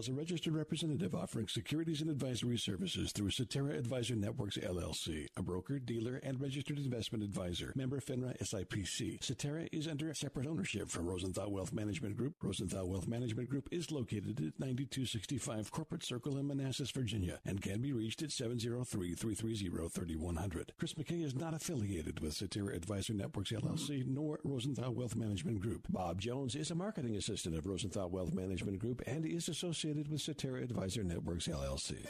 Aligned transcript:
As 0.00 0.08
a 0.08 0.14
registered 0.14 0.54
representative 0.54 1.14
offering 1.14 1.46
securities 1.46 2.00
and 2.00 2.08
advisory 2.08 2.56
services 2.56 3.12
through 3.12 3.32
Cetera 3.32 3.76
Advisor 3.76 4.16
Networks 4.16 4.56
LLC, 4.56 5.26
a 5.36 5.42
broker, 5.42 5.78
dealer, 5.78 6.18
and 6.22 6.40
registered 6.40 6.78
investment 6.78 7.22
advisor, 7.22 7.74
member 7.76 8.00
FINRA 8.00 8.34
SIPC. 8.38 9.22
Cetera 9.22 9.68
is 9.72 9.86
under 9.86 10.14
separate 10.14 10.46
ownership 10.46 10.88
from 10.88 11.04
Rosenthal 11.04 11.52
Wealth 11.52 11.74
Management 11.74 12.16
Group. 12.16 12.36
Rosenthal 12.42 12.88
Wealth 12.88 13.08
Management 13.08 13.50
Group 13.50 13.68
is 13.70 13.90
located 13.90 14.38
at 14.38 14.58
9265 14.58 15.70
Corporate 15.70 16.02
Circle 16.02 16.38
in 16.38 16.46
Manassas, 16.46 16.90
Virginia, 16.92 17.38
and 17.44 17.60
can 17.60 17.82
be 17.82 17.92
reached 17.92 18.22
at 18.22 18.30
703-330-3100. 18.30 20.70
Chris 20.78 20.94
McKay 20.94 21.22
is 21.22 21.34
not 21.34 21.52
affiliated 21.52 22.20
with 22.20 22.32
Cetera 22.32 22.74
Advisor 22.74 23.12
Networks 23.12 23.52
LLC 23.52 24.06
nor 24.06 24.40
Rosenthal 24.44 24.94
Wealth 24.94 25.14
Management 25.14 25.60
Group. 25.60 25.88
Bob 25.90 26.22
Jones 26.22 26.56
is 26.56 26.70
a 26.70 26.74
marketing 26.74 27.16
assistant 27.16 27.54
of 27.54 27.66
Rosenthal 27.66 28.08
Wealth 28.08 28.32
Management 28.32 28.78
Group 28.78 29.02
and 29.06 29.26
is 29.26 29.50
associated 29.50 29.89
with 29.96 30.20
Cetera 30.20 30.62
Advisor 30.62 31.02
Networks 31.02 31.48
LLC. 31.48 32.06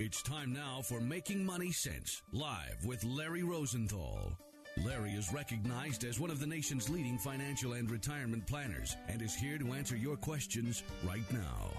It's 0.00 0.22
time 0.22 0.52
now 0.52 0.80
for 0.82 1.00
Making 1.00 1.46
Money 1.46 1.70
Sense, 1.70 2.22
live 2.32 2.84
with 2.84 3.04
Larry 3.04 3.44
Rosenthal. 3.44 4.36
Larry 4.84 5.12
is 5.12 5.32
recognized 5.32 6.02
as 6.02 6.18
one 6.18 6.30
of 6.30 6.40
the 6.40 6.46
nation's 6.48 6.90
leading 6.90 7.16
financial 7.16 7.74
and 7.74 7.88
retirement 7.88 8.44
planners 8.48 8.96
and 9.06 9.22
is 9.22 9.36
here 9.36 9.56
to 9.56 9.72
answer 9.72 9.94
your 9.94 10.16
questions 10.16 10.82
right 11.04 11.32
now. 11.32 11.70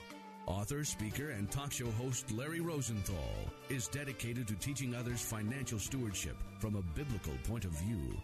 Author, 0.47 0.85
speaker, 0.85 1.31
and 1.31 1.51
talk 1.51 1.73
show 1.73 1.91
host 1.91 2.31
Larry 2.31 2.61
Rosenthal 2.61 3.33
is 3.67 3.89
dedicated 3.89 4.47
to 4.47 4.55
teaching 4.55 4.95
others 4.95 5.21
financial 5.21 5.77
stewardship 5.77 6.37
from 6.59 6.75
a 6.75 6.97
biblical 6.97 7.33
point 7.43 7.65
of 7.65 7.71
view. 7.71 8.15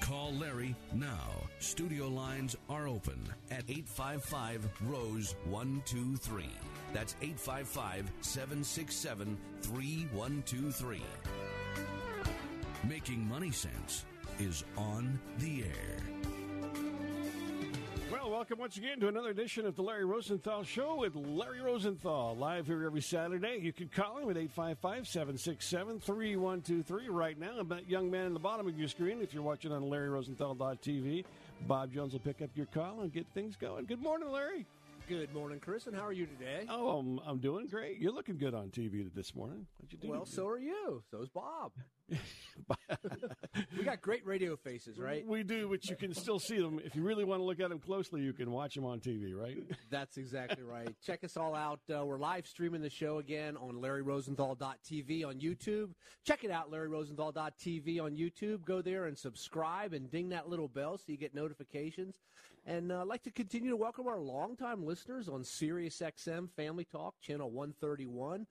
Call 0.00 0.32
Larry 0.34 0.74
now. 0.94 1.28
Studio 1.58 2.08
lines 2.08 2.56
are 2.68 2.88
open 2.88 3.22
at 3.50 3.64
855 3.68 4.68
Rose 4.86 5.36
123. 5.44 6.48
That's 6.92 7.14
855 7.22 8.10
767 8.20 9.38
3123. 9.62 11.02
Making 12.88 13.28
Money 13.28 13.50
Sense 13.50 14.04
is 14.38 14.64
on 14.76 15.20
the 15.38 15.64
air. 15.64 16.19
Well, 18.10 18.28
welcome 18.28 18.58
once 18.58 18.76
again 18.76 18.98
to 19.00 19.08
another 19.08 19.30
edition 19.30 19.66
of 19.66 19.76
the 19.76 19.82
Larry 19.82 20.04
Rosenthal 20.04 20.64
Show 20.64 20.96
with 20.96 21.14
Larry 21.14 21.60
Rosenthal. 21.60 22.36
Live 22.36 22.66
here 22.66 22.84
every 22.84 23.02
Saturday. 23.02 23.60
You 23.62 23.72
can 23.72 23.86
call 23.86 24.18
him 24.18 24.28
at 24.30 24.36
855 24.36 25.06
767 25.06 26.00
3123 26.00 27.08
right 27.08 27.38
now. 27.38 27.60
And 27.60 27.68
that 27.68 27.88
young 27.88 28.10
man 28.10 28.26
in 28.26 28.34
the 28.34 28.40
bottom 28.40 28.66
of 28.66 28.76
your 28.76 28.88
screen, 28.88 29.22
if 29.22 29.32
you're 29.32 29.44
watching 29.44 29.70
on 29.70 29.82
LarryRosenthal.tv, 29.82 31.24
Bob 31.68 31.92
Jones 31.92 32.12
will 32.12 32.20
pick 32.20 32.42
up 32.42 32.50
your 32.56 32.66
call 32.66 33.02
and 33.02 33.12
get 33.12 33.26
things 33.32 33.54
going. 33.54 33.84
Good 33.84 34.02
morning, 34.02 34.28
Larry. 34.32 34.66
Good 35.10 35.34
morning, 35.34 35.58
Chris, 35.58 35.88
and 35.88 35.96
how 35.96 36.06
are 36.06 36.12
you 36.12 36.24
today? 36.24 36.66
Oh, 36.70 36.98
I'm, 36.98 37.18
I'm 37.26 37.38
doing 37.38 37.66
great. 37.66 37.98
You're 37.98 38.12
looking 38.12 38.38
good 38.38 38.54
on 38.54 38.68
TV 38.68 39.12
this 39.12 39.34
morning. 39.34 39.66
What'd 39.78 39.92
you 39.92 39.98
do? 39.98 40.08
Well, 40.08 40.24
so 40.24 40.46
are 40.46 40.56
you. 40.56 41.02
So's 41.10 41.28
Bob. 41.28 41.72
we 43.76 43.82
got 43.82 44.00
great 44.00 44.24
radio 44.24 44.54
faces, 44.54 45.00
right? 45.00 45.26
We 45.26 45.42
do, 45.42 45.68
but 45.68 45.84
you 45.90 45.96
can 45.96 46.14
still 46.14 46.38
see 46.38 46.60
them. 46.60 46.80
If 46.84 46.94
you 46.94 47.02
really 47.02 47.24
want 47.24 47.40
to 47.40 47.44
look 47.44 47.58
at 47.58 47.70
them 47.70 47.80
closely, 47.80 48.20
you 48.20 48.32
can 48.32 48.52
watch 48.52 48.76
them 48.76 48.84
on 48.84 49.00
TV, 49.00 49.34
right? 49.36 49.56
That's 49.90 50.16
exactly 50.16 50.62
right. 50.62 50.94
Check 51.04 51.24
us 51.24 51.36
all 51.36 51.56
out. 51.56 51.80
Uh, 51.92 52.04
we're 52.06 52.16
live 52.16 52.46
streaming 52.46 52.80
the 52.80 52.88
show 52.88 53.18
again 53.18 53.56
on 53.56 53.80
LarryRosenthal.tv 53.82 55.26
on 55.26 55.40
YouTube. 55.40 55.90
Check 56.24 56.44
it 56.44 56.52
out, 56.52 56.70
LarryRosenthal.tv 56.70 58.00
on 58.00 58.12
YouTube. 58.12 58.64
Go 58.64 58.80
there 58.80 59.06
and 59.06 59.18
subscribe 59.18 59.92
and 59.92 60.08
ding 60.08 60.28
that 60.28 60.48
little 60.48 60.68
bell 60.68 60.98
so 60.98 61.04
you 61.08 61.16
get 61.16 61.34
notifications. 61.34 62.14
And 62.70 62.92
uh, 62.92 63.00
I'd 63.00 63.08
like 63.08 63.24
to 63.24 63.32
continue 63.32 63.70
to 63.70 63.76
welcome 63.76 64.06
our 64.06 64.20
longtime 64.20 64.86
listeners 64.86 65.28
on 65.28 65.42
SiriusXM 65.42 66.48
Family 66.52 66.84
Talk, 66.84 67.16
Channel 67.20 67.50
131 67.50 68.46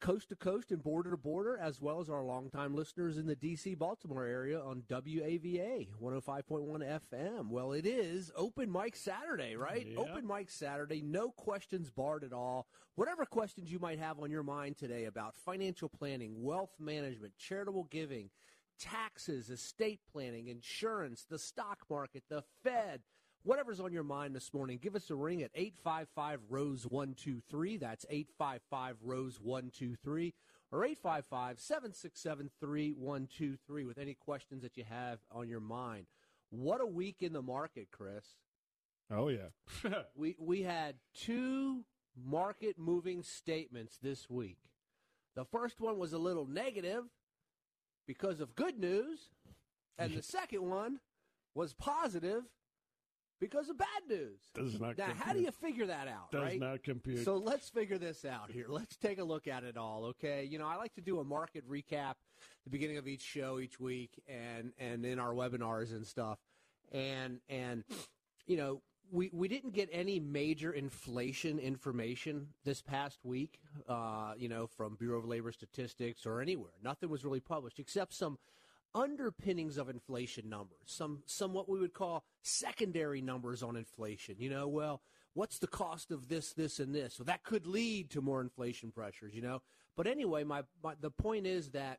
coast 0.00 0.28
to 0.28 0.36
coast 0.36 0.70
and 0.70 0.80
border 0.80 1.10
to 1.10 1.16
border, 1.16 1.58
as 1.58 1.80
well 1.80 2.00
as 2.00 2.08
our 2.08 2.22
longtime 2.22 2.76
listeners 2.76 3.18
in 3.18 3.26
the 3.26 3.34
D.C. 3.34 3.74
Baltimore 3.74 4.24
area 4.24 4.60
on 4.60 4.84
WAVA 4.88 5.88
105.1 6.00 7.00
FM. 7.12 7.48
Well, 7.48 7.72
it 7.72 7.86
is 7.86 8.30
Open 8.36 8.70
Mic 8.70 8.94
Saturday, 8.94 9.56
right? 9.56 9.84
Yep. 9.84 9.98
Open 9.98 10.26
Mic 10.28 10.48
Saturday, 10.48 11.02
no 11.02 11.32
questions 11.32 11.90
barred 11.90 12.22
at 12.22 12.32
all. 12.32 12.68
Whatever 12.94 13.26
questions 13.26 13.70
you 13.72 13.80
might 13.80 13.98
have 13.98 14.20
on 14.20 14.30
your 14.30 14.44
mind 14.44 14.78
today 14.78 15.06
about 15.06 15.36
financial 15.36 15.88
planning, 15.88 16.34
wealth 16.36 16.76
management, 16.78 17.32
charitable 17.36 17.88
giving, 17.90 18.30
taxes, 18.78 19.50
estate 19.50 20.00
planning, 20.10 20.46
insurance, 20.46 21.26
the 21.28 21.38
stock 21.38 21.80
market, 21.90 22.22
the 22.30 22.44
Fed, 22.62 23.02
whatever's 23.42 23.80
on 23.80 23.92
your 23.92 24.04
mind 24.04 24.34
this 24.34 24.52
morning, 24.52 24.78
give 24.80 24.94
us 24.94 25.10
a 25.10 25.14
ring 25.14 25.42
at 25.42 25.50
855 25.54 26.40
Rose 26.48 26.84
123. 26.84 27.76
That's 27.76 28.04
855 28.08 28.96
Rose 29.02 29.40
123 29.40 30.34
or 30.72 30.84
855 30.84 31.58
767 31.58 32.50
3123 32.60 33.84
with 33.84 33.98
any 33.98 34.14
questions 34.14 34.62
that 34.62 34.76
you 34.76 34.84
have 34.88 35.18
on 35.32 35.48
your 35.48 35.60
mind. 35.60 36.06
What 36.50 36.80
a 36.80 36.86
week 36.86 37.16
in 37.20 37.32
the 37.32 37.42
market, 37.42 37.88
Chris. 37.90 38.24
Oh, 39.10 39.28
yeah. 39.28 39.48
We, 40.16 40.36
we 40.38 40.62
had 40.62 40.96
two 41.14 41.84
market 42.16 42.76
moving 42.78 43.22
statements 43.22 43.98
this 44.02 44.28
week. 44.28 44.58
The 45.36 45.44
first 45.44 45.80
one 45.80 45.98
was 45.98 46.12
a 46.12 46.18
little 46.18 46.46
negative 46.46 47.04
because 48.06 48.40
of 48.40 48.54
good 48.54 48.78
news, 48.78 49.30
and 49.98 50.14
the 50.14 50.22
second 50.22 50.68
one 50.68 50.98
was 51.54 51.72
positive 51.72 52.42
because 53.40 53.68
of 53.68 53.78
bad 53.78 53.88
news. 54.08 54.38
Does 54.54 54.78
not 54.78 54.98
now, 54.98 55.12
how 55.18 55.32
do 55.32 55.40
you 55.40 55.50
figure 55.50 55.86
that 55.86 56.06
out? 56.06 56.30
Does 56.30 56.42
right? 56.42 56.60
not 56.60 56.82
compute. 56.82 57.24
So 57.24 57.36
let's 57.36 57.68
figure 57.68 57.98
this 57.98 58.24
out 58.24 58.50
here. 58.50 58.66
Let's 58.68 58.96
take 58.96 59.18
a 59.18 59.24
look 59.24 59.48
at 59.48 59.64
it 59.64 59.76
all, 59.76 60.04
okay? 60.06 60.44
You 60.44 60.58
know, 60.58 60.66
I 60.66 60.76
like 60.76 60.94
to 60.94 61.00
do 61.00 61.20
a 61.20 61.24
market 61.24 61.68
recap 61.68 62.10
at 62.10 62.64
the 62.64 62.70
beginning 62.70 62.98
of 62.98 63.08
each 63.08 63.22
show 63.22 63.58
each 63.58 63.80
week 63.80 64.22
and 64.28 64.72
and 64.78 65.04
in 65.04 65.18
our 65.18 65.32
webinars 65.32 65.92
and 65.92 66.06
stuff. 66.06 66.38
And 66.92 67.40
and 67.48 67.84
you 68.46 68.56
know, 68.56 68.82
we, 69.12 69.30
we 69.32 69.48
didn't 69.48 69.72
get 69.72 69.88
any 69.92 70.20
major 70.20 70.72
inflation 70.72 71.58
information 71.58 72.48
this 72.64 72.80
past 72.82 73.18
week, 73.24 73.60
uh, 73.88 74.32
you 74.36 74.48
know, 74.48 74.66
from 74.66 74.96
Bureau 74.96 75.18
of 75.18 75.24
Labor 75.24 75.52
Statistics 75.52 76.26
or 76.26 76.40
anywhere. 76.40 76.72
Nothing 76.82 77.10
was 77.10 77.24
really 77.24 77.40
published 77.40 77.78
except 77.78 78.12
some 78.14 78.38
underpinnings 78.94 79.76
of 79.76 79.88
inflation 79.88 80.48
numbers, 80.48 80.78
some 80.86 81.22
some 81.26 81.52
what 81.52 81.68
we 81.68 81.78
would 81.78 81.94
call 81.94 82.24
secondary 82.42 83.20
numbers 83.20 83.62
on 83.62 83.76
inflation. 83.76 84.36
You 84.38 84.50
know, 84.50 84.68
well, 84.68 85.02
what's 85.34 85.58
the 85.58 85.66
cost 85.66 86.10
of 86.10 86.28
this, 86.28 86.52
this, 86.52 86.80
and 86.80 86.94
this? 86.94 87.14
So 87.14 87.24
that 87.24 87.44
could 87.44 87.66
lead 87.66 88.10
to 88.10 88.20
more 88.20 88.40
inflation 88.40 88.90
pressures. 88.90 89.34
You 89.34 89.42
know, 89.42 89.62
but 89.96 90.06
anyway, 90.06 90.44
my, 90.44 90.62
my 90.82 90.94
the 91.00 91.10
point 91.10 91.46
is 91.46 91.70
that 91.70 91.98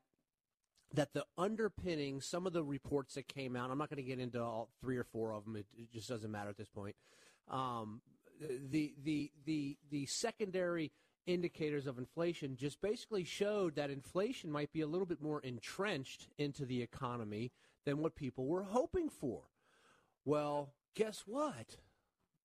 that 0.94 1.14
the 1.14 1.26
underpinning, 1.38 2.20
some 2.20 2.46
of 2.46 2.54
the 2.54 2.64
reports 2.64 3.14
that 3.14 3.28
came 3.28 3.56
out, 3.56 3.72
I'm 3.72 3.78
not 3.78 3.90
going 3.90 4.04
to 4.04 4.10
get 4.10 4.20
into 4.20 4.42
all 4.44 4.70
three 4.82 4.98
or 4.98 5.06
four 5.06 5.34
of 5.34 5.46
them. 5.46 5.56
It, 5.56 5.66
it 5.78 5.92
just 5.92 6.10
doesn't 6.10 6.32
matter 6.32 6.50
at 6.50 6.58
this 6.58 6.70
point. 6.70 6.96
Um, 7.50 8.02
the 8.70 8.94
the 9.04 9.32
the 9.46 9.78
the 9.90 10.06
secondary 10.08 10.92
indicators 11.28 11.88
of 11.88 11.98
inflation 11.98 12.56
just 12.56 12.82
basically 12.82 13.24
showed 13.24 13.76
that 13.76 13.90
inflation 13.90 14.52
might 14.52 14.72
be 14.72 14.82
a 14.82 14.88
little 14.88 15.06
bit 15.06 15.22
more 15.22 15.42
entrenched 15.42 16.28
into 16.38 16.66
the 16.66 16.82
economy 16.82 17.52
than 17.86 17.98
what 17.98 18.16
people 18.16 18.46
were 18.48 18.64
hoping 18.64 19.10
for. 19.10 19.42
Well, 20.26 20.74
guess 20.96 21.24
what? 21.26 21.78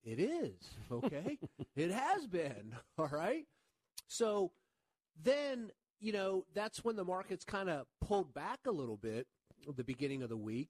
It 0.03 0.19
is, 0.19 0.55
okay? 0.91 1.37
it 1.75 1.91
has 1.91 2.27
been, 2.27 2.75
all 2.97 3.09
right? 3.11 3.45
So 4.07 4.51
then, 5.21 5.71
you 5.99 6.13
know, 6.13 6.45
that's 6.53 6.83
when 6.83 6.95
the 6.95 7.03
markets 7.03 7.43
kind 7.43 7.69
of 7.69 7.85
pulled 8.01 8.33
back 8.33 8.59
a 8.65 8.71
little 8.71 8.97
bit 8.97 9.27
at 9.67 9.75
the 9.75 9.83
beginning 9.83 10.23
of 10.23 10.29
the 10.29 10.37
week 10.37 10.69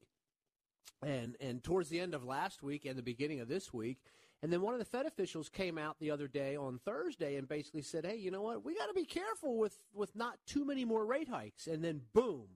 and 1.05 1.35
and 1.39 1.63
towards 1.63 1.89
the 1.89 1.99
end 1.99 2.13
of 2.13 2.23
last 2.23 2.63
week 2.63 2.85
and 2.85 2.97
the 2.97 3.03
beginning 3.03 3.39
of 3.39 3.47
this 3.47 3.73
week. 3.73 3.97
And 4.43 4.53
then 4.53 4.61
one 4.61 4.73
of 4.73 4.79
the 4.79 4.85
Fed 4.85 5.05
officials 5.07 5.49
came 5.49 5.77
out 5.77 5.97
the 5.99 6.11
other 6.11 6.27
day 6.27 6.55
on 6.55 6.79
Thursday 6.85 7.37
and 7.37 7.47
basically 7.47 7.81
said, 7.81 8.05
"Hey, 8.05 8.17
you 8.17 8.29
know 8.29 8.43
what? 8.43 8.63
We 8.63 8.75
got 8.75 8.85
to 8.87 8.93
be 8.93 9.05
careful 9.05 9.57
with 9.57 9.75
with 9.93 10.15
not 10.15 10.37
too 10.45 10.63
many 10.63 10.85
more 10.85 11.05
rate 11.05 11.27
hikes." 11.27 11.65
And 11.67 11.83
then 11.83 12.01
boom, 12.13 12.47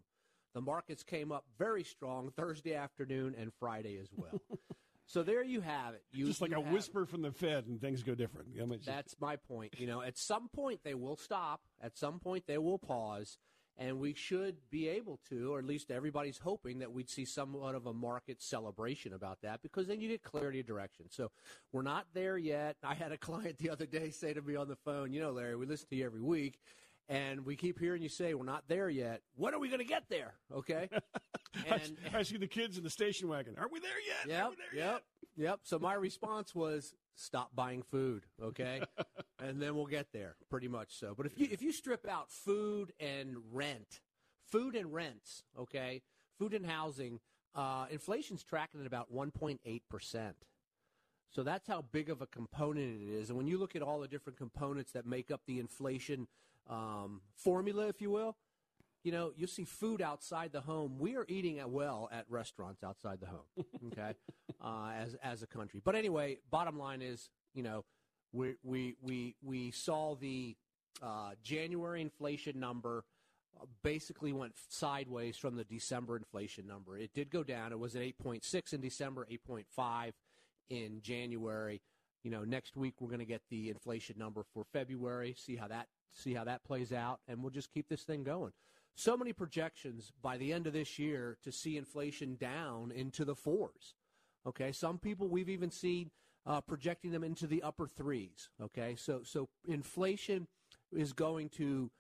The 0.54 0.62
markets 0.62 1.04
came 1.04 1.32
up 1.32 1.46
very 1.58 1.84
strong 1.84 2.32
Thursday 2.38 2.76
afternoon 2.76 3.36
and 3.38 3.52
Friday 3.54 3.98
as 3.98 4.10
well. 4.16 4.42
so 5.08 5.24
there 5.24 5.44
you 5.44 5.62
have 5.62 5.94
it. 5.96 6.04
You, 6.12 6.28
Just 6.28 6.42
like 6.42 6.52
a 6.52 6.60
whisper 6.62 7.06
from 7.06 7.22
the 7.24 7.32
Fed, 7.32 7.66
and 7.68 7.80
things 7.82 8.04
go 8.04 8.14
different. 8.16 8.54
Just- 8.56 8.86
That's 8.86 9.16
my 9.20 9.38
point. 9.38 9.74
You 9.80 9.88
know, 9.88 10.02
at 10.02 10.18
some 10.18 10.50
point 10.50 10.82
they 10.84 10.94
will 10.94 11.16
stop. 11.18 11.62
At 11.82 11.98
some 11.98 12.20
point 12.20 12.46
they 12.48 12.58
will 12.60 12.78
pause, 12.80 13.38
and 13.78 14.00
we 14.00 14.14
should 14.14 14.58
be 14.70 14.88
able 14.90 15.20
to, 15.30 15.54
or 15.54 15.60
at 15.60 15.66
least 15.66 15.92
everybody's 15.92 16.38
hoping 16.38 16.80
that 16.80 16.92
we'd 16.92 17.10
see 17.10 17.26
somewhat 17.26 17.76
of 17.76 17.86
a 17.86 17.94
market 17.94 18.42
celebration 18.42 19.14
about 19.14 19.42
that, 19.42 19.62
because 19.62 19.88
then 19.88 20.02
you 20.02 20.10
get 20.10 20.24
clarity 20.24 20.60
of 20.60 20.68
direction. 20.68 21.06
So 21.10 21.32
we're 21.72 21.82
not 21.82 22.06
there 22.14 22.38
yet. 22.38 22.78
I 22.84 22.94
had 22.94 23.12
a 23.12 23.18
client 23.18 23.58
the 23.58 23.70
other 23.70 23.86
day 23.86 24.12
say 24.12 24.34
to 24.34 24.42
me 24.42 24.56
on 24.56 24.68
the 24.68 24.76
phone, 24.76 25.14
"You 25.14 25.22
know, 25.22 25.32
Larry, 25.32 25.56
we 25.56 25.66
listen 25.66 25.88
to 25.90 25.96
you 25.96 26.06
every 26.06 26.22
week." 26.22 26.60
And 27.10 27.46
we 27.46 27.58
keep 27.58 27.78
hearing 27.78 28.02
you 28.02 28.08
say 28.08 28.34
we're 28.34 28.46
not 28.46 28.64
there 28.70 28.90
yet. 28.90 29.22
When 29.36 29.54
are 29.54 29.60
we 29.60 29.68
going 29.68 29.80
to 29.80 29.86
get 29.86 30.04
there? 30.10 30.36
Okay. 30.54 30.88
And 31.68 31.98
I, 32.14 32.20
I 32.20 32.24
see 32.24 32.38
the 32.38 32.48
kids 32.48 32.78
in 32.78 32.84
the 32.84 32.90
station 32.90 33.28
wagon. 33.28 33.56
Are 33.58 33.68
we 33.70 33.82
there 33.82 33.90
yet? 34.08 34.26
Are 34.26 34.50
Yep, 34.52 34.58
yep, 34.74 34.74
yet? 34.74 35.02
Yep. 35.36 35.60
So 35.64 35.80
my 35.80 35.94
response 35.94 36.54
was 36.56 36.94
stop 37.16 37.52
buying 37.56 37.84
food, 37.84 38.24
okay? 38.42 38.82
and 39.44 39.62
then 39.62 39.76
we'll 39.76 39.86
get 39.86 40.08
there, 40.12 40.36
pretty 40.50 40.68
much 40.68 40.98
so. 40.98 41.14
But 41.16 41.26
if 41.26 41.38
you 41.38 41.48
if 41.52 41.62
you 41.62 41.72
strip 41.72 42.08
out 42.08 42.30
food 42.30 42.94
and 43.00 43.38
rent, 43.52 44.02
food 44.48 44.76
and 44.76 44.94
rents, 44.94 45.44
okay, 45.60 46.02
food 46.38 46.54
and 46.54 46.66
housing, 46.66 47.20
uh, 47.56 47.86
inflation's 47.92 48.44
tracking 48.44 48.82
at 48.82 48.88
about 48.88 49.14
1.8 49.14 49.82
percent. 49.90 50.36
So 51.34 51.44
that's 51.44 51.68
how 51.68 51.86
big 51.94 52.10
of 52.10 52.22
a 52.22 52.28
component 52.28 53.02
it 53.02 53.10
is. 53.10 53.30
And 53.30 53.38
when 53.38 53.48
you 53.48 53.58
look 53.58 53.76
at 53.76 53.82
all 53.82 54.02
the 54.02 54.08
different 54.08 54.38
components 54.38 54.92
that 54.92 55.06
make 55.06 55.32
up 55.32 55.42
the 55.48 55.60
inflation 55.60 56.28
um, 56.70 57.22
formula, 57.36 57.88
if 57.88 58.02
you 58.02 58.12
will, 58.12 58.36
you 59.04 59.12
know, 59.12 59.32
you 59.36 59.48
see 59.48 59.66
food 59.66 60.02
outside 60.02 60.52
the 60.52 60.62
home. 60.62 60.98
We 61.00 61.16
are 61.16 61.26
eating 61.28 61.60
at 61.60 61.70
well 61.70 62.10
at 62.12 62.26
restaurants 62.30 62.84
outside 62.84 63.20
the 63.20 63.28
home, 63.28 63.66
okay, 63.92 64.14
uh, 64.64 64.92
as 64.96 65.16
as 65.24 65.44
a 65.44 65.48
country. 65.48 65.82
But 65.84 65.96
anyway, 65.96 66.38
bottom 66.50 66.78
line 66.78 67.02
is, 67.02 67.30
you 67.54 67.64
know, 67.64 67.84
we 68.32 68.56
we 68.64 68.96
we 69.02 69.36
we 69.42 69.72
saw 69.72 70.16
the 70.16 70.56
uh, 71.02 71.32
January 71.44 72.02
inflation 72.02 72.60
number 72.60 73.04
uh, 73.60 73.66
basically 73.84 74.34
went 74.34 74.54
sideways 74.70 75.38
from 75.38 75.56
the 75.56 75.64
December 75.64 76.16
inflation 76.16 76.68
number. 76.68 76.98
It 76.98 77.14
did 77.14 77.30
go 77.30 77.44
down. 77.44 77.72
It 77.72 77.80
was 77.80 77.96
at 77.96 78.02
8.6 78.02 78.74
in 78.74 78.82
December, 78.82 79.28
8.5 79.50 80.12
in 80.70 81.02
January. 81.02 81.82
You 82.24 82.32
know, 82.32 82.44
next 82.44 82.78
week 82.78 82.96
we're 83.00 83.10
going 83.10 83.20
to 83.20 83.26
get 83.26 83.42
the 83.50 83.70
inflation 83.70 84.16
number 84.18 84.44
for 84.54 84.64
February. 84.72 85.36
See 85.38 85.56
how 85.56 85.68
that 85.68 85.88
see 86.14 86.34
how 86.34 86.44
that 86.44 86.64
plays 86.64 86.92
out, 86.92 87.20
and 87.28 87.42
we'll 87.42 87.52
just 87.52 87.72
keep 87.72 87.88
this 87.90 88.04
thing 88.04 88.24
going. 88.24 88.52
So 88.96 89.18
many 89.18 89.34
projections 89.34 90.12
by 90.22 90.38
the 90.38 90.54
end 90.54 90.68
of 90.68 90.74
this 90.74 91.00
year 91.00 91.38
to 91.44 91.52
see 91.52 91.78
inflation 91.78 92.36
down 92.36 92.92
into 92.92 93.26
the 93.26 93.36
fours. 93.36 93.96
Okay, 94.46 94.72
some 94.72 94.98
people 94.98 95.28
we've 95.28 95.50
even 95.50 95.72
seen 95.72 96.12
uh, 96.46 96.62
projecting 96.62 97.12
them 97.12 97.24
into 97.24 97.48
the 97.48 97.64
upper 97.64 97.88
threes. 97.88 98.50
Okay, 98.62 98.96
so 98.98 99.22
so 99.24 99.50
inflation 99.68 100.48
is 100.92 101.14
going 101.14 101.50
to 101.50 101.92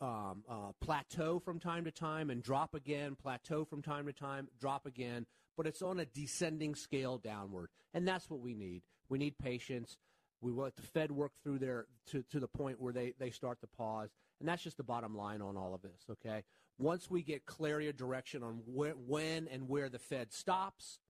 um, 0.00 0.44
uh, 0.48 0.72
plateau 0.80 1.38
from 1.38 1.58
time 1.58 1.84
to 1.84 1.90
time 1.90 2.30
and 2.30 2.42
drop 2.42 2.74
again, 2.74 3.16
plateau 3.16 3.64
from 3.64 3.82
time 3.82 4.06
to 4.06 4.12
time, 4.12 4.48
drop 4.60 4.86
again, 4.86 5.26
but 5.56 5.66
it's 5.66 5.82
on 5.82 6.00
a 6.00 6.04
descending 6.04 6.74
scale 6.74 7.18
downward, 7.18 7.70
and 7.94 8.06
that's 8.06 8.28
what 8.28 8.40
we 8.40 8.54
need. 8.54 8.82
We 9.08 9.18
need 9.18 9.38
patience. 9.38 9.96
We 10.40 10.52
let 10.52 10.76
the 10.76 10.82
Fed 10.82 11.10
work 11.10 11.32
through 11.42 11.58
their 11.58 11.86
to, 12.10 12.22
to 12.30 12.40
the 12.40 12.48
point 12.48 12.80
where 12.80 12.92
they, 12.92 13.14
they 13.18 13.30
start 13.30 13.60
to 13.60 13.66
pause, 13.66 14.10
and 14.40 14.48
that's 14.48 14.62
just 14.62 14.76
the 14.76 14.82
bottom 14.82 15.16
line 15.16 15.40
on 15.42 15.56
all 15.56 15.74
of 15.74 15.82
this. 15.82 16.04
Okay, 16.10 16.44
once 16.78 17.10
we 17.10 17.22
get 17.22 17.46
clarity 17.46 17.88
of 17.88 17.96
direction 17.96 18.42
on 18.42 18.62
when 18.66 19.48
and 19.50 19.68
where 19.68 19.88
the 19.88 19.98
Fed 19.98 20.32
stops, 20.32 21.00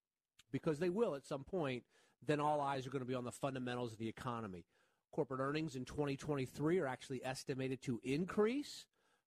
because 0.53 0.79
they 0.79 0.91
will 0.91 1.15
at 1.15 1.27
some 1.27 1.45
point, 1.45 1.83
then 2.25 2.41
all 2.41 2.61
eyes 2.61 2.87
are 2.87 2.91
going 2.91 3.01
to 3.03 3.09
be 3.09 3.15
on 3.15 3.25
the 3.25 3.33
fundamentals 3.33 3.93
of 3.93 3.99
the 3.99 4.09
economy. 4.09 4.65
Corporate 5.13 5.41
earnings 5.41 5.77
in 5.77 5.85
2023 5.85 6.79
are 6.79 6.87
actually 6.87 7.25
estimated 7.25 7.83
to 7.83 8.01
increase, 8.05 8.87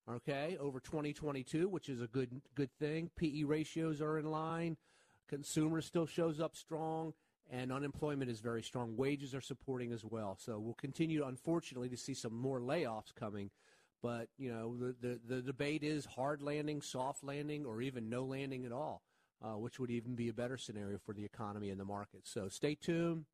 okay, 0.10 0.57
over 0.60 0.80
2022, 0.80 1.68
which 1.68 1.90
is 1.90 2.02
a 2.02 2.07
good 2.07 2.42
good 2.56 2.72
thing. 2.80 3.10
PE 3.16 3.44
ratios 3.44 4.02
are 4.02 4.18
in 4.18 4.30
line. 4.30 4.78
Consumer 5.28 5.81
still 5.81 6.06
shows 6.06 6.40
up 6.40 6.56
strong, 6.56 7.13
and 7.52 7.72
unemployment 7.72 8.31
is 8.31 8.40
very 8.40 8.63
strong. 8.63 8.95
Wages 8.98 9.36
are 9.36 9.42
supporting 9.42 9.92
as 9.92 10.04
well. 10.04 10.38
So 10.40 10.60
we'll 10.60 10.74
continue, 10.74 11.25
unfortunately, 11.25 11.90
to 11.90 11.98
see 11.98 12.13
some 12.13 12.34
more 12.34 12.60
layoffs 12.60 13.13
coming. 13.13 13.52
But 14.01 14.30
you 14.38 14.51
know, 14.51 14.75
the 14.78 14.96
the, 15.01 15.19
the 15.28 15.42
debate 15.42 15.84
is 15.84 16.06
hard 16.06 16.42
landing, 16.42 16.81
soft 16.81 17.24
landing, 17.24 17.66
or 17.66 17.81
even 17.81 18.10
no 18.10 18.24
landing 18.24 18.66
at 18.66 18.72
all, 18.72 19.01
uh, 19.44 19.57
which 19.57 19.80
would 19.80 19.92
even 19.92 20.16
be 20.16 20.30
a 20.30 20.34
better 20.34 20.57
scenario 20.57 20.98
for 20.98 21.13
the 21.13 21.25
economy 21.25 21.69
and 21.69 21.80
the 21.80 21.86
market. 21.86 22.22
So 22.24 22.48
stay 22.50 22.75
tuned 22.75 23.25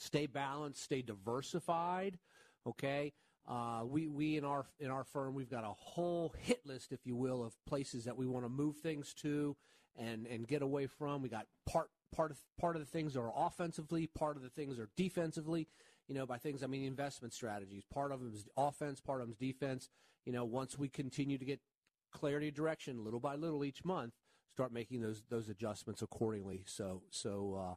stay 0.00 0.26
balanced, 0.26 0.82
stay 0.82 1.02
diversified. 1.02 2.18
Okay, 2.66 3.12
uh, 3.48 3.82
we 3.84 4.08
we 4.08 4.36
in 4.36 4.44
our 4.44 4.66
in 4.78 4.90
our 4.90 5.04
firm 5.04 5.34
we've 5.34 5.50
got 5.50 5.64
a 5.64 5.74
whole 5.76 6.34
hit 6.38 6.64
list, 6.66 6.92
if 6.92 7.06
you 7.06 7.16
will, 7.16 7.44
of 7.44 7.54
places 7.66 8.04
that 8.04 8.16
we 8.16 8.26
want 8.26 8.44
to 8.44 8.48
move 8.48 8.76
things 8.76 9.14
to 9.14 9.56
and 9.96 10.26
and 10.26 10.46
get 10.48 10.62
away 10.62 10.86
from. 10.86 11.22
We 11.22 11.28
got 11.28 11.46
part 11.66 11.90
part 12.14 12.30
of 12.30 12.38
part 12.58 12.76
of 12.76 12.82
the 12.82 12.90
things 12.90 13.16
are 13.16 13.30
offensively, 13.34 14.06
part 14.06 14.36
of 14.36 14.42
the 14.42 14.50
things 14.50 14.78
are 14.78 14.88
defensively. 14.96 15.68
You 16.10 16.16
know, 16.16 16.26
by 16.26 16.38
things 16.38 16.64
I 16.64 16.66
mean 16.66 16.84
investment 16.84 17.32
strategies. 17.32 17.84
Part 17.84 18.10
of 18.10 18.18
them 18.18 18.32
is 18.34 18.44
offense, 18.56 19.00
part 19.00 19.20
of 19.20 19.28
them 19.28 19.32
is 19.32 19.38
defense. 19.38 19.88
You 20.26 20.32
know, 20.32 20.44
once 20.44 20.76
we 20.76 20.88
continue 20.88 21.38
to 21.38 21.44
get 21.44 21.60
clarity 22.10 22.48
of 22.48 22.54
direction, 22.54 23.04
little 23.04 23.20
by 23.20 23.36
little 23.36 23.64
each 23.64 23.84
month, 23.84 24.14
start 24.52 24.72
making 24.72 25.02
those 25.02 25.22
those 25.30 25.48
adjustments 25.48 26.02
accordingly. 26.02 26.64
So 26.66 27.02
so. 27.10 27.54
Uh, 27.54 27.74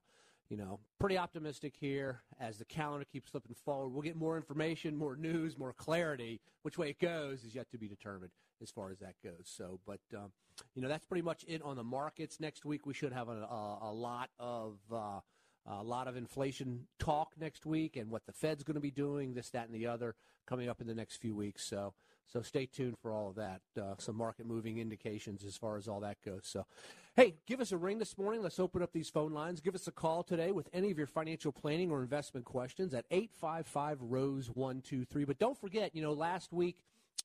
you 0.50 0.58
know, 0.58 0.80
pretty 1.00 1.18
optimistic 1.18 1.74
here 1.80 2.22
as 2.40 2.60
the 2.60 2.66
calendar 2.66 3.06
keeps 3.06 3.32
slipping 3.32 3.56
forward. 3.56 3.90
We'll 3.90 4.04
get 4.04 4.16
more 4.16 4.36
information, 4.36 4.96
more 4.96 5.16
news, 5.16 5.58
more 5.58 5.74
clarity. 5.74 6.42
Which 6.62 6.78
way 6.78 6.90
it 6.90 7.00
goes 7.00 7.44
is 7.44 7.56
yet 7.56 7.72
to 7.72 7.80
be 7.80 7.88
determined 7.88 8.32
as 8.62 8.70
far 8.70 8.92
as 8.92 9.00
that 9.00 9.16
goes. 9.24 9.46
So, 9.46 9.80
but 9.88 10.02
um, 10.14 10.32
you 10.76 10.82
know, 10.82 10.90
that's 10.90 11.06
pretty 11.06 11.24
much 11.24 11.44
it 11.48 11.64
on 11.64 11.78
the 11.78 11.84
markets. 11.84 12.40
Next 12.40 12.66
week 12.66 12.86
we 12.86 12.94
should 12.94 13.14
have 13.14 13.30
a, 13.30 13.48
a, 13.50 13.80
a 13.84 13.94
lot 13.94 14.30
of 14.38 14.78
uh, 14.94 15.22
a 15.66 15.84
lot 15.84 16.08
of 16.08 16.18
inflation 16.18 16.88
talk 17.00 17.34
next 17.40 17.66
week, 17.66 17.96
and 17.96 18.10
what 18.10 18.26
the 18.26 18.34
Fed's 18.34 18.64
going 18.64 18.76
to 18.76 18.82
be 18.82 18.92
doing, 18.92 19.34
this, 19.34 19.50
that, 19.52 19.66
and 19.66 19.74
the 19.74 19.88
other, 19.88 20.16
coming 20.46 20.70
up 20.70 20.82
in 20.82 20.88
the 20.88 20.96
next 20.96 21.18
few 21.18 21.36
weeks. 21.36 21.66
So. 21.66 21.94
So 22.32 22.42
stay 22.42 22.66
tuned 22.66 22.98
for 23.00 23.12
all 23.12 23.30
of 23.30 23.36
that. 23.36 23.62
Uh, 23.80 23.96
some 23.98 24.16
market 24.16 24.46
moving 24.48 24.80
indications 24.80 25.44
as 25.44 25.58
far 25.58 25.78
as 25.78 25.88
all 25.88 26.00
that 26.00 26.18
goes. 26.24 26.44
So, 26.46 26.66
hey, 27.16 27.36
give 27.46 27.60
us 27.62 27.72
a 27.72 27.78
ring 27.78 28.00
this 28.00 28.18
morning. 28.18 28.42
Let's 28.42 28.60
open 28.60 28.82
up 28.82 28.92
these 28.92 29.10
phone 29.10 29.34
lines. 29.34 29.62
Give 29.62 29.76
us 29.76 29.88
a 29.88 29.92
call 29.92 30.24
today 30.24 30.52
with 30.52 30.70
any 30.74 30.90
of 30.90 30.98
your 30.98 31.06
financial 31.06 31.52
planning 31.52 31.92
or 31.92 32.02
investment 32.02 32.46
questions 32.46 32.94
at 32.94 33.06
855 33.12 33.98
Rose 34.02 34.48
123. 34.48 35.26
But 35.26 35.38
don't 35.38 35.60
forget, 35.60 35.94
you 35.94 36.02
know, 36.02 36.14
last 36.14 36.52
week 36.54 36.78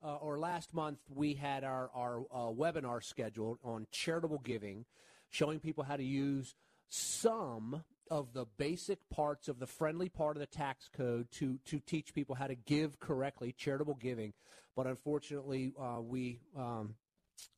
uh, 0.04 0.16
or 0.16 0.38
last 0.38 0.74
month 0.74 0.98
we 1.14 1.34
had 1.34 1.64
our, 1.64 1.90
our 1.94 2.20
uh, 2.32 2.52
webinar 2.52 3.02
scheduled 3.02 3.58
on 3.64 3.86
charitable 3.90 4.40
giving, 4.44 4.84
showing 5.30 5.60
people 5.60 5.84
how 5.84 5.96
to 5.96 6.04
use 6.04 6.54
some 6.88 7.82
of 8.10 8.32
the 8.32 8.46
basic 8.56 8.98
parts 9.10 9.48
of 9.48 9.58
the 9.58 9.66
friendly 9.66 10.08
part 10.08 10.36
of 10.36 10.40
the 10.40 10.46
tax 10.46 10.88
code 10.94 11.30
to 11.32 11.58
to 11.66 11.80
teach 11.80 12.14
people 12.14 12.34
how 12.34 12.46
to 12.46 12.54
give 12.54 12.98
correctly, 13.00 13.54
charitable 13.56 13.98
giving. 14.00 14.32
But 14.76 14.86
unfortunately, 14.86 15.72
uh, 15.80 16.00
we 16.00 16.40
um, 16.56 16.94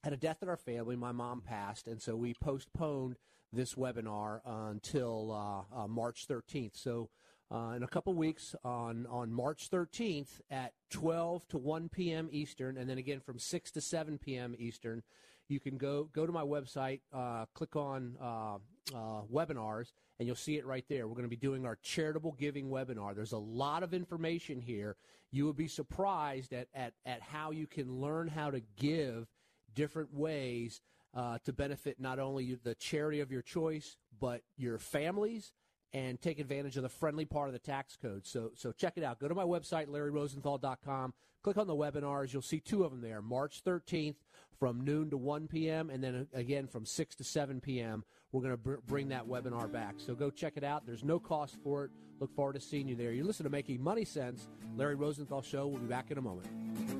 had 0.02 0.12
a 0.12 0.16
death 0.16 0.38
in 0.42 0.48
our 0.48 0.56
family. 0.56 0.96
My 0.96 1.12
mom 1.12 1.40
passed, 1.40 1.86
and 1.86 2.00
so 2.00 2.16
we 2.16 2.34
postponed 2.34 3.16
this 3.52 3.74
webinar 3.74 4.40
until 4.44 5.32
uh, 5.32 5.82
uh, 5.82 5.88
March 5.88 6.26
13th. 6.28 6.76
So. 6.76 7.10
Uh, 7.52 7.72
in 7.72 7.82
a 7.82 7.88
couple 7.88 8.14
weeks 8.14 8.54
on, 8.62 9.08
on 9.10 9.32
March 9.32 9.68
13th 9.68 10.40
at 10.52 10.72
12 10.90 11.48
to 11.48 11.58
1 11.58 11.88
p.m. 11.88 12.28
Eastern, 12.30 12.76
and 12.76 12.88
then 12.88 12.96
again 12.96 13.18
from 13.18 13.40
6 13.40 13.72
to 13.72 13.80
7 13.80 14.18
p.m. 14.18 14.54
Eastern, 14.56 15.02
you 15.50 15.60
can 15.60 15.76
go 15.76 16.08
go 16.12 16.26
to 16.26 16.32
my 16.32 16.42
website, 16.42 17.00
uh, 17.12 17.46
click 17.54 17.76
on 17.76 18.16
uh, 18.20 18.56
uh, 18.94 19.22
webinars, 19.32 19.92
and 20.18 20.26
you'll 20.26 20.36
see 20.36 20.56
it 20.56 20.66
right 20.66 20.84
there. 20.88 21.06
We're 21.06 21.14
going 21.14 21.24
to 21.24 21.28
be 21.28 21.36
doing 21.36 21.66
our 21.66 21.76
charitable 21.82 22.36
giving 22.38 22.68
webinar. 22.68 23.14
There's 23.14 23.32
a 23.32 23.38
lot 23.38 23.82
of 23.82 23.94
information 23.94 24.60
here. 24.60 24.96
You 25.32 25.46
would 25.46 25.56
be 25.56 25.68
surprised 25.68 26.52
at, 26.52 26.68
at, 26.74 26.94
at 27.06 27.22
how 27.22 27.52
you 27.52 27.66
can 27.66 28.00
learn 28.00 28.28
how 28.28 28.50
to 28.50 28.60
give 28.76 29.28
different 29.74 30.12
ways 30.12 30.80
uh, 31.14 31.38
to 31.44 31.52
benefit 31.52 32.00
not 32.00 32.18
only 32.18 32.58
the 32.62 32.74
charity 32.74 33.20
of 33.20 33.30
your 33.30 33.42
choice, 33.42 33.96
but 34.20 34.42
your 34.56 34.78
families 34.78 35.52
and 35.92 36.20
take 36.20 36.38
advantage 36.38 36.76
of 36.76 36.82
the 36.82 36.88
friendly 36.88 37.24
part 37.24 37.48
of 37.48 37.52
the 37.52 37.58
tax 37.58 37.96
code. 38.00 38.26
So, 38.26 38.50
so 38.54 38.72
check 38.72 38.94
it 38.96 39.04
out. 39.04 39.18
Go 39.18 39.28
to 39.28 39.34
my 39.34 39.44
website, 39.44 39.88
larryrosenthal.com. 39.88 41.14
Click 41.42 41.56
on 41.56 41.66
the 41.66 41.74
webinars. 41.74 42.32
You'll 42.32 42.42
see 42.42 42.60
two 42.60 42.84
of 42.84 42.90
them 42.90 43.00
there. 43.00 43.22
March 43.22 43.64
13th 43.64 44.16
from 44.58 44.84
noon 44.84 45.10
to 45.10 45.16
1 45.16 45.48
p.m. 45.48 45.88
and 45.90 46.04
then 46.04 46.28
again 46.34 46.66
from 46.66 46.84
6 46.84 47.14
to 47.16 47.24
7 47.24 47.60
p.m. 47.60 48.04
We're 48.30 48.42
going 48.42 48.52
to 48.52 48.58
br- 48.58 48.74
bring 48.86 49.08
that 49.08 49.26
webinar 49.26 49.72
back. 49.72 49.94
So 49.96 50.14
go 50.14 50.30
check 50.30 50.54
it 50.56 50.64
out. 50.64 50.86
There's 50.86 51.02
no 51.02 51.18
cost 51.18 51.56
for 51.64 51.86
it. 51.86 51.90
Look 52.20 52.34
forward 52.36 52.52
to 52.54 52.60
seeing 52.60 52.86
you 52.86 52.94
there. 52.94 53.12
You 53.12 53.24
listen 53.24 53.44
to 53.44 53.50
Making 53.50 53.82
Money 53.82 54.04
Sense. 54.04 54.48
Larry 54.76 54.94
Rosenthal 54.94 55.42
Show. 55.42 55.66
We'll 55.66 55.80
be 55.80 55.88
back 55.88 56.10
in 56.10 56.18
a 56.18 56.22
moment. 56.22 56.99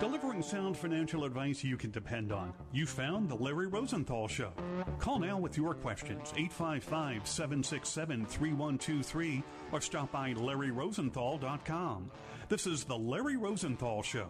Delivering 0.00 0.40
sound 0.40 0.78
financial 0.78 1.24
advice 1.24 1.62
you 1.62 1.76
can 1.76 1.90
depend 1.90 2.32
on. 2.32 2.54
You 2.72 2.86
found 2.86 3.28
The 3.28 3.34
Larry 3.34 3.66
Rosenthal 3.66 4.28
Show. 4.28 4.50
Call 4.98 5.18
now 5.18 5.38
with 5.38 5.58
your 5.58 5.74
questions, 5.74 6.32
855 6.34 7.26
767 7.26 8.24
3123, 8.24 9.42
or 9.72 9.80
stop 9.82 10.10
by 10.10 10.32
LarryRosenthal.com. 10.32 12.10
This 12.48 12.66
is 12.66 12.84
The 12.84 12.96
Larry 12.96 13.36
Rosenthal 13.36 14.02
Show. 14.02 14.28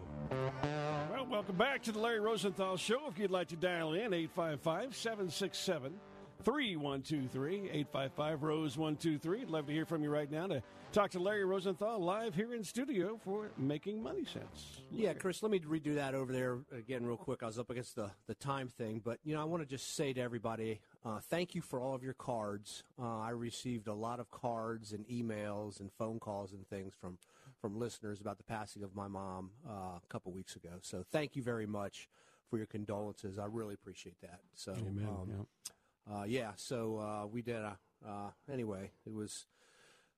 Well, 1.09 1.25
welcome 1.29 1.55
back 1.55 1.81
to 1.83 1.93
the 1.93 1.99
Larry 1.99 2.19
Rosenthal 2.19 2.75
Show. 2.75 3.07
If 3.07 3.17
you'd 3.17 3.31
like 3.31 3.47
to 3.47 3.55
dial 3.55 3.93
in, 3.93 4.13
855 4.13 4.93
767 4.93 5.93
3123 6.43 7.69
855 7.69 8.43
Rose 8.43 8.77
123. 8.77 9.41
I'd 9.41 9.49
love 9.49 9.67
to 9.67 9.73
hear 9.73 9.85
from 9.85 10.03
you 10.03 10.09
right 10.09 10.29
now 10.29 10.47
to 10.47 10.63
talk 10.91 11.11
to 11.11 11.19
Larry 11.19 11.45
Rosenthal 11.45 11.99
live 11.99 12.33
here 12.33 12.53
in 12.53 12.63
studio 12.63 13.19
for 13.23 13.51
Making 13.57 14.01
Money 14.01 14.25
Sense. 14.25 14.81
Yeah, 14.89 15.13
Chris, 15.13 15.43
let 15.43 15.51
me 15.51 15.59
redo 15.59 15.95
that 15.95 16.15
over 16.15 16.33
there 16.33 16.59
again 16.75 17.05
real 17.05 17.17
quick. 17.17 17.43
I 17.43 17.45
was 17.45 17.59
up 17.59 17.69
against 17.69 17.95
the, 17.95 18.09
the 18.25 18.33
time 18.33 18.67
thing, 18.69 19.01
but 19.03 19.19
you 19.23 19.35
know, 19.35 19.41
I 19.41 19.45
want 19.45 19.61
to 19.61 19.69
just 19.69 19.95
say 19.95 20.13
to 20.13 20.21
everybody, 20.21 20.79
uh, 21.05 21.19
thank 21.19 21.53
you 21.53 21.61
for 21.61 21.79
all 21.79 21.93
of 21.93 22.03
your 22.03 22.13
cards. 22.13 22.83
Uh, 22.99 23.19
I 23.19 23.29
received 23.29 23.87
a 23.87 23.93
lot 23.93 24.19
of 24.19 24.31
cards 24.31 24.93
and 24.93 25.05
emails 25.07 25.79
and 25.79 25.91
phone 25.93 26.19
calls 26.19 26.53
and 26.53 26.67
things 26.67 26.93
from 26.99 27.17
from 27.61 27.77
listeners 27.77 28.19
about 28.19 28.39
the 28.39 28.43
passing 28.43 28.81
of 28.81 28.95
my 28.95 29.07
mom 29.07 29.51
uh, 29.69 29.97
a 29.97 30.01
couple 30.09 30.31
weeks 30.31 30.55
ago. 30.55 30.71
So 30.81 31.05
thank 31.11 31.35
you 31.35 31.43
very 31.43 31.67
much 31.67 32.09
for 32.49 32.57
your 32.57 32.65
condolences. 32.65 33.37
I 33.37 33.45
really 33.45 33.75
appreciate 33.75 34.19
that. 34.21 34.39
So, 34.55 34.73
Amen. 34.73 35.07
um, 35.07 35.27
yeah. 35.29 35.71
Uh, 36.09 36.23
yeah, 36.27 36.51
so 36.55 36.97
uh, 36.97 37.27
we 37.27 37.41
did. 37.41 37.63
Uh, 37.63 37.71
uh, 38.07 38.29
anyway, 38.51 38.91
it 39.05 39.13
was. 39.13 39.45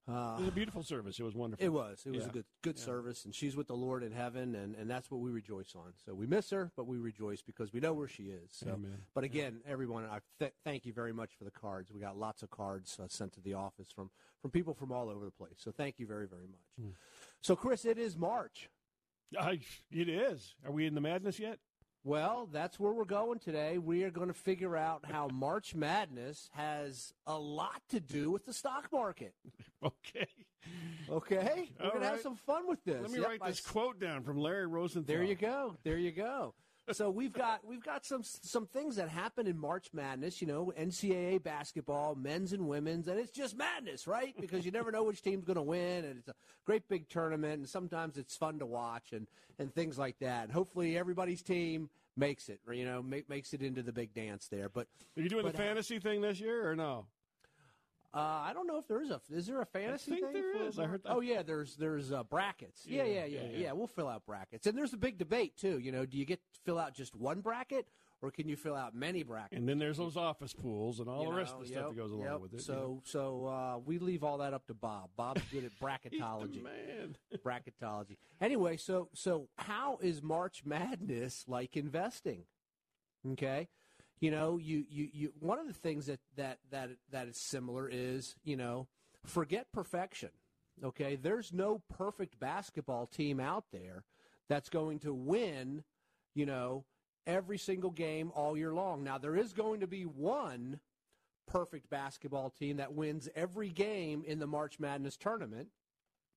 Uh, 0.05 0.35
It 0.37 0.39
was 0.41 0.47
a 0.49 0.51
beautiful 0.51 0.83
service. 0.83 1.17
It 1.17 1.23
was 1.23 1.33
wonderful. 1.33 1.65
it 1.65 1.69
was. 1.69 2.03
It 2.05 2.11
was 2.11 2.23
Yeah. 2.23 2.29
a 2.29 2.31
good 2.33 2.45
good 2.61 2.77
service, 2.77 3.23
and 3.23 3.33
she's 3.33 3.55
with 3.55 3.67
the 3.67 3.75
Lord 3.75 4.03
in 4.03 4.11
heaven, 4.11 4.53
and, 4.53 4.75
and 4.75 4.89
that's 4.89 5.09
what 5.09 5.21
we 5.21 5.31
rejoice 5.31 5.75
on. 5.75 5.93
So 6.05 6.13
we 6.13 6.27
miss 6.27 6.49
her, 6.49 6.71
but 6.75 6.87
we 6.87 6.97
rejoice 6.97 7.41
because 7.41 7.71
we 7.71 7.79
know 7.79 7.93
where 7.93 8.09
she 8.09 8.23
is. 8.23 8.51
So, 8.51 8.71
Amen. 8.71 8.97
but 9.13 9.23
again, 9.23 9.61
everyone, 9.65 10.03
I 10.05 10.19
th- 10.39 10.51
thank 10.65 10.85
you 10.85 10.91
very 10.91 11.13
much 11.13 11.31
for 11.37 11.45
the 11.45 11.51
cards. 11.51 11.89
We 11.89 12.01
got 12.01 12.17
lots 12.17 12.43
of 12.43 12.49
cards 12.49 12.99
uh, 13.01 13.07
sent 13.07 13.31
to 13.35 13.41
the 13.41 13.53
office 13.53 13.91
from 13.95 14.09
from 14.41 14.51
people 14.51 14.73
from 14.73 14.91
all 14.91 15.07
over 15.09 15.23
the 15.23 15.31
place. 15.31 15.55
So 15.57 15.71
thank 15.71 15.99
you 15.99 16.05
very 16.05 16.27
very 16.27 16.47
much. 16.47 16.67
Hmm. 16.77 16.89
So 17.39 17.55
Chris, 17.55 17.85
it 17.85 17.97
is 17.97 18.17
March. 18.17 18.69
I, 19.39 19.61
it 19.89 20.09
is. 20.09 20.53
Are 20.65 20.71
we 20.71 20.85
in 20.85 20.95
the 20.95 21.01
madness 21.01 21.39
yet? 21.39 21.59
Well, 22.05 22.50
that's 22.51 22.79
where 22.79 22.91
we're 22.91 23.05
going 23.05 23.39
today. 23.39 23.77
We 23.77 24.03
are 24.03 24.12
going 24.12 24.27
to 24.27 24.33
figure 24.33 24.75
out 24.75 25.05
how 25.10 25.29
March 25.33 25.74
Madness 25.74 26.50
has 26.53 27.13
a 27.25 27.38
lot 27.38 27.81
to 27.89 28.00
do 28.01 28.29
with 28.29 28.45
the 28.45 28.53
stock 28.53 28.89
market. 28.91 29.33
Okay. 29.86 30.27
Okay, 31.10 31.72
we're 31.83 31.89
going 31.89 32.01
to 32.03 32.07
have 32.07 32.22
some 32.22 32.38
fun 32.38 32.69
with 32.69 32.81
this. 32.86 33.01
Let 33.01 33.12
me 33.12 33.19
Yep, 33.19 33.27
write 33.27 33.43
this 33.45 33.60
s- 33.60 33.65
quote 33.65 34.00
down 34.00 34.24
from 34.24 34.38
Larry 34.38 34.65
Rosenthal. 34.65 35.13
There 35.13 35.22
you 35.24 35.36
go. 35.36 35.75
There 35.83 35.98
you 35.98 36.12
go. 36.13 36.53
So 36.91 37.09
we've 37.09 37.31
got 37.31 37.65
we've 37.65 37.83
got 37.83 38.05
some 38.05 38.23
some 38.23 38.65
things 38.67 38.97
that 38.97 39.07
happen 39.07 39.47
in 39.47 39.57
March 39.57 39.87
Madness. 39.93 40.41
You 40.41 40.47
know, 40.47 40.73
NCAA 40.77 41.41
basketball, 41.41 42.15
men's 42.15 42.51
and 42.51 42.67
women's, 42.67 43.07
and 43.07 43.17
it's 43.17 43.31
just 43.31 43.57
madness, 43.57 44.05
right? 44.05 44.35
Because 44.39 44.65
you 44.65 44.71
never 44.71 44.91
know 44.91 45.03
which 45.03 45.21
team's 45.21 45.45
going 45.45 45.55
to 45.55 45.61
win, 45.61 46.03
and 46.03 46.19
it's 46.19 46.27
a 46.27 46.35
great 46.65 46.89
big 46.89 47.07
tournament, 47.07 47.53
and 47.53 47.69
sometimes 47.69 48.17
it's 48.17 48.35
fun 48.35 48.59
to 48.59 48.65
watch 48.65 49.13
and 49.13 49.27
and 49.59 49.73
things 49.73 49.97
like 49.97 50.19
that. 50.19 50.43
And 50.43 50.51
hopefully 50.51 50.97
everybody's 50.97 51.41
team 51.41 51.89
makes 52.17 52.49
it, 52.49 52.59
or, 52.67 52.73
you 52.73 52.85
know, 52.85 53.01
make, 53.01 53.29
makes 53.29 53.53
it 53.53 53.61
into 53.61 53.81
the 53.81 53.91
big 53.91 54.13
dance 54.13 54.47
there. 54.47 54.69
But 54.69 54.87
Are 55.17 55.21
you 55.21 55.29
doing 55.29 55.43
But, 55.43 55.53
the 55.53 55.63
uh, 55.63 55.65
fantasy 55.65 55.99
thing 55.99 56.21
this 56.21 56.39
year 56.39 56.69
or 56.69 56.75
no? 56.75 57.05
Uh, 58.13 58.20
I 58.20 58.51
don't 58.53 58.67
know 58.67 58.77
if 58.77 58.88
there 58.88 59.01
is 59.01 59.10
a 59.10 59.20
is 59.32 59.48
there 59.48 59.60
a 59.62 59.65
fantasy 59.65 60.12
I 60.12 60.15
think 60.17 60.32
thing? 60.34 60.34
there 60.34 60.67
is. 60.67 60.77
I 60.77 60.86
heard 60.86 61.01
that. 61.03 61.12
Oh 61.12 61.22
yeah, 61.22 61.41
there's 61.41 61.75
there's 61.77 62.12
uh, 62.12 62.24
brackets. 62.24 62.82
Yeah 62.86 63.03
Yeah, 63.03 63.10
yeah, 63.10 63.25
yeah, 63.25 63.25
yeah, 63.25 63.48
yeah, 63.51 63.58
yeah. 63.58 63.72
We'll 63.72 63.88
fill 63.88 64.08
out 64.08 64.24
brackets, 64.25 64.67
and 64.67 64.77
there's 64.77 64.93
a 64.93 64.98
big 64.98 65.17
debate 65.17 65.58
too. 65.58 65.79
You 65.79 65.91
know, 65.91 66.05
do 66.05 66.17
you 66.17 66.25
get 66.25 66.39
to 66.53 66.60
fill 66.63 66.77
out 66.77 66.93
just 66.93 67.15
one 67.15 67.41
bracket, 67.41 67.88
or 68.22 68.29
can 68.29 68.48
you 68.48 68.55
fill 68.55 68.75
out 68.75 68.93
many 68.93 69.24
brackets? 69.24 69.58
And 69.58 69.67
then 69.67 69.79
there's 69.79 69.98
those 69.98 70.15
office 70.15 70.53
pools 70.53 71.00
and 71.00 71.10
all 71.10 71.24
You 71.24 71.29
the 71.32 71.36
rest 71.36 71.53
know, 71.55 71.62
of 71.62 71.67
the 71.67 71.74
stuff 71.74 71.89
that 71.89 71.98
goes 71.98 72.12
along 72.12 72.25
yep. 72.27 72.39
with 72.39 72.53
it. 72.53 72.62
So 72.62 73.01
so 73.03 73.46
uh, 73.48 73.79
we 73.84 73.98
leave 73.98 74.24
all 74.24 74.38
that 74.38 74.53
up 74.53 74.67
to 74.67 74.75
Bob. 74.75 75.10
Bob's 75.17 75.41
good 75.51 75.63
at 75.65 75.72
bracketology. 75.82 76.62
man. 76.63 77.17
bracketology. 77.43 78.17
Anyway, 78.39 78.77
so 78.77 79.10
so 79.15 79.48
how 79.58 79.98
is 80.03 80.22
March 80.22 80.62
Madness 80.65 81.46
like 81.48 81.75
investing? 81.75 82.43
Okay, 83.32 83.70
you 84.23 84.31
know, 84.31 84.57
you 84.57 84.85
you, 84.89 85.09
you 85.11 85.33
one 85.41 85.59
of 85.59 85.67
the 85.67 85.73
things 85.73 86.05
that 86.05 86.19
that 86.37 86.59
that 86.71 86.91
that 87.11 87.27
is 87.27 87.35
similar 87.35 87.89
is 87.91 88.35
you 88.45 88.55
know 88.55 88.87
forget 89.25 89.73
perfection. 89.73 90.29
Okay, 90.81 91.17
there's 91.17 91.51
no 91.51 91.81
perfect 91.97 92.39
basketball 92.39 93.05
team 93.05 93.41
out 93.41 93.65
there 93.73 94.05
that's 94.47 94.69
going 94.69 94.99
to 94.99 95.13
win. 95.13 95.83
You 96.33 96.45
know. 96.45 96.85
Every 97.25 97.57
single 97.57 97.91
game 97.91 98.33
all 98.35 98.57
year 98.57 98.73
long. 98.73 99.01
Now, 99.01 99.17
there 99.17 99.37
is 99.37 99.53
going 99.53 99.79
to 99.79 99.87
be 99.87 100.03
one 100.03 100.81
perfect 101.47 101.89
basketball 101.89 102.49
team 102.49 102.75
that 102.77 102.93
wins 102.93 103.29
every 103.33 103.69
game 103.69 104.25
in 104.27 104.39
the 104.39 104.47
March 104.47 104.77
Madness 104.77 105.15
tournament. 105.15 105.69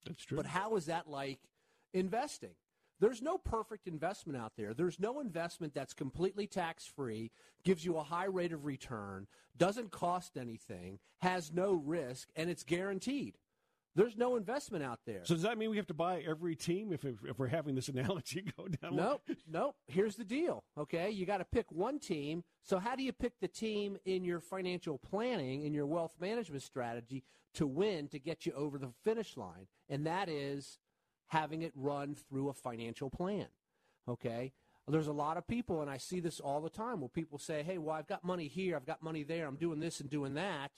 That's 0.06 0.24
true. 0.24 0.36
But 0.36 0.46
how 0.46 0.76
is 0.76 0.86
that 0.86 1.10
like 1.10 1.40
investing? 1.92 2.54
There's 2.98 3.20
no 3.20 3.36
perfect 3.38 3.86
investment 3.86 4.38
out 4.38 4.52
there. 4.56 4.72
There's 4.72 4.98
no 4.98 5.20
investment 5.20 5.74
that's 5.74 5.92
completely 5.92 6.46
tax 6.46 6.86
free, 6.86 7.30
gives 7.64 7.84
you 7.84 7.96
a 7.96 8.02
high 8.02 8.24
rate 8.24 8.52
of 8.52 8.64
return, 8.64 9.26
doesn't 9.56 9.90
cost 9.90 10.36
anything, 10.36 10.98
has 11.18 11.52
no 11.52 11.74
risk, 11.74 12.28
and 12.36 12.48
it's 12.48 12.62
guaranteed. 12.62 13.36
There's 13.96 14.16
no 14.16 14.36
investment 14.36 14.84
out 14.84 15.00
there. 15.06 15.22
So 15.24 15.34
does 15.34 15.42
that 15.44 15.56
mean 15.56 15.70
we 15.70 15.78
have 15.78 15.86
to 15.86 15.94
buy 15.94 16.22
every 16.28 16.54
team 16.54 16.92
if, 16.92 17.06
if, 17.06 17.16
if 17.24 17.38
we're 17.38 17.46
having 17.46 17.74
this 17.74 17.88
analogy 17.88 18.42
go 18.56 18.68
down? 18.68 18.94
Nope, 18.94 19.22
nope. 19.50 19.74
Here's 19.86 20.16
the 20.16 20.24
deal. 20.24 20.64
Okay, 20.76 21.10
you 21.10 21.24
got 21.24 21.38
to 21.38 21.46
pick 21.46 21.72
one 21.72 21.98
team. 21.98 22.44
So 22.62 22.78
how 22.78 22.94
do 22.94 23.02
you 23.02 23.12
pick 23.12 23.32
the 23.40 23.48
team 23.48 23.96
in 24.04 24.22
your 24.22 24.40
financial 24.40 24.98
planning, 24.98 25.62
in 25.62 25.72
your 25.72 25.86
wealth 25.86 26.12
management 26.20 26.62
strategy 26.62 27.24
to 27.54 27.66
win 27.66 28.08
to 28.08 28.18
get 28.18 28.44
you 28.44 28.52
over 28.52 28.78
the 28.78 28.90
finish 29.02 29.34
line? 29.38 29.66
And 29.88 30.06
that 30.06 30.28
is 30.28 30.78
having 31.28 31.62
it 31.62 31.73
run 31.75 32.14
through 32.14 32.49
a 32.49 32.54
financial 32.54 33.11
plan. 33.11 33.47
Okay. 34.09 34.52
there's 34.88 35.09
a 35.09 35.12
lot 35.12 35.37
of 35.37 35.49
people, 35.49 35.83
and 35.83 35.90
I 35.90 35.97
see 35.97 36.21
this 36.21 36.38
all 36.38 36.61
the 36.61 36.71
time, 36.71 37.00
where 37.00 37.09
people 37.09 37.38
say, 37.38 37.64
"Hey, 37.64 37.76
well, 37.76 37.97
I've 37.97 38.06
got 38.06 38.23
money 38.23 38.47
here, 38.47 38.76
I've 38.76 38.87
got 38.87 39.02
money 39.02 39.25
there, 39.25 39.47
I'm 39.49 39.56
doing 39.56 39.80
this 39.80 40.00
and 40.00 40.09
doing 40.09 40.35
that." 40.35 40.71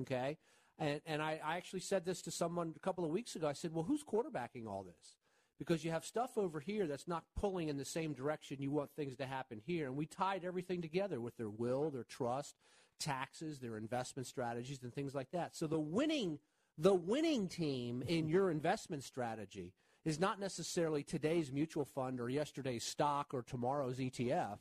Okay, 0.00 0.38
and 0.76 1.00
and 1.06 1.22
I, 1.22 1.40
I 1.44 1.56
actually 1.56 1.80
said 1.80 2.04
this 2.04 2.20
to 2.22 2.32
someone 2.32 2.72
a 2.74 2.80
couple 2.80 3.04
of 3.04 3.12
weeks 3.12 3.36
ago. 3.36 3.46
I 3.46 3.52
said, 3.52 3.72
"Well, 3.72 3.84
who's 3.84 4.02
quarterbacking 4.02 4.66
all 4.66 4.82
this?" 4.82 5.18
Because 5.56 5.84
you 5.84 5.92
have 5.92 6.04
stuff 6.04 6.36
over 6.36 6.58
here 6.58 6.88
that's 6.88 7.06
not 7.06 7.26
pulling 7.36 7.68
in 7.68 7.76
the 7.76 7.84
same 7.84 8.12
direction 8.12 8.60
you 8.60 8.72
want 8.72 8.90
things 8.96 9.14
to 9.18 9.26
happen 9.26 9.62
here, 9.64 9.86
and 9.86 9.94
we 9.96 10.06
tied 10.06 10.44
everything 10.44 10.82
together 10.82 11.20
with 11.20 11.36
their 11.36 11.48
will, 11.48 11.90
their 11.90 12.02
trust, 12.02 12.56
taxes, 12.98 13.60
their 13.60 13.76
investment 13.76 14.26
strategies, 14.26 14.82
and 14.82 14.92
things 14.92 15.14
like 15.14 15.30
that. 15.30 15.54
So 15.54 15.68
the 15.68 15.78
winning 15.78 16.40
the 16.76 16.94
winning 16.94 17.48
team 17.48 18.02
in 18.02 18.28
your 18.28 18.50
investment 18.50 19.04
strategy 19.04 19.72
is 20.04 20.20
not 20.20 20.38
necessarily 20.38 21.02
today's 21.02 21.50
mutual 21.50 21.84
fund 21.84 22.20
or 22.20 22.28
yesterday's 22.28 22.84
stock 22.84 23.32
or 23.32 23.42
tomorrow's 23.42 23.98
ETF. 23.98 24.58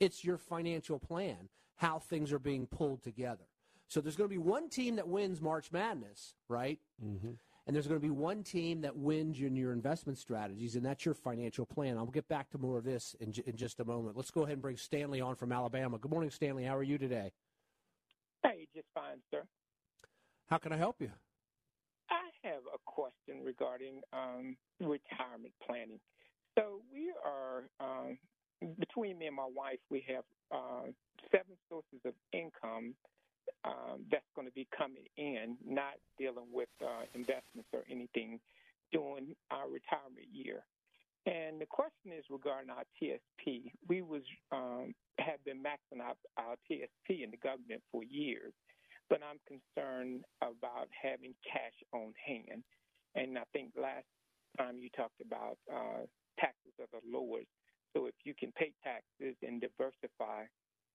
It's 0.00 0.24
your 0.24 0.36
financial 0.36 0.98
plan, 0.98 1.48
how 1.76 1.98
things 1.98 2.32
are 2.32 2.38
being 2.38 2.66
pulled 2.66 3.02
together. 3.02 3.44
So 3.88 4.00
there's 4.00 4.16
going 4.16 4.28
to 4.28 4.34
be 4.34 4.38
one 4.38 4.68
team 4.68 4.96
that 4.96 5.08
wins 5.08 5.40
March 5.40 5.70
Madness, 5.70 6.34
right? 6.48 6.78
Mm-hmm. 7.04 7.32
And 7.66 7.76
there's 7.76 7.86
going 7.86 8.00
to 8.00 8.04
be 8.04 8.10
one 8.10 8.42
team 8.42 8.80
that 8.80 8.96
wins 8.96 9.38
in 9.38 9.54
your 9.54 9.72
investment 9.72 10.18
strategies, 10.18 10.74
and 10.74 10.84
that's 10.84 11.04
your 11.04 11.14
financial 11.14 11.64
plan. 11.64 11.96
I'll 11.96 12.06
get 12.06 12.26
back 12.26 12.50
to 12.50 12.58
more 12.58 12.78
of 12.78 12.84
this 12.84 13.14
in, 13.20 13.32
in 13.46 13.56
just 13.56 13.78
a 13.78 13.84
moment. 13.84 14.16
Let's 14.16 14.32
go 14.32 14.42
ahead 14.42 14.54
and 14.54 14.62
bring 14.62 14.76
Stanley 14.76 15.20
on 15.20 15.36
from 15.36 15.52
Alabama. 15.52 15.98
Good 15.98 16.10
morning, 16.10 16.30
Stanley. 16.30 16.64
How 16.64 16.76
are 16.76 16.82
you 16.82 16.98
today? 16.98 17.30
Hey, 18.42 18.66
just 18.74 18.88
fine, 18.94 19.18
sir. 19.30 19.44
How 20.48 20.58
can 20.58 20.72
I 20.72 20.76
help 20.76 21.00
you? 21.00 21.10
Question 22.94 23.42
regarding 23.44 24.00
um, 24.12 24.56
retirement 24.80 25.54
planning. 25.66 25.98
So 26.58 26.80
we 26.92 27.10
are 27.24 27.64
um, 27.80 28.18
between 28.78 29.18
me 29.18 29.26
and 29.26 29.36
my 29.36 29.48
wife, 29.48 29.78
we 29.90 30.04
have 30.08 30.24
uh, 30.52 30.92
seven 31.30 31.56
sources 31.68 32.00
of 32.04 32.12
income 32.32 32.94
um, 33.64 34.04
that's 34.10 34.28
going 34.34 34.46
to 34.46 34.54
be 34.54 34.66
coming 34.76 35.06
in, 35.16 35.56
not 35.64 35.98
dealing 36.18 36.50
with 36.52 36.68
uh, 36.82 37.06
investments 37.14 37.70
or 37.72 37.82
anything 37.90 38.38
during 38.92 39.34
our 39.50 39.66
retirement 39.70 40.26
year. 40.32 40.64
And 41.26 41.60
the 41.60 41.66
question 41.66 42.10
is 42.10 42.24
regarding 42.30 42.70
our 42.70 42.84
TSP. 42.98 43.70
We 43.88 44.02
was 44.02 44.22
um, 44.50 44.94
have 45.18 45.42
been 45.44 45.62
maxing 45.62 46.02
out 46.02 46.18
our 46.36 46.56
TSP 46.66 47.22
in 47.22 47.30
the 47.30 47.36
government 47.38 47.82
for 47.92 48.02
years, 48.02 48.52
but 49.08 49.20
I'm 49.22 49.38
concerned 49.46 50.24
about 50.42 50.88
having 50.90 51.34
cash 51.46 51.78
on 51.94 52.12
hand. 52.26 52.64
And 53.14 53.38
I 53.38 53.44
think 53.52 53.72
last 53.76 54.06
time 54.58 54.78
you 54.78 54.88
talked 54.96 55.20
about 55.20 55.58
uh, 55.72 56.06
taxes 56.38 56.72
are 56.80 56.88
the 56.92 57.04
lowest. 57.06 57.48
So 57.94 58.06
if 58.06 58.14
you 58.24 58.34
can 58.34 58.52
pay 58.52 58.72
taxes 58.82 59.36
and 59.42 59.60
diversify, 59.60 60.44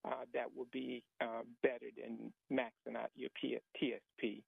uh, 0.06 0.26
that 0.34 0.48
would 0.56 0.72
be 0.72 1.04
uh, 1.22 1.42
better 1.62 1.90
than 1.96 2.32
maxing 2.52 2.96
out 2.96 3.12
your 3.16 3.30
P- 3.40 3.60
TSP. 3.82 4.42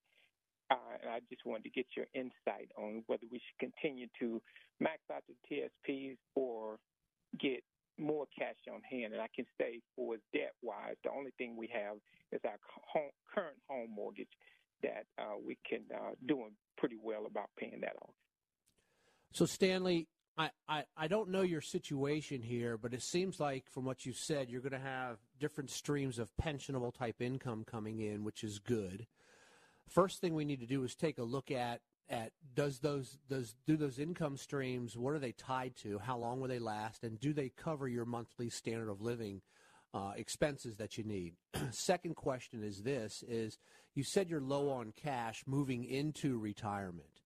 Uh, 0.72 0.96
and 1.02 1.12
I 1.12 1.20
just 1.30 1.46
wanted 1.46 1.64
to 1.64 1.70
get 1.70 1.86
your 1.98 2.06
insight 2.14 2.70
on 2.78 3.04
whether 3.08 3.26
we 3.32 3.40
should 3.40 3.72
continue 3.72 4.08
to 4.20 4.42
max 4.80 5.00
out 5.12 5.24
the 5.28 5.36
TSPs 5.50 6.18
or 6.36 6.78
get 7.40 7.64
more 8.00 8.26
cash 8.38 8.56
on 8.72 8.82
hand, 8.82 9.14
and 9.14 9.22
I 9.22 9.28
can 9.36 9.46
say 9.60 9.82
for 9.96 10.16
debt 10.34 10.54
wise, 10.64 10.96
the 11.04 11.12
only 11.12 11.32
thing 11.38 11.58
we 11.58 11.70
have 11.74 11.98
is 12.32 12.40
our 12.46 12.58
home, 12.88 13.12
current 13.34 13.60
home 13.68 13.92
mortgage 13.94 14.32
that 14.84 15.06
uh, 15.18 15.36
we 15.46 15.58
can 15.68 15.82
uh, 15.94 16.12
doing 16.26 16.52
pretty 16.78 16.98
well 17.02 17.26
about 17.26 17.50
paying 17.58 17.82
that 17.82 17.96
off. 18.02 18.14
So 19.34 19.46
Stanley, 19.46 20.08
I, 20.38 20.50
I, 20.68 20.84
I 20.98 21.08
don't 21.08 21.30
know 21.30 21.42
your 21.42 21.62
situation 21.62 22.42
here, 22.42 22.78
but 22.78 22.94
it 22.94 23.04
seems 23.04 23.40
like 23.40 23.66
from 23.70 23.86
what 23.86 24.06
you've 24.06 24.16
said, 24.18 24.50
you're 24.50 24.62
going 24.62 24.72
to 24.72 24.80
have 24.80 25.18
different 25.40 25.70
streams 25.70 26.18
of 26.18 26.32
pensionable 26.42 26.94
type 26.94 27.22
income 27.22 27.66
coming 27.70 28.00
in, 28.00 28.24
which 28.24 28.44
is 28.44 28.60
good. 28.60 29.06
First 29.90 30.22
thing 30.22 30.34
we 30.34 30.46
need 30.46 30.62
to 30.62 30.68
do 30.68 30.84
is 30.84 30.96
take 30.96 31.18
a 31.18 31.24
look 31.24 31.52
at 31.52 31.82
at 32.10 32.32
does 32.56 32.80
those 32.80 33.20
does 33.30 33.56
do 33.68 33.78
those 33.78 34.00
income 34.00 34.36
streams 34.36 34.98
what 34.98 35.14
are 35.14 35.20
they 35.20 35.32
tied 35.32 35.76
to 35.76 36.00
how 36.00 36.18
long 36.18 36.40
will 36.40 36.48
they 36.48 36.58
last 36.58 37.04
and 37.04 37.20
do 37.20 37.34
they 37.34 37.50
cover 37.50 37.88
your 37.88 38.06
monthly 38.06 38.50
standard 38.50 38.90
of 38.90 39.02
living 39.02 39.42
uh, 39.94 40.14
expenses 40.16 40.76
that 40.78 40.98
you 40.98 41.04
need 41.04 41.34
second 41.70 42.16
question 42.16 42.64
is 42.64 42.82
this 42.82 43.24
is 43.28 43.60
you 43.96 44.04
said 44.04 44.30
you're 44.30 44.42
low 44.42 44.70
on 44.70 44.94
cash 44.96 45.44
moving 45.46 45.84
into 45.84 46.38
retirement 46.38 47.22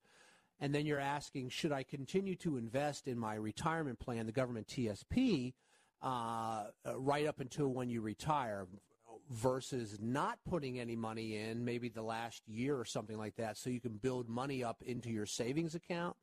and 0.59 0.73
then 0.73 0.85
you're 0.85 0.99
asking 0.99 1.49
should 1.49 1.71
i 1.71 1.83
continue 1.83 2.35
to 2.35 2.57
invest 2.57 3.07
in 3.07 3.17
my 3.17 3.35
retirement 3.35 3.99
plan 3.99 4.25
the 4.25 4.31
government 4.31 4.67
tsp 4.67 5.53
uh, 6.01 6.65
right 6.97 7.25
up 7.27 7.39
until 7.39 7.69
when 7.69 7.89
you 7.89 8.01
retire 8.01 8.67
versus 9.29 9.97
not 10.01 10.37
putting 10.47 10.79
any 10.79 10.95
money 10.95 11.37
in 11.37 11.63
maybe 11.63 11.89
the 11.89 12.01
last 12.01 12.41
year 12.47 12.77
or 12.77 12.85
something 12.85 13.17
like 13.17 13.35
that 13.35 13.57
so 13.57 13.69
you 13.69 13.79
can 13.79 13.93
build 13.93 14.29
money 14.29 14.63
up 14.63 14.81
into 14.85 15.09
your 15.09 15.25
savings 15.25 15.75
account? 15.75 16.15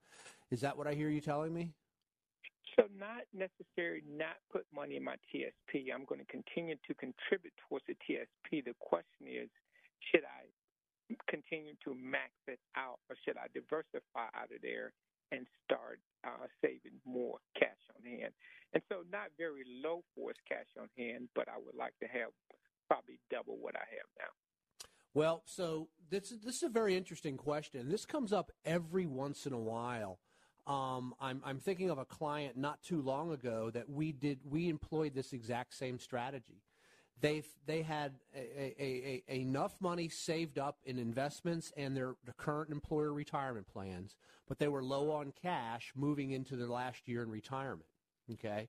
Is 0.51 0.61
that 0.61 0.77
what 0.77 0.87
I 0.87 0.95
hear 0.95 1.09
you 1.09 1.21
telling 1.21 1.55
me? 1.55 1.71
So, 2.77 2.85
not 2.99 3.23
necessarily 3.35 4.03
not 4.09 4.37
put 4.53 4.65
money 4.75 4.97
in 4.97 5.05
my 5.05 5.17
TSP. 5.35 5.87
I'm 5.93 6.05
going 6.05 6.21
to 6.21 6.27
continue 6.27 6.77
to 6.87 6.95
contribute 6.95 7.53
towards 7.69 7.85
the 7.87 7.95
TSP. 7.95 8.65
The 8.65 8.75
question 8.79 9.27
is, 9.27 9.49
should 10.11 10.25
I 10.25 10.49
continue 11.29 11.75
to 11.85 11.95
max 11.95 12.33
it 12.47 12.61
out 12.77 12.99
or 13.09 13.17
should 13.25 13.37
I 13.37 13.47
diversify 13.53 14.31
out 14.35 14.51
of 14.55 14.63
there 14.63 14.93
and 15.33 15.47
start 15.65 16.01
uh, 16.25 16.47
saving 16.63 16.99
more 17.05 17.39
cash 17.59 17.83
on 17.97 18.03
hand? 18.05 18.33
And 18.73 18.83
so, 18.89 19.03
not 19.11 19.35
very 19.39 19.65
low 19.83 20.03
force 20.15 20.39
cash 20.49 20.71
on 20.81 20.89
hand, 20.97 21.29
but 21.35 21.49
I 21.49 21.59
would 21.59 21.75
like 21.75 21.95
to 22.01 22.07
have 22.07 22.31
probably 22.87 23.19
double 23.31 23.57
what 23.59 23.75
I 23.75 23.87
have 23.91 24.09
now. 24.19 24.33
Well, 25.13 25.43
so 25.45 25.89
this 26.09 26.31
is, 26.31 26.41
this 26.41 26.57
is 26.57 26.63
a 26.63 26.69
very 26.69 26.97
interesting 26.97 27.37
question. 27.37 27.89
This 27.89 28.05
comes 28.05 28.33
up 28.33 28.53
every 28.65 29.07
once 29.07 29.47
in 29.47 29.53
a 29.53 29.59
while. 29.59 30.19
Um, 30.67 31.15
I'm, 31.21 31.43
I'm 31.45 31.59
thinking 31.59 31.91
of 31.91 31.99
a 31.99 32.05
client 32.05 32.57
not 32.57 32.81
too 32.83 33.03
long 33.03 33.33
ago 33.33 33.71
that 33.71 33.89
we 33.91 34.13
did 34.13 34.39
we 34.49 34.69
employed 34.69 35.15
this 35.15 35.33
exact 35.33 35.75
same 35.75 35.99
strategy. 35.99 36.63
They 37.21 37.43
they 37.67 37.83
had 37.83 38.15
a, 38.35 38.83
a, 38.83 39.23
a, 39.29 39.41
enough 39.41 39.81
money 39.81 40.09
saved 40.09 40.59
up 40.59 40.79
in 40.85 40.99
investments 40.99 41.73
and 41.77 41.97
their, 41.97 42.15
current 42.37 42.71
employer 42.71 43.13
retirement 43.13 43.67
plans, 43.67 44.17
but 44.49 44.59
they 44.59 44.69
were 44.69 44.83
low 44.83 45.11
on 45.11 45.33
cash 45.41 45.93
moving 45.95 46.31
into 46.31 46.57
their 46.57 46.69
last 46.69 47.07
year 47.07 47.23
in 47.23 47.31
retirement. 47.31 47.89
Okay, 48.33 48.69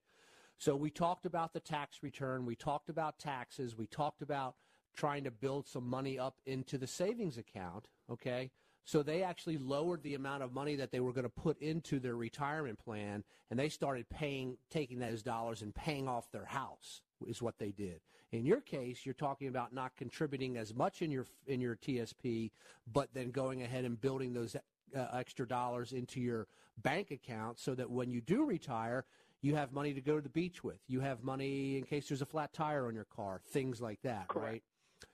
so 0.57 0.75
we 0.75 0.89
talked 0.89 1.25
about 1.25 1.53
the 1.53 1.59
tax 1.59 2.03
return. 2.03 2.45
We 2.45 2.55
talked 2.55 2.89
about 2.89 3.19
taxes. 3.19 3.77
We 3.77 3.87
talked 3.87 4.21
about 4.21 4.55
trying 4.95 5.23
to 5.23 5.31
build 5.31 5.67
some 5.67 5.87
money 5.87 6.19
up 6.19 6.39
into 6.45 6.77
the 6.77 6.87
savings 6.87 7.37
account. 7.37 7.87
Okay. 8.09 8.51
So 8.83 9.03
they 9.03 9.23
actually 9.23 9.57
lowered 9.57 10.01
the 10.01 10.15
amount 10.15 10.43
of 10.43 10.53
money 10.53 10.75
that 10.77 10.91
they 10.91 10.99
were 10.99 11.13
going 11.13 11.23
to 11.23 11.29
put 11.29 11.61
into 11.61 11.99
their 11.99 12.15
retirement 12.15 12.79
plan, 12.79 13.23
and 13.49 13.59
they 13.59 13.69
started 13.69 14.09
paying, 14.09 14.57
taking 14.69 14.99
those 14.99 15.21
dollars 15.21 15.61
and 15.61 15.73
paying 15.73 16.07
off 16.07 16.31
their 16.31 16.45
house. 16.45 17.01
Is 17.27 17.41
what 17.41 17.57
they 17.57 17.71
did. 17.71 18.01
In 18.31 18.45
your 18.45 18.61
case, 18.61 19.05
you're 19.05 19.13
talking 19.13 19.47
about 19.47 19.73
not 19.73 19.95
contributing 19.97 20.57
as 20.57 20.73
much 20.73 21.01
in 21.01 21.11
your 21.11 21.25
in 21.47 21.59
your 21.59 21.75
TSP, 21.75 22.51
but 22.91 23.09
then 23.13 23.31
going 23.31 23.61
ahead 23.61 23.85
and 23.85 23.99
building 23.99 24.33
those 24.33 24.55
uh, 24.55 25.07
extra 25.13 25.47
dollars 25.47 25.91
into 25.93 26.19
your 26.19 26.47
bank 26.81 27.11
account 27.11 27.59
so 27.59 27.75
that 27.75 27.89
when 27.89 28.09
you 28.09 28.21
do 28.21 28.45
retire, 28.45 29.05
you 29.41 29.55
have 29.55 29.71
money 29.73 29.93
to 29.93 30.01
go 30.01 30.15
to 30.15 30.21
the 30.21 30.29
beach 30.29 30.63
with. 30.63 30.79
You 30.87 31.01
have 31.01 31.23
money 31.23 31.77
in 31.77 31.83
case 31.83 32.07
there's 32.07 32.21
a 32.21 32.25
flat 32.25 32.53
tire 32.53 32.87
on 32.87 32.95
your 32.95 33.05
car, 33.05 33.41
things 33.49 33.81
like 33.81 34.01
that, 34.03 34.27
Correct. 34.27 34.47
right? 34.51 34.63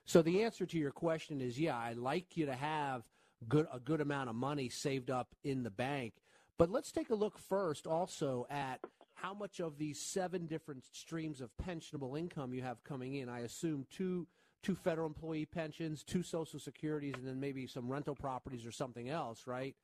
So 0.05 0.21
the 0.21 0.43
answer 0.43 0.65
to 0.65 0.77
your 0.77 0.91
question 0.91 1.41
is 1.41 1.59
yeah, 1.59 1.77
I 1.77 1.93
like 1.93 2.37
you 2.37 2.45
to 2.45 2.55
have 2.55 3.03
good 3.47 3.67
a 3.73 3.79
good 3.79 4.01
amount 4.01 4.29
of 4.29 4.35
money 4.35 4.69
saved 4.69 5.09
up 5.09 5.35
in 5.43 5.63
the 5.63 5.69
bank. 5.71 6.13
But 6.57 6.71
let's 6.71 6.91
take 6.91 7.09
a 7.09 7.15
look 7.15 7.37
first 7.37 7.85
also 7.85 8.47
at 8.49 8.79
how 9.17 9.33
much 9.33 9.59
of 9.59 9.77
these 9.77 9.99
seven 9.99 10.45
different 10.45 10.83
streams 10.91 11.41
of 11.41 11.49
pensionable 11.57 12.17
income 12.17 12.53
you 12.53 12.61
have 12.61 12.83
coming 12.83 13.15
in. 13.15 13.29
I 13.29 13.39
assume 13.41 13.85
two 13.89 14.27
two 14.63 14.75
federal 14.75 15.07
employee 15.07 15.45
pensions, 15.45 16.03
two 16.03 16.23
social 16.23 16.59
securities, 16.59 17.13
and 17.15 17.27
then 17.27 17.39
maybe 17.39 17.67
some 17.67 17.87
rental 17.89 18.15
properties 18.15 18.65
or 18.65 18.71
something 18.71 19.07
else, 19.09 19.45
right? 19.45 19.75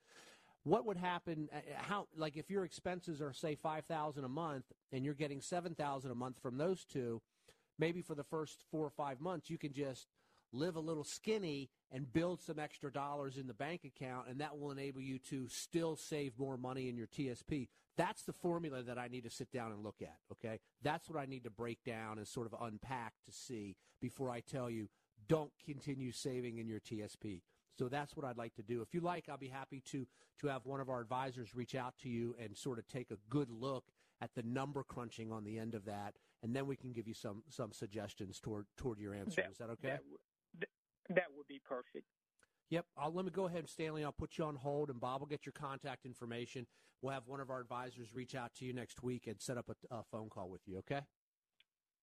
what 0.64 0.86
would 0.86 0.96
happen 0.96 1.48
uh, 1.52 1.56
uh, 1.56 1.60
how 1.76 2.06
like 2.16 2.36
if 2.36 2.50
your 2.50 2.64
expenses 2.64 3.20
are 3.20 3.32
say 3.32 3.54
5000 3.54 4.24
a 4.24 4.28
month 4.28 4.64
and 4.92 5.04
you're 5.04 5.14
getting 5.14 5.40
7000 5.40 6.10
a 6.10 6.14
month 6.14 6.38
from 6.40 6.56
those 6.56 6.84
two 6.84 7.20
maybe 7.78 8.02
for 8.02 8.14
the 8.14 8.24
first 8.24 8.64
4 8.70 8.86
or 8.86 8.90
5 8.90 9.20
months 9.20 9.48
you 9.50 9.58
can 9.58 9.72
just 9.72 10.08
live 10.54 10.76
a 10.76 10.80
little 10.80 11.04
skinny 11.04 11.68
and 11.90 12.12
build 12.12 12.40
some 12.40 12.58
extra 12.58 12.92
dollars 12.92 13.36
in 13.36 13.46
the 13.46 13.54
bank 13.54 13.82
account 13.84 14.28
and 14.28 14.40
that 14.40 14.58
will 14.58 14.70
enable 14.70 15.00
you 15.00 15.18
to 15.18 15.48
still 15.48 15.96
save 15.96 16.38
more 16.38 16.56
money 16.56 16.88
in 16.88 16.96
your 16.96 17.06
TSP 17.06 17.68
that's 17.96 18.22
the 18.22 18.32
formula 18.32 18.82
that 18.82 18.98
I 18.98 19.08
need 19.08 19.24
to 19.24 19.30
sit 19.30 19.50
down 19.52 19.72
and 19.72 19.82
look 19.82 20.00
at 20.00 20.16
okay 20.32 20.60
that's 20.82 21.08
what 21.08 21.20
I 21.20 21.26
need 21.26 21.44
to 21.44 21.50
break 21.50 21.82
down 21.84 22.18
and 22.18 22.26
sort 22.26 22.46
of 22.46 22.54
unpack 22.60 23.14
to 23.26 23.32
see 23.32 23.76
before 24.00 24.30
I 24.30 24.40
tell 24.40 24.70
you 24.70 24.88
don't 25.28 25.52
continue 25.64 26.12
saving 26.12 26.58
in 26.58 26.68
your 26.68 26.80
TSP 26.80 27.42
so 27.78 27.88
that's 27.88 28.16
what 28.16 28.24
I'd 28.24 28.38
like 28.38 28.54
to 28.54 28.62
do. 28.62 28.82
If 28.82 28.94
you 28.94 29.00
like, 29.00 29.28
I'll 29.28 29.36
be 29.36 29.48
happy 29.48 29.82
to 29.86 30.06
to 30.40 30.46
have 30.48 30.66
one 30.66 30.80
of 30.80 30.88
our 30.88 31.00
advisors 31.00 31.54
reach 31.54 31.74
out 31.74 31.94
to 32.02 32.08
you 32.08 32.34
and 32.42 32.56
sort 32.56 32.78
of 32.78 32.88
take 32.88 33.10
a 33.10 33.16
good 33.28 33.50
look 33.50 33.84
at 34.20 34.34
the 34.34 34.42
number 34.42 34.82
crunching 34.82 35.30
on 35.30 35.44
the 35.44 35.58
end 35.58 35.74
of 35.74 35.84
that, 35.84 36.14
and 36.42 36.54
then 36.54 36.66
we 36.66 36.76
can 36.76 36.92
give 36.92 37.08
you 37.08 37.14
some 37.14 37.42
some 37.48 37.72
suggestions 37.72 38.40
toward 38.40 38.66
toward 38.76 38.98
your 38.98 39.14
answer. 39.14 39.42
That, 39.42 39.50
Is 39.50 39.58
that 39.58 39.70
okay? 39.70 39.88
That, 39.88 40.02
that 41.10 41.26
would 41.36 41.46
be 41.48 41.60
perfect. 41.64 42.06
Yep. 42.70 42.86
I'll, 42.96 43.12
let 43.12 43.24
me 43.24 43.30
go 43.30 43.46
ahead, 43.46 43.68
Stanley. 43.68 44.04
I'll 44.04 44.12
put 44.12 44.38
you 44.38 44.44
on 44.44 44.56
hold, 44.56 44.90
and 44.90 45.00
Bob 45.00 45.20
will 45.20 45.26
get 45.26 45.44
your 45.46 45.52
contact 45.52 46.06
information. 46.06 46.66
We'll 47.02 47.12
have 47.12 47.26
one 47.26 47.40
of 47.40 47.50
our 47.50 47.60
advisors 47.60 48.14
reach 48.14 48.34
out 48.34 48.54
to 48.56 48.64
you 48.64 48.72
next 48.72 49.02
week 49.02 49.26
and 49.26 49.40
set 49.40 49.58
up 49.58 49.66
a, 49.68 49.94
a 49.94 50.02
phone 50.10 50.30
call 50.30 50.48
with 50.48 50.62
you. 50.66 50.78
Okay? 50.78 51.00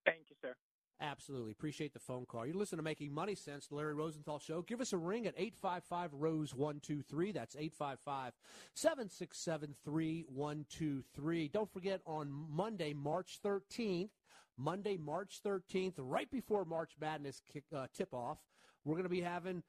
Thank 0.05 0.29
you, 0.29 0.35
sir. 0.41 0.53
Absolutely. 1.01 1.51
Appreciate 1.51 1.93
the 1.93 1.99
phone 1.99 2.25
call. 2.27 2.45
You 2.45 2.53
listen 2.53 2.77
to 2.77 2.83
Making 2.83 3.11
Money 3.11 3.33
Sense, 3.33 3.65
the 3.65 3.75
Larry 3.75 3.95
Rosenthal 3.95 4.37
Show. 4.37 4.61
Give 4.61 4.79
us 4.79 4.93
a 4.93 4.97
ring 4.97 5.25
at 5.25 5.33
855 5.35 6.13
Rose 6.13 6.53
123. 6.53 7.31
That's 7.31 7.55
855 7.55 8.33
767 8.75 9.75
3123. 9.83 11.47
Don't 11.47 11.73
forget 11.73 12.01
on 12.05 12.31
Monday, 12.31 12.93
March 12.93 13.39
13th, 13.43 14.11
Monday, 14.57 14.95
March 14.97 15.39
13th, 15.43 15.95
right 15.97 16.29
before 16.29 16.65
March 16.65 16.91
Madness 17.01 17.41
kick, 17.51 17.63
uh, 17.75 17.87
tip 17.95 18.13
off, 18.13 18.37
we're 18.85 18.95
going 18.95 19.03
to 19.03 19.09
be 19.09 19.21
having 19.21 19.63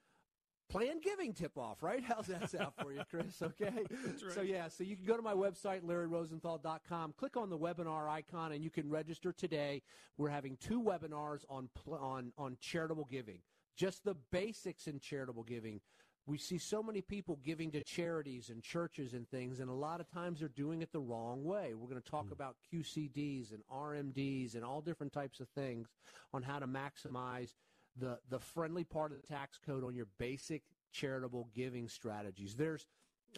planned 0.72 1.02
giving 1.02 1.32
tip 1.34 1.56
off, 1.58 1.82
right? 1.82 2.02
How's 2.08 2.26
that 2.26 2.50
sound 2.50 2.72
for 2.80 2.92
you, 2.92 3.02
Chris? 3.10 3.40
Okay. 3.42 3.70
right. 3.90 4.32
So, 4.34 4.40
yeah, 4.40 4.68
so 4.68 4.84
you 4.84 4.96
can 4.96 5.04
go 5.04 5.16
to 5.16 5.22
my 5.22 5.34
website, 5.34 5.82
larryrosenthal.com, 5.82 7.14
click 7.16 7.36
on 7.36 7.50
the 7.50 7.58
webinar 7.58 8.08
icon, 8.08 8.52
and 8.52 8.64
you 8.64 8.70
can 8.70 8.88
register 8.88 9.32
today. 9.32 9.82
We're 10.16 10.30
having 10.30 10.56
two 10.56 10.82
webinars 10.82 11.44
on, 11.48 11.68
on, 11.86 12.32
on 12.38 12.56
charitable 12.60 13.06
giving, 13.10 13.38
just 13.76 14.04
the 14.04 14.16
basics 14.30 14.86
in 14.86 14.98
charitable 14.98 15.44
giving. 15.44 15.80
We 16.24 16.38
see 16.38 16.58
so 16.58 16.84
many 16.84 17.02
people 17.02 17.40
giving 17.44 17.72
to 17.72 17.82
charities 17.82 18.48
and 18.48 18.62
churches 18.62 19.12
and 19.12 19.28
things, 19.28 19.58
and 19.58 19.68
a 19.68 19.74
lot 19.74 20.00
of 20.00 20.08
times 20.08 20.38
they're 20.38 20.48
doing 20.48 20.80
it 20.80 20.92
the 20.92 21.00
wrong 21.00 21.42
way. 21.42 21.74
We're 21.74 21.88
going 21.88 22.00
to 22.00 22.10
talk 22.10 22.26
hmm. 22.26 22.32
about 22.32 22.56
QCDs 22.72 23.52
and 23.52 23.62
RMDs 23.70 24.54
and 24.54 24.64
all 24.64 24.80
different 24.80 25.12
types 25.12 25.40
of 25.40 25.48
things 25.48 25.88
on 26.32 26.42
how 26.42 26.60
to 26.60 26.66
maximize 26.66 27.54
the 27.96 28.18
the 28.28 28.38
friendly 28.38 28.84
part 28.84 29.12
of 29.12 29.20
the 29.20 29.26
tax 29.26 29.58
code 29.64 29.84
on 29.84 29.94
your 29.94 30.08
basic 30.18 30.62
charitable 30.92 31.48
giving 31.54 31.88
strategies. 31.88 32.54
There's 32.54 32.86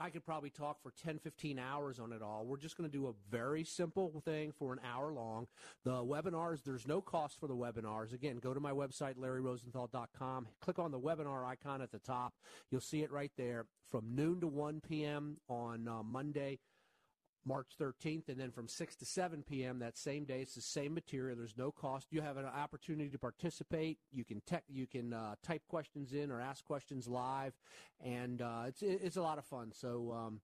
I 0.00 0.10
could 0.10 0.24
probably 0.24 0.50
talk 0.50 0.82
for 0.82 0.92
10, 1.04 1.18
15 1.20 1.58
hours 1.58 2.00
on 2.00 2.12
it 2.12 2.22
all. 2.22 2.44
We're 2.44 2.56
just 2.56 2.76
going 2.76 2.90
to 2.90 2.96
do 2.96 3.06
a 3.06 3.12
very 3.30 3.62
simple 3.64 4.22
thing 4.24 4.52
for 4.52 4.72
an 4.72 4.80
hour 4.84 5.12
long. 5.12 5.46
The 5.84 5.92
webinars, 5.92 6.64
there's 6.64 6.86
no 6.86 7.00
cost 7.00 7.38
for 7.38 7.46
the 7.46 7.54
webinars. 7.54 8.12
Again, 8.12 8.38
go 8.38 8.52
to 8.52 8.60
my 8.60 8.72
website, 8.72 9.14
larryrosenthal.com. 9.16 10.48
Click 10.60 10.78
on 10.78 10.90
the 10.90 10.98
webinar 10.98 11.46
icon 11.46 11.80
at 11.80 11.92
the 11.92 12.00
top. 12.00 12.34
You'll 12.70 12.80
see 12.80 13.02
it 13.02 13.12
right 13.12 13.30
there 13.36 13.66
from 13.88 14.14
noon 14.14 14.40
to 14.40 14.48
1 14.48 14.80
p.m. 14.80 15.36
on 15.48 15.86
uh, 15.86 16.02
Monday, 16.02 16.58
March 17.46 17.68
13th, 17.80 18.28
and 18.28 18.38
then 18.38 18.50
from 18.50 18.68
6 18.68 18.96
to 18.96 19.04
7 19.04 19.42
p.m. 19.42 19.78
that 19.80 19.96
same 19.96 20.24
day. 20.24 20.40
It's 20.40 20.54
the 20.54 20.62
same 20.62 20.94
material. 20.94 21.36
There's 21.36 21.56
no 21.56 21.70
cost. 21.70 22.08
You 22.10 22.22
have 22.22 22.36
an 22.36 22.46
opportunity 22.46 23.10
to 23.10 23.18
participate. 23.18 23.98
You 24.12 24.24
can 24.24 24.40
te- 24.46 24.56
you 24.68 24.86
can 24.86 25.12
uh, 25.12 25.34
type 25.42 25.62
questions 25.68 26.12
in 26.12 26.30
or 26.30 26.40
ask 26.40 26.64
questions 26.64 27.06
live, 27.06 27.54
and 28.02 28.40
uh, 28.40 28.64
it's 28.68 28.82
it's 28.82 29.16
a 29.16 29.22
lot 29.22 29.38
of 29.38 29.44
fun. 29.44 29.72
So. 29.72 30.12
Um, 30.12 30.40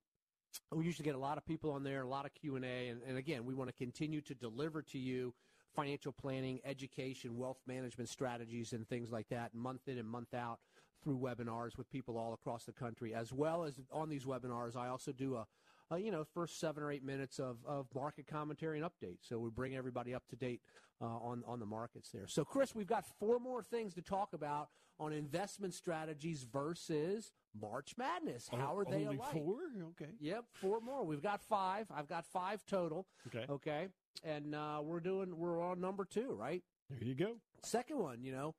we 0.69 0.83
usually 0.83 1.05
get 1.05 1.15
a 1.15 1.17
lot 1.19 1.37
of 1.37 1.45
people 1.45 1.71
on 1.71 1.81
there, 1.81 2.01
a 2.01 2.07
lot 2.07 2.25
of 2.25 2.33
Q 2.33 2.57
and 2.57 2.65
A, 2.65 2.89
and 3.07 3.17
again, 3.17 3.45
we 3.45 3.53
want 3.53 3.69
to 3.69 3.73
continue 3.73 4.19
to 4.19 4.35
deliver 4.35 4.81
to 4.81 4.99
you 4.99 5.33
financial 5.73 6.11
planning, 6.11 6.59
education, 6.65 7.37
wealth 7.37 7.59
management 7.65 8.09
strategies, 8.09 8.73
and 8.73 8.87
things 8.87 9.11
like 9.11 9.29
that, 9.29 9.53
month 9.53 9.87
in 9.87 9.97
and 9.97 10.07
month 10.07 10.33
out 10.33 10.59
through 11.03 11.17
webinars 11.17 11.77
with 11.77 11.89
people 11.89 12.17
all 12.17 12.33
across 12.33 12.65
the 12.65 12.71
country, 12.71 13.13
as 13.13 13.33
well 13.33 13.63
as 13.63 13.79
on 13.91 14.09
these 14.09 14.25
webinars. 14.25 14.75
I 14.75 14.87
also 14.87 15.11
do 15.11 15.35
a 15.35 15.47
uh, 15.91 15.95
you 15.95 16.11
know, 16.11 16.23
first 16.33 16.59
seven 16.59 16.83
or 16.83 16.91
eight 16.91 17.03
minutes 17.03 17.39
of, 17.39 17.57
of 17.65 17.87
market 17.93 18.27
commentary 18.27 18.79
and 18.79 18.87
update. 18.89 19.17
So 19.21 19.39
we 19.39 19.49
bring 19.49 19.75
everybody 19.75 20.13
up 20.13 20.23
to 20.29 20.35
date 20.35 20.61
uh, 21.01 21.05
on, 21.05 21.43
on 21.47 21.59
the 21.59 21.65
markets 21.65 22.09
there. 22.13 22.27
So, 22.27 22.45
Chris, 22.45 22.73
we've 22.73 22.87
got 22.87 23.05
four 23.19 23.39
more 23.39 23.61
things 23.63 23.93
to 23.95 24.01
talk 24.01 24.33
about 24.33 24.69
on 24.99 25.11
investment 25.13 25.73
strategies 25.73 26.43
versus 26.43 27.31
March 27.59 27.95
Madness. 27.97 28.47
How 28.51 28.77
are 28.77 28.85
they 28.85 29.05
Only 29.05 29.17
alike? 29.17 29.33
four? 29.33 29.55
Okay. 29.89 30.11
Yep, 30.19 30.45
four 30.53 30.79
more. 30.79 31.03
We've 31.03 31.23
got 31.23 31.41
five. 31.41 31.87
I've 31.93 32.07
got 32.07 32.25
five 32.25 32.63
total. 32.65 33.07
Okay. 33.27 33.45
Okay. 33.49 33.87
And 34.23 34.53
uh, 34.53 34.81
we're 34.83 34.99
doing, 34.99 35.35
we're 35.37 35.61
on 35.61 35.81
number 35.81 36.05
two, 36.05 36.35
right? 36.37 36.61
There 36.89 37.03
you 37.03 37.15
go. 37.15 37.37
Second 37.63 37.97
one, 37.99 38.23
you 38.23 38.31
know, 38.31 38.53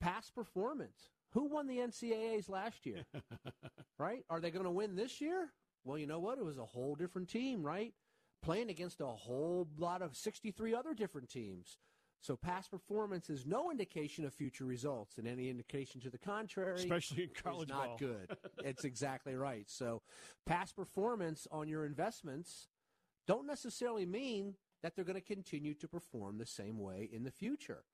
past 0.00 0.34
performance. 0.34 1.10
Who 1.32 1.44
won 1.44 1.66
the 1.66 1.78
NCAAs 1.78 2.48
last 2.48 2.86
year? 2.86 3.04
right? 3.98 4.24
Are 4.30 4.40
they 4.40 4.50
going 4.50 4.64
to 4.64 4.70
win 4.70 4.96
this 4.96 5.20
year? 5.20 5.50
Well, 5.86 5.98
you 5.98 6.08
know 6.08 6.18
what? 6.18 6.38
It 6.38 6.44
was 6.44 6.58
a 6.58 6.64
whole 6.64 6.96
different 6.96 7.28
team, 7.28 7.62
right? 7.62 7.94
Playing 8.42 8.70
against 8.70 9.00
a 9.00 9.06
whole 9.06 9.68
lot 9.78 10.02
of 10.02 10.16
63 10.16 10.74
other 10.74 10.94
different 10.94 11.28
teams. 11.30 11.78
So 12.20 12.34
past 12.36 12.72
performance 12.72 13.30
is 13.30 13.46
no 13.46 13.70
indication 13.70 14.24
of 14.24 14.34
future 14.34 14.64
results, 14.64 15.16
and 15.16 15.28
any 15.28 15.48
indication 15.48 16.00
to 16.00 16.10
the 16.10 16.18
contrary, 16.18 16.74
Especially 16.80 17.22
in 17.24 17.30
college 17.40 17.68
is 17.68 17.68
not 17.68 17.86
ball. 17.86 17.96
good. 17.98 18.36
it's 18.64 18.84
exactly 18.84 19.36
right. 19.36 19.64
So 19.68 20.02
past 20.44 20.74
performance 20.74 21.46
on 21.52 21.68
your 21.68 21.84
investments 21.84 22.66
don't 23.28 23.46
necessarily 23.46 24.06
mean 24.06 24.54
that 24.82 24.96
they're 24.96 25.04
going 25.04 25.14
to 25.14 25.20
continue 25.20 25.74
to 25.74 25.86
perform 25.86 26.38
the 26.38 26.46
same 26.46 26.80
way 26.80 27.08
in 27.12 27.22
the 27.22 27.30
future. 27.30 27.84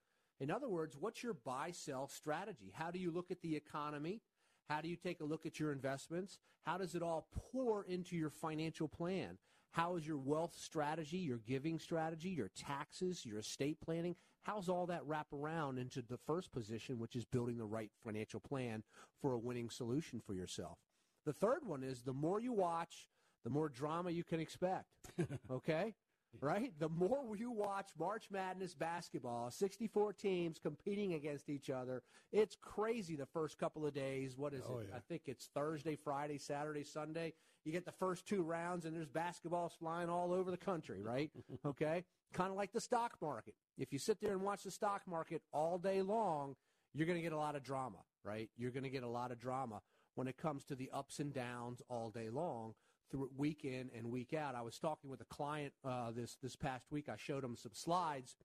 In 0.41 0.51
other 0.51 0.69
words, 0.69 0.97
what's 0.99 1.23
your 1.23 1.35
buy 1.35 1.71
sell 1.73 2.09
strategy? 2.09 2.73
How 2.73 2.91
do 2.91 2.99
you 2.99 3.11
look 3.11 3.31
at 3.31 3.43
the 3.43 3.55
economy? 3.55 4.23
How 4.69 4.81
do 4.81 4.89
you 4.89 4.97
take 4.97 5.21
a 5.21 5.25
look 5.25 5.47
at 5.47 5.61
your 5.61 5.73
investments? 5.73 6.39
How 6.65 6.79
does 6.79 6.95
it 6.95 7.03
all 7.03 7.27
pour 7.53 7.85
into 7.85 8.17
your 8.17 8.31
financial 8.31 8.89
plan? 8.89 9.39
How 9.73 9.97
is 9.97 10.07
your 10.07 10.19
wealth 10.19 10.55
strategy, 10.59 11.19
your 11.19 11.39
giving 11.39 11.79
strategy, 11.79 12.29
your 12.29 12.51
taxes, 12.57 13.25
your 13.25 13.39
estate 13.39 13.79
planning? 13.81 14.17
How's 14.43 14.69
all 14.69 14.87
that 14.87 15.07
wrap 15.07 15.33
around 15.33 15.79
into 15.79 16.03
the 16.03 16.19
first 16.27 16.53
position, 16.53 16.99
which 16.99 17.17
is 17.17 17.25
building 17.25 17.57
the 17.57 17.65
right 17.65 17.91
financial 18.05 18.41
plan 18.41 18.83
for 19.21 19.33
a 19.33 19.39
winning 19.39 19.71
solution 19.71 20.21
for 20.21 20.35
yourself? 20.35 20.79
The 21.25 21.33
third 21.33 21.65
one 21.65 21.83
is 21.83 22.03
the 22.03 22.13
more 22.13 22.41
you 22.41 22.53
watch, 22.53 23.09
the 23.45 23.51
more 23.51 23.69
drama 23.69 24.11
you 24.11 24.25
can 24.25 24.41
expect. 24.41 24.87
Okay? 25.51 25.95
Right? 26.41 26.73
The 26.79 26.89
more 26.89 27.37
you 27.37 27.51
watch 27.51 27.91
March 27.99 28.29
Madness 28.31 28.75
basketball, 28.75 29.51
64 29.51 30.13
teams 30.15 30.59
competing 30.59 31.15
against 31.15 31.49
each 31.49 31.71
other, 31.71 32.03
it's 32.33 32.57
crazy 32.61 33.17
the 33.17 33.27
first 33.27 33.59
couple 33.59 33.87
of 33.87 33.95
days. 33.95 34.37
What 34.37 34.55
is 34.55 34.63
Oh, 34.69 34.79
it? 34.79 34.89
yeah. 34.91 34.97
I 34.97 35.01
think 35.01 35.23
it's 35.27 35.47
Thursday, 35.55 35.97
Friday, 35.97 36.39
Saturday, 36.39 36.85
Sunday. 36.85 37.35
You 37.65 37.73
get 37.73 37.85
the 37.85 37.93
first 37.93 38.27
two 38.27 38.43
rounds, 38.43 38.87
and 38.87 38.97
there's 38.97 39.09
basketballs 39.09 39.77
flying 39.79 40.09
all 40.09 40.33
over 40.33 40.51
the 40.51 40.57
country, 40.57 41.01
right? 41.03 41.31
okay? 41.67 42.05
Kind 42.33 42.51
of 42.51 42.57
like 42.57 42.73
the 42.73 42.81
stock 42.81 43.17
market. 43.21 43.55
If 43.79 43.93
you 43.93 43.99
sit 43.99 44.21
there 44.21 44.33
and 44.33 44.43
watch 44.43 44.65
the 44.65 44.71
stock 44.71 45.03
market 45.07 45.43
all 45.53 45.79
day 45.79 46.03
long, 46.03 46.57
you're 46.95 47.07
going 47.07 47.19
to 47.19 47.23
get 47.23 47.33
a 47.33 47.37
lot 47.39 47.55
of 47.57 47.63
drama, 47.63 47.99
right? 48.25 48.51
You're 48.57 48.71
going 48.73 48.83
to 48.85 48.91
get 48.91 49.03
a 49.03 49.09
lot 49.09 49.31
of 49.31 49.39
drama 49.39 49.81
when 50.15 50.27
it 50.29 50.37
comes 50.37 50.65
to 50.65 50.75
the 50.75 50.91
ups 50.93 51.21
and 51.21 51.33
downs 51.33 51.81
all 51.89 52.11
day 52.11 52.29
long 52.31 52.75
through 53.13 53.31
week 53.37 53.65
in 53.65 53.91
and 53.97 54.11
week 54.11 54.35
out. 54.35 54.57
I 54.57 54.63
was 54.63 54.79
talking 54.79 55.09
with 55.09 55.21
a 55.21 55.27
client 55.27 55.73
uh, 55.85 56.11
this 56.11 56.37
this 56.43 56.57
past 56.57 56.87
week. 56.91 57.09
I 57.09 57.17
showed 57.17 57.45
him 57.45 57.55
some 57.57 57.73
slides 57.75 58.37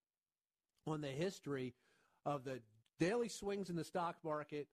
on 0.86 1.02
the 1.02 1.08
history 1.08 1.74
of 2.26 2.44
the 2.44 2.60
daily 3.00 3.30
swings 3.30 3.70
in 3.70 3.76
the 3.76 3.84
stock 3.84 4.18
market 4.24 4.68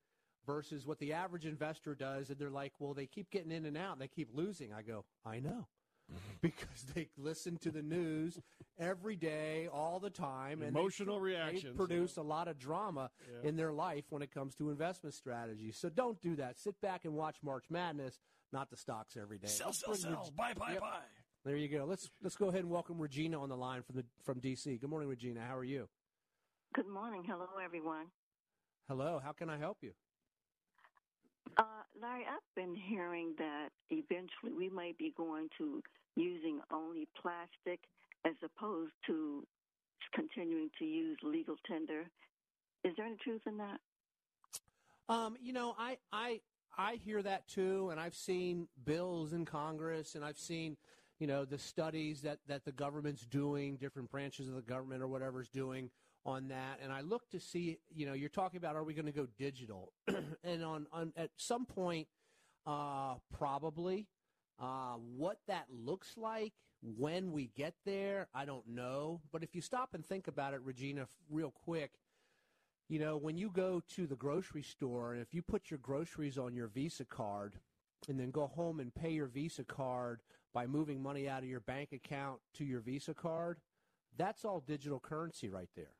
versus 0.45 0.85
what 0.85 0.99
the 0.99 1.13
average 1.13 1.45
investor 1.45 1.95
does, 1.95 2.29
and 2.29 2.37
they're 2.37 2.51
like, 2.51 2.73
"Well, 2.77 2.93
they 2.93 3.07
keep 3.07 3.31
getting 3.31 3.51
in 3.51 3.65
and 3.65 3.77
out. 3.77 3.93
and 3.93 4.01
They 4.01 4.07
keep 4.07 4.29
losing." 4.33 4.73
I 4.73 4.81
go, 4.83 5.05
"I 5.25 5.39
know." 5.39 5.67
Because 6.41 6.83
they 6.93 7.09
listen 7.17 7.57
to 7.59 7.71
the 7.71 7.81
news 7.81 8.39
every 8.77 9.15
day, 9.15 9.67
all 9.71 9.99
the 9.99 10.09
time, 10.11 10.61
and 10.61 10.69
Emotional 10.75 11.15
they 11.15 11.21
reactions. 11.25 11.75
produce 11.75 12.17
a 12.17 12.21
lot 12.21 12.47
of 12.47 12.59
drama 12.59 13.09
Yeah. 13.27 13.49
in 13.49 13.55
their 13.55 13.73
life 13.73 14.05
when 14.11 14.21
it 14.21 14.31
comes 14.31 14.53
to 14.55 14.69
investment 14.69 15.15
strategies. 15.15 15.77
So 15.77 15.89
don't 15.89 16.21
do 16.21 16.35
that. 16.35 16.59
Sit 16.59 16.79
back 16.81 17.05
and 17.05 17.15
watch 17.15 17.37
March 17.41 17.65
Madness, 17.71 18.19
not 18.51 18.69
the 18.69 18.77
stocks 18.77 19.17
every 19.17 19.39
day. 19.39 19.47
Sell, 19.47 19.73
sell, 19.73 19.95
sell. 19.95 20.23
Reg- 20.25 20.35
Buy, 20.35 20.53
buy, 20.53 20.71
Yep. 20.73 20.81
buy. 20.81 21.01
There 21.45 21.55
you 21.57 21.67
go. 21.67 21.85
Let's 21.85 22.11
let's 22.21 22.35
go 22.35 22.49
ahead 22.49 22.61
and 22.61 22.69
welcome 22.71 22.99
Regina 22.99 23.39
on 23.41 23.49
the 23.49 23.57
line 23.57 23.81
from 23.81 23.95
the 23.95 24.05
from 24.23 24.39
DC. 24.39 24.77
Good 24.79 24.89
morning, 24.89 25.09
Regina. 25.09 25.41
How 25.45 25.55
are 25.57 25.63
you? 25.63 25.87
Good 26.73 26.87
morning. 26.87 27.23
Hello, 27.23 27.47
everyone. 27.63 28.11
Hello. 28.87 29.19
How 29.23 29.31
can 29.31 29.49
I 29.49 29.57
help 29.57 29.77
you? 29.81 29.93
Uh, 31.57 31.74
Larry, 32.01 32.25
I've 32.29 32.55
been 32.55 32.75
hearing 32.75 33.35
that 33.37 33.69
eventually 33.89 34.53
we 34.57 34.69
might 34.69 34.97
be 34.97 35.13
going 35.15 35.49
to 35.57 35.81
using 36.15 36.59
only 36.71 37.07
plastic 37.21 37.79
as 38.25 38.33
opposed 38.43 38.93
to 39.07 39.43
continuing 40.13 40.69
to 40.79 40.85
use 40.85 41.17
legal 41.23 41.55
tender. 41.67 42.03
Is 42.83 42.93
there 42.97 43.05
any 43.05 43.17
truth 43.17 43.41
in 43.45 43.57
that? 43.57 43.79
Um, 45.07 45.35
you 45.41 45.53
know, 45.53 45.75
I 45.77 45.97
I 46.11 46.41
I 46.77 46.95
hear 46.95 47.21
that 47.21 47.47
too, 47.47 47.89
and 47.91 47.99
I've 47.99 48.15
seen 48.15 48.67
bills 48.83 49.33
in 49.33 49.45
Congress, 49.45 50.15
and 50.15 50.25
I've 50.25 50.37
seen, 50.37 50.77
you 51.19 51.27
know, 51.27 51.45
the 51.45 51.57
studies 51.59 52.21
that 52.21 52.39
that 52.47 52.65
the 52.65 52.71
government's 52.71 53.25
doing, 53.25 53.77
different 53.77 54.09
branches 54.11 54.47
of 54.47 54.55
the 54.55 54.61
government 54.61 55.01
or 55.01 55.07
whatever's 55.07 55.49
doing 55.49 55.89
on 56.25 56.47
that, 56.49 56.79
and 56.83 56.91
I 56.91 57.01
look 57.01 57.29
to 57.31 57.39
see, 57.39 57.79
you 57.93 58.05
know, 58.05 58.13
you're 58.13 58.29
talking 58.29 58.57
about 58.57 58.75
are 58.75 58.83
we 58.83 58.93
going 58.93 59.05
to 59.05 59.11
go 59.11 59.27
digital, 59.37 59.93
and 60.43 60.63
on 60.63 60.87
on 60.91 61.13
at 61.15 61.31
some 61.37 61.65
point, 61.65 62.07
uh, 62.65 63.15
probably. 63.37 64.07
Uh, 64.59 64.95
what 65.17 65.39
that 65.47 65.65
looks 65.69 66.17
like 66.17 66.53
When 66.81 67.31
we 67.31 67.47
get 67.55 67.73
there, 67.85 68.27
I 68.33 68.45
don't 68.45 68.67
know. 68.67 69.21
But 69.31 69.43
if 69.43 69.55
you 69.55 69.61
stop 69.61 69.93
and 69.93 70.05
think 70.05 70.27
about 70.27 70.53
it, 70.53 70.61
Regina, 70.63 71.07
real 71.29 71.51
quick, 71.51 71.91
you 72.87 72.99
know, 72.99 73.17
when 73.17 73.37
you 73.37 73.49
go 73.49 73.81
to 73.95 74.05
the 74.05 74.15
grocery 74.15 74.61
store 74.61 75.13
and 75.13 75.21
if 75.21 75.33
you 75.33 75.41
put 75.41 75.71
your 75.71 75.79
groceries 75.79 76.37
on 76.37 76.55
your 76.55 76.67
Visa 76.67 77.05
card 77.05 77.55
and 78.07 78.19
then 78.19 78.29
go 78.31 78.47
home 78.47 78.79
and 78.79 78.93
pay 78.93 79.11
your 79.11 79.27
Visa 79.27 79.63
card 79.63 80.21
by 80.53 80.67
moving 80.67 81.01
money 81.01 81.27
out 81.27 81.43
of 81.43 81.49
your 81.49 81.59
bank 81.61 81.91
account 81.91 82.39
to 82.55 82.63
your 82.63 82.81
Visa 82.81 83.13
card, 83.15 83.59
that's 84.17 84.45
all 84.45 84.59
digital 84.61 84.99
currency 84.99 85.49
right 85.49 85.69
there. 85.75 85.95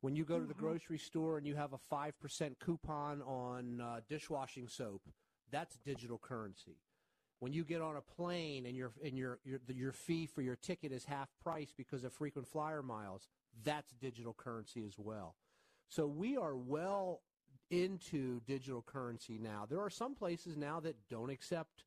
When 0.00 0.14
you 0.14 0.24
go 0.24 0.38
to 0.38 0.46
the 0.46 0.54
Mhm. 0.54 0.58
grocery 0.58 0.98
store 0.98 1.38
and 1.38 1.46
you 1.46 1.56
have 1.56 1.72
a 1.72 1.78
5% 1.78 2.58
coupon 2.60 3.20
on 3.22 3.80
uh, 3.80 4.00
dishwashing 4.08 4.68
soap, 4.68 5.02
that's 5.50 5.76
digital 5.78 6.18
currency. 6.18 6.76
When 7.40 7.52
you 7.52 7.64
get 7.64 7.80
on 7.80 7.96
a 7.96 8.00
plane 8.00 8.66
and 8.66 8.76
your 8.76 8.92
and 9.02 9.16
your 9.16 9.38
your 9.44 9.60
your 9.68 9.92
fee 9.92 10.26
for 10.26 10.42
your 10.42 10.56
ticket 10.56 10.90
is 10.92 11.04
half 11.04 11.28
price 11.40 11.72
because 11.76 12.02
of 12.04 12.12
frequent 12.12 12.48
flyer 12.48 12.82
miles, 12.82 13.28
that's 13.62 13.92
digital 13.92 14.34
currency 14.34 14.84
as 14.84 14.98
well. 14.98 15.36
So 15.88 16.06
we 16.06 16.36
are 16.36 16.56
well 16.56 17.22
into 17.70 18.40
digital 18.40 18.82
currency 18.82 19.38
now. 19.38 19.66
There 19.66 19.80
are 19.80 19.90
some 19.90 20.14
places 20.16 20.56
now 20.56 20.80
that 20.80 21.08
don't 21.08 21.30
accept 21.30 21.84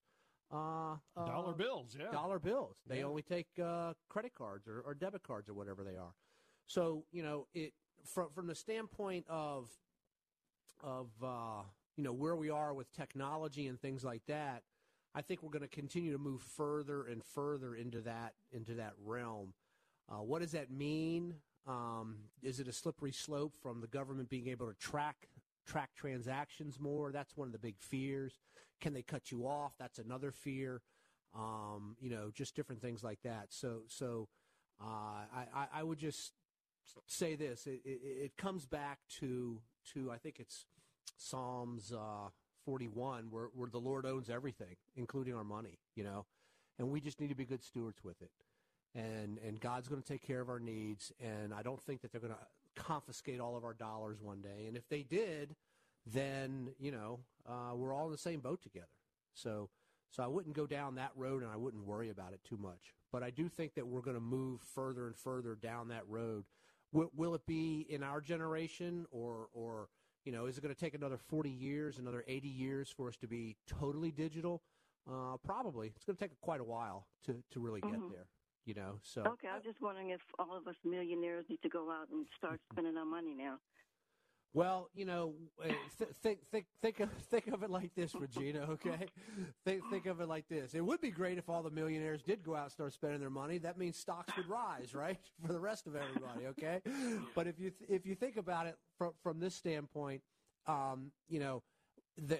uh, 0.51 0.93
uh, 1.17 1.25
Dollar 1.25 1.53
bills, 1.53 1.95
yeah. 1.99 2.11
dollar 2.11 2.39
bills. 2.39 2.77
They 2.87 2.99
Yeah. 2.99 3.05
only 3.05 3.21
take 3.21 3.47
uh, 3.59 3.93
credit 4.09 4.33
cards 4.33 4.67
or, 4.67 4.81
or 4.81 4.93
debit 4.93 5.23
cards 5.23 5.49
or 5.49 5.53
whatever 5.53 5.83
they 5.83 5.97
are. 5.97 6.13
So 6.67 7.05
you 7.11 7.23
know, 7.23 7.47
it 7.53 7.73
from 8.05 8.29
from 8.33 8.47
the 8.47 8.55
standpoint 8.55 9.25
of 9.29 9.69
of 10.83 11.07
uh, 11.23 11.63
you 11.97 12.03
know 12.03 12.13
where 12.13 12.35
we 12.35 12.49
are 12.49 12.73
with 12.73 12.91
technology 12.91 13.67
and 13.67 13.79
things 13.79 14.03
like 14.03 14.25
that, 14.27 14.63
I 15.13 15.21
think 15.21 15.43
we're 15.43 15.51
going 15.51 15.61
to 15.61 15.67
continue 15.67 16.11
to 16.11 16.17
move 16.17 16.41
further 16.41 17.05
and 17.05 17.23
further 17.23 17.75
into 17.75 18.01
that 18.01 18.33
into 18.51 18.75
that 18.75 18.93
realm. 19.03 19.53
Uh, 20.09 20.23
what 20.23 20.41
does 20.41 20.51
that 20.51 20.71
mean? 20.71 21.35
Um, 21.67 22.17
is 22.41 22.59
it 22.59 22.67
a 22.67 22.73
slippery 22.73 23.11
slope 23.11 23.53
from 23.61 23.81
the 23.81 23.87
government 23.87 24.29
being 24.29 24.47
able 24.47 24.67
to 24.67 24.73
track 24.73 25.27
track 25.65 25.91
transactions 25.95 26.79
more? 26.79 27.11
That's 27.11 27.37
one 27.37 27.47
of 27.47 27.51
the 27.51 27.59
big 27.59 27.75
fears. 27.79 28.39
Can 28.79 28.93
they 28.93 29.03
cut 29.03 29.31
you 29.31 29.45
off? 29.47 29.73
That's 29.79 29.99
another 29.99 30.31
fear. 30.31 30.81
Um, 31.35 31.95
you 32.01 32.09
know, 32.09 32.31
just 32.33 32.55
different 32.55 32.81
things 32.81 33.03
like 33.03 33.19
that. 33.23 33.47
So, 33.49 33.83
so 33.87 34.27
uh, 34.81 35.23
I, 35.33 35.45
I, 35.53 35.67
I 35.75 35.83
would 35.83 35.99
just 35.99 36.33
say 37.07 37.35
this: 37.35 37.67
it, 37.67 37.81
it, 37.85 38.01
it 38.03 38.37
comes 38.37 38.65
back 38.65 38.99
to 39.19 39.59
to 39.93 40.11
I 40.11 40.17
think 40.17 40.39
it's 40.39 40.65
Psalms 41.17 41.93
uh, 41.93 42.29
41, 42.65 43.27
where, 43.29 43.49
where 43.53 43.69
the 43.69 43.79
Lord 43.79 44.05
owns 44.05 44.29
everything, 44.29 44.75
including 44.95 45.35
our 45.35 45.43
money. 45.43 45.77
You 45.95 46.03
know, 46.03 46.25
and 46.79 46.89
we 46.89 47.01
just 47.01 47.19
need 47.19 47.29
to 47.29 47.35
be 47.35 47.45
good 47.45 47.63
stewards 47.63 48.03
with 48.03 48.21
it. 48.21 48.31
And 48.93 49.37
and 49.45 49.59
God's 49.59 49.87
going 49.87 50.01
to 50.01 50.07
take 50.07 50.25
care 50.25 50.41
of 50.41 50.49
our 50.49 50.59
needs. 50.59 51.11
And 51.19 51.53
I 51.53 51.61
don't 51.61 51.81
think 51.81 52.01
that 52.01 52.11
they're 52.11 52.21
going 52.21 52.33
to 52.33 52.81
confiscate 52.81 53.39
all 53.39 53.55
of 53.57 53.63
our 53.63 53.73
dollars 53.73 54.17
one 54.21 54.41
day. 54.41 54.65
And 54.67 54.75
if 54.75 54.87
they 54.89 55.03
did, 55.03 55.55
then 56.05 56.69
you 56.79 56.91
know 56.91 57.19
uh, 57.47 57.75
we're 57.75 57.93
all 57.93 58.05
in 58.05 58.11
the 58.11 58.17
same 58.17 58.39
boat 58.39 58.61
together. 58.61 58.87
So 59.33 59.69
so 60.11 60.23
I 60.23 60.27
wouldn't 60.27 60.55
go 60.55 60.67
down 60.67 60.95
that 60.95 61.11
road, 61.15 61.41
and 61.41 61.51
I 61.51 61.55
wouldn't 61.55 61.85
worry 61.85 62.09
about 62.09 62.33
it 62.33 62.41
too 62.43 62.57
much. 62.57 62.93
But 63.11 63.23
I 63.23 63.29
do 63.29 63.47
think 63.47 63.75
that 63.75 63.87
we're 63.87 64.01
going 64.01 64.17
to 64.17 64.21
move 64.21 64.61
further 64.75 65.07
and 65.07 65.15
further 65.15 65.55
down 65.55 65.87
that 65.87 66.03
road. 66.07 66.43
Will, 66.91 67.09
will 67.13 67.35
it 67.35 67.45
be 67.45 67.81
in 67.81 68.03
our 68.03 68.19
generation, 68.21 69.07
or 69.11 69.49
or 69.53 69.89
you 70.25 70.31
know, 70.31 70.45
is 70.45 70.57
it 70.57 70.61
going 70.61 70.73
to 70.73 70.79
take 70.79 70.93
another 70.93 71.17
40 71.17 71.49
years, 71.49 71.97
another 71.97 72.23
80 72.27 72.47
years 72.47 72.89
for 72.89 73.07
us 73.07 73.17
to 73.17 73.27
be 73.27 73.55
totally 73.65 74.11
digital? 74.11 74.61
Uh, 75.07 75.37
probably. 75.37 75.87
It's 75.95 76.05
going 76.05 76.15
to 76.15 76.27
take 76.27 76.39
quite 76.41 76.61
a 76.61 76.63
while 76.63 77.07
to, 77.23 77.41
to 77.49 77.59
really 77.59 77.81
get 77.81 77.91
Mhm. 77.91 78.09
there. 78.11 78.27
You 78.65 78.75
know, 78.75 78.99
so 79.01 79.23
Okay, 79.25 79.47
I'm 79.47 79.63
just 79.63 79.81
wondering 79.81 80.11
if 80.11 80.21
all 80.37 80.55
of 80.55 80.67
us 80.67 80.75
millionaires 80.83 81.45
need 81.49 81.61
to 81.63 81.69
go 81.69 81.89
out 81.91 82.09
and 82.09 82.27
start 82.37 82.61
spending 82.71 82.97
our 82.97 83.05
money 83.05 83.33
now. 83.33 83.59
Well, 84.53 84.89
you 84.93 85.05
know, 85.05 85.33
th- 85.63 86.09
think 86.21 86.39
think 86.51 86.65
think 86.81 86.99
of 86.99 87.09
think 87.31 87.47
of 87.47 87.63
it 87.63 87.69
like 87.69 87.95
this, 87.95 88.13
Regina. 88.13 88.59
Okay, 88.71 89.07
think 89.63 89.81
think 89.89 90.05
of 90.07 90.19
it 90.19 90.27
like 90.27 90.47
this. 90.49 90.73
It 90.73 90.81
would 90.81 90.99
be 90.99 91.09
great 91.09 91.37
if 91.37 91.47
all 91.47 91.63
the 91.63 91.69
millionaires 91.71 92.21
did 92.21 92.43
go 92.43 92.55
out 92.55 92.63
and 92.63 92.71
start 92.71 92.91
spending 92.93 93.21
their 93.21 93.29
money. 93.29 93.59
That 93.59 93.77
means 93.77 93.97
stocks 93.97 94.35
would 94.35 94.49
rise, 94.49 94.93
right, 94.93 95.17
for 95.45 95.53
the 95.53 95.59
rest 95.59 95.87
of 95.87 95.95
everybody. 95.95 96.47
Okay, 96.47 96.81
but 97.33 97.47
if 97.47 97.59
you 97.59 97.71
th- 97.71 97.89
if 97.89 98.05
you 98.05 98.13
think 98.13 98.35
about 98.35 98.67
it 98.67 98.77
from 98.97 99.11
from 99.23 99.39
this 99.39 99.55
standpoint, 99.55 100.21
um, 100.67 101.11
you 101.29 101.39
know, 101.39 101.63
the 102.17 102.37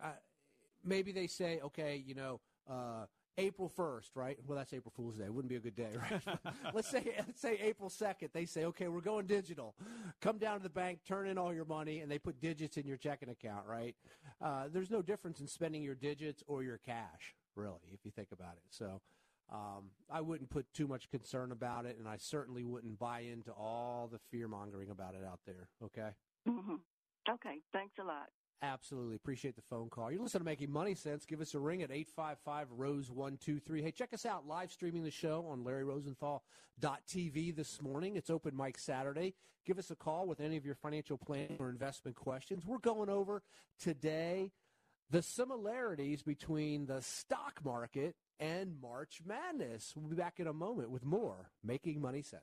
uh, 0.00 0.10
maybe 0.84 1.10
they 1.10 1.26
say, 1.26 1.60
okay, 1.64 1.96
you 1.96 2.14
know. 2.14 2.40
Uh, 2.68 3.06
April 3.40 3.72
1st, 3.76 4.10
right? 4.14 4.38
Well, 4.46 4.56
that's 4.58 4.72
April 4.72 4.92
Fool's 4.96 5.16
Day. 5.16 5.24
It 5.24 5.34
wouldn't 5.34 5.50
be 5.50 5.56
a 5.56 5.60
good 5.60 5.76
day, 5.76 5.90
right? 6.10 6.22
let's 6.74 6.88
say 6.88 7.14
let's 7.18 7.40
say 7.40 7.58
April 7.62 7.88
2nd. 7.88 8.32
They 8.32 8.44
say, 8.46 8.64
okay, 8.66 8.88
we're 8.88 9.00
going 9.00 9.26
digital. 9.26 9.74
Come 10.20 10.38
down 10.38 10.58
to 10.58 10.62
the 10.62 10.70
bank, 10.70 11.00
turn 11.06 11.26
in 11.26 11.38
all 11.38 11.52
your 11.52 11.64
money, 11.64 12.00
and 12.00 12.10
they 12.10 12.18
put 12.18 12.40
digits 12.40 12.76
in 12.76 12.86
your 12.86 12.96
checking 12.96 13.28
account, 13.28 13.66
right? 13.66 13.94
Uh, 14.40 14.64
there's 14.72 14.90
no 14.90 15.02
difference 15.02 15.40
in 15.40 15.46
spending 15.46 15.82
your 15.82 15.94
digits 15.94 16.42
or 16.46 16.62
your 16.62 16.78
cash, 16.78 17.34
really, 17.56 17.90
if 17.92 18.04
you 18.04 18.10
think 18.10 18.28
about 18.32 18.54
it. 18.54 18.62
So 18.70 19.00
um, 19.52 19.90
I 20.10 20.20
wouldn't 20.20 20.50
put 20.50 20.72
too 20.72 20.86
much 20.86 21.10
concern 21.10 21.52
about 21.52 21.86
it, 21.86 21.96
and 21.98 22.08
I 22.08 22.16
certainly 22.18 22.64
wouldn't 22.64 22.98
buy 22.98 23.20
into 23.20 23.50
all 23.52 24.08
the 24.10 24.18
fear 24.30 24.48
mongering 24.48 24.90
about 24.90 25.14
it 25.14 25.24
out 25.26 25.40
there. 25.46 25.68
Okay. 25.84 26.10
hmm 26.46 26.76
Okay, 27.28 27.60
thanks 27.72 27.94
a 28.00 28.04
lot. 28.04 28.28
Absolutely. 28.62 29.16
Appreciate 29.16 29.56
the 29.56 29.62
phone 29.62 29.88
call. 29.88 30.10
You're 30.10 30.20
listening 30.20 30.42
to 30.42 30.44
Making 30.44 30.70
Money 30.70 30.94
Sense. 30.94 31.24
Give 31.24 31.40
us 31.40 31.54
a 31.54 31.58
ring 31.58 31.82
at 31.82 31.90
855 31.90 32.66
Rose 32.72 33.10
123. 33.10 33.82
Hey, 33.82 33.90
check 33.90 34.12
us 34.12 34.26
out 34.26 34.46
live 34.46 34.70
streaming 34.70 35.02
the 35.02 35.10
show 35.10 35.46
on 35.48 35.64
LarryRosenthal.tv 35.64 37.56
this 37.56 37.80
morning. 37.80 38.16
It's 38.16 38.28
open 38.28 38.54
mic 38.54 38.76
Saturday. 38.76 39.32
Give 39.64 39.78
us 39.78 39.90
a 39.90 39.96
call 39.96 40.26
with 40.26 40.40
any 40.40 40.58
of 40.58 40.66
your 40.66 40.74
financial 40.74 41.16
planning 41.16 41.56
or 41.58 41.70
investment 41.70 42.16
questions. 42.16 42.66
We're 42.66 42.78
going 42.78 43.08
over 43.08 43.42
today 43.78 44.52
the 45.10 45.22
similarities 45.22 46.22
between 46.22 46.84
the 46.86 47.00
stock 47.00 47.60
market 47.64 48.14
and 48.38 48.80
March 48.80 49.22
Madness. 49.24 49.94
We'll 49.96 50.10
be 50.10 50.16
back 50.16 50.38
in 50.38 50.46
a 50.46 50.52
moment 50.52 50.90
with 50.90 51.04
more 51.04 51.50
Making 51.64 52.02
Money 52.02 52.22
Sense. 52.22 52.42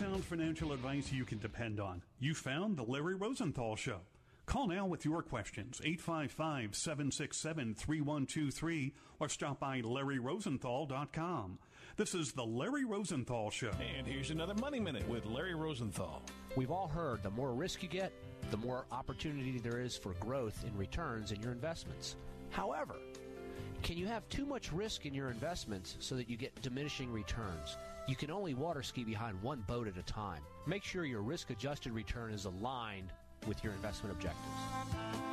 Sound 0.00 0.24
financial 0.24 0.72
advice 0.72 1.12
you 1.12 1.26
can 1.26 1.36
depend 1.40 1.78
on. 1.78 2.02
You 2.20 2.32
found 2.32 2.78
The 2.78 2.84
Larry 2.84 3.14
Rosenthal 3.14 3.76
Show. 3.76 3.98
Call 4.46 4.66
now 4.66 4.86
with 4.86 5.04
your 5.04 5.20
questions, 5.20 5.78
855 5.84 6.74
767 6.74 7.74
3123, 7.74 8.94
or 9.18 9.28
stop 9.28 9.60
by 9.60 9.82
LarryRosenthal.com. 9.82 11.58
This 11.98 12.14
is 12.14 12.32
The 12.32 12.46
Larry 12.46 12.86
Rosenthal 12.86 13.50
Show. 13.50 13.72
And 13.98 14.06
here's 14.06 14.30
another 14.30 14.54
Money 14.54 14.80
Minute 14.80 15.06
with 15.06 15.26
Larry 15.26 15.54
Rosenthal. 15.54 16.22
We've 16.56 16.70
all 16.70 16.88
heard 16.88 17.22
the 17.22 17.28
more 17.28 17.52
risk 17.52 17.82
you 17.82 17.90
get, 17.90 18.10
the 18.50 18.56
more 18.56 18.86
opportunity 18.90 19.58
there 19.58 19.82
is 19.82 19.98
for 19.98 20.14
growth 20.14 20.64
in 20.66 20.74
returns 20.78 21.30
in 21.30 21.42
your 21.42 21.52
investments. 21.52 22.16
However, 22.48 22.96
can 23.82 23.98
you 23.98 24.06
have 24.06 24.26
too 24.30 24.46
much 24.46 24.72
risk 24.72 25.04
in 25.04 25.12
your 25.12 25.28
investments 25.28 25.98
so 26.00 26.14
that 26.14 26.30
you 26.30 26.38
get 26.38 26.58
diminishing 26.62 27.12
returns? 27.12 27.76
You 28.06 28.16
can 28.16 28.30
only 28.30 28.54
water 28.54 28.82
ski 28.82 29.04
behind 29.04 29.40
one 29.42 29.60
boat 29.66 29.86
at 29.86 29.96
a 29.96 30.02
time. 30.02 30.42
Make 30.66 30.82
sure 30.82 31.04
your 31.04 31.22
risk 31.22 31.50
adjusted 31.50 31.92
return 31.92 32.32
is 32.32 32.44
aligned 32.44 33.12
with 33.46 33.62
your 33.62 33.72
investment 33.72 34.14
objectives. 34.14 35.29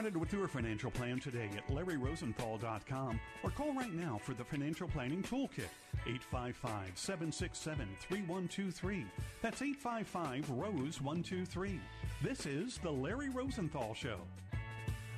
Started 0.00 0.16
with 0.16 0.32
your 0.32 0.48
financial 0.48 0.90
plan 0.90 1.20
today 1.20 1.50
at 1.54 1.68
LarryRosenthal.com 1.68 3.20
or 3.42 3.50
call 3.50 3.74
right 3.74 3.92
now 3.92 4.18
for 4.24 4.32
the 4.32 4.42
Financial 4.42 4.88
Planning 4.88 5.22
Toolkit. 5.22 5.68
855 6.06 6.92
767 6.94 7.86
3123. 8.00 9.04
That's 9.42 9.60
855 9.60 10.48
Rose 10.52 11.02
123. 11.02 11.78
This 12.22 12.46
is 12.46 12.78
The 12.78 12.90
Larry 12.90 13.28
Rosenthal 13.28 13.92
Show. 13.92 14.20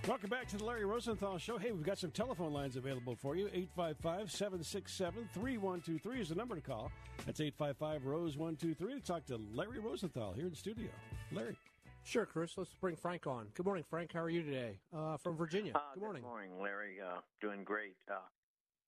Welcome 0.08 0.30
back 0.30 0.48
to 0.48 0.56
the 0.56 0.64
Larry 0.64 0.84
Rosenthal 0.84 1.38
Show. 1.38 1.58
Hey, 1.58 1.70
we've 1.70 1.84
got 1.84 1.98
some 1.98 2.10
telephone 2.10 2.52
lines 2.52 2.74
available 2.74 3.14
for 3.14 3.36
you. 3.36 3.46
855 3.52 4.32
767 4.32 5.28
3123 5.32 6.20
is 6.20 6.30
the 6.30 6.34
number 6.34 6.56
to 6.56 6.60
call. 6.60 6.90
That's 7.24 7.40
855 7.40 8.04
Rose 8.04 8.36
123 8.36 8.94
to 8.94 9.06
talk 9.06 9.26
to 9.26 9.38
Larry 9.54 9.78
Rosenthal 9.78 10.32
here 10.32 10.46
in 10.46 10.50
the 10.50 10.56
studio. 10.56 10.88
Larry. 11.30 11.56
Sure, 12.04 12.26
Chris. 12.26 12.58
Let's 12.58 12.74
bring 12.74 12.96
Frank 12.96 13.26
on. 13.26 13.46
Good 13.54 13.64
morning, 13.64 13.84
Frank. 13.88 14.10
How 14.12 14.20
are 14.26 14.30
you 14.30 14.42
today? 14.42 14.74
Uh, 14.90 15.16
from 15.16 15.36
Virginia. 15.36 15.72
Uh, 15.74 15.94
good 15.94 16.02
morning. 16.02 16.22
Good 16.22 16.28
morning, 16.28 16.52
Larry. 16.60 16.98
Uh, 16.98 17.22
doing 17.40 17.62
great. 17.62 17.94
Uh, 18.10 18.26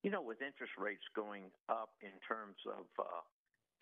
you 0.02 0.10
know, 0.10 0.20
with 0.20 0.42
interest 0.42 0.74
rates 0.76 1.06
going 1.14 1.48
up 1.70 1.94
in 2.02 2.12
terms 2.26 2.58
of 2.66 2.84
uh, 2.98 3.22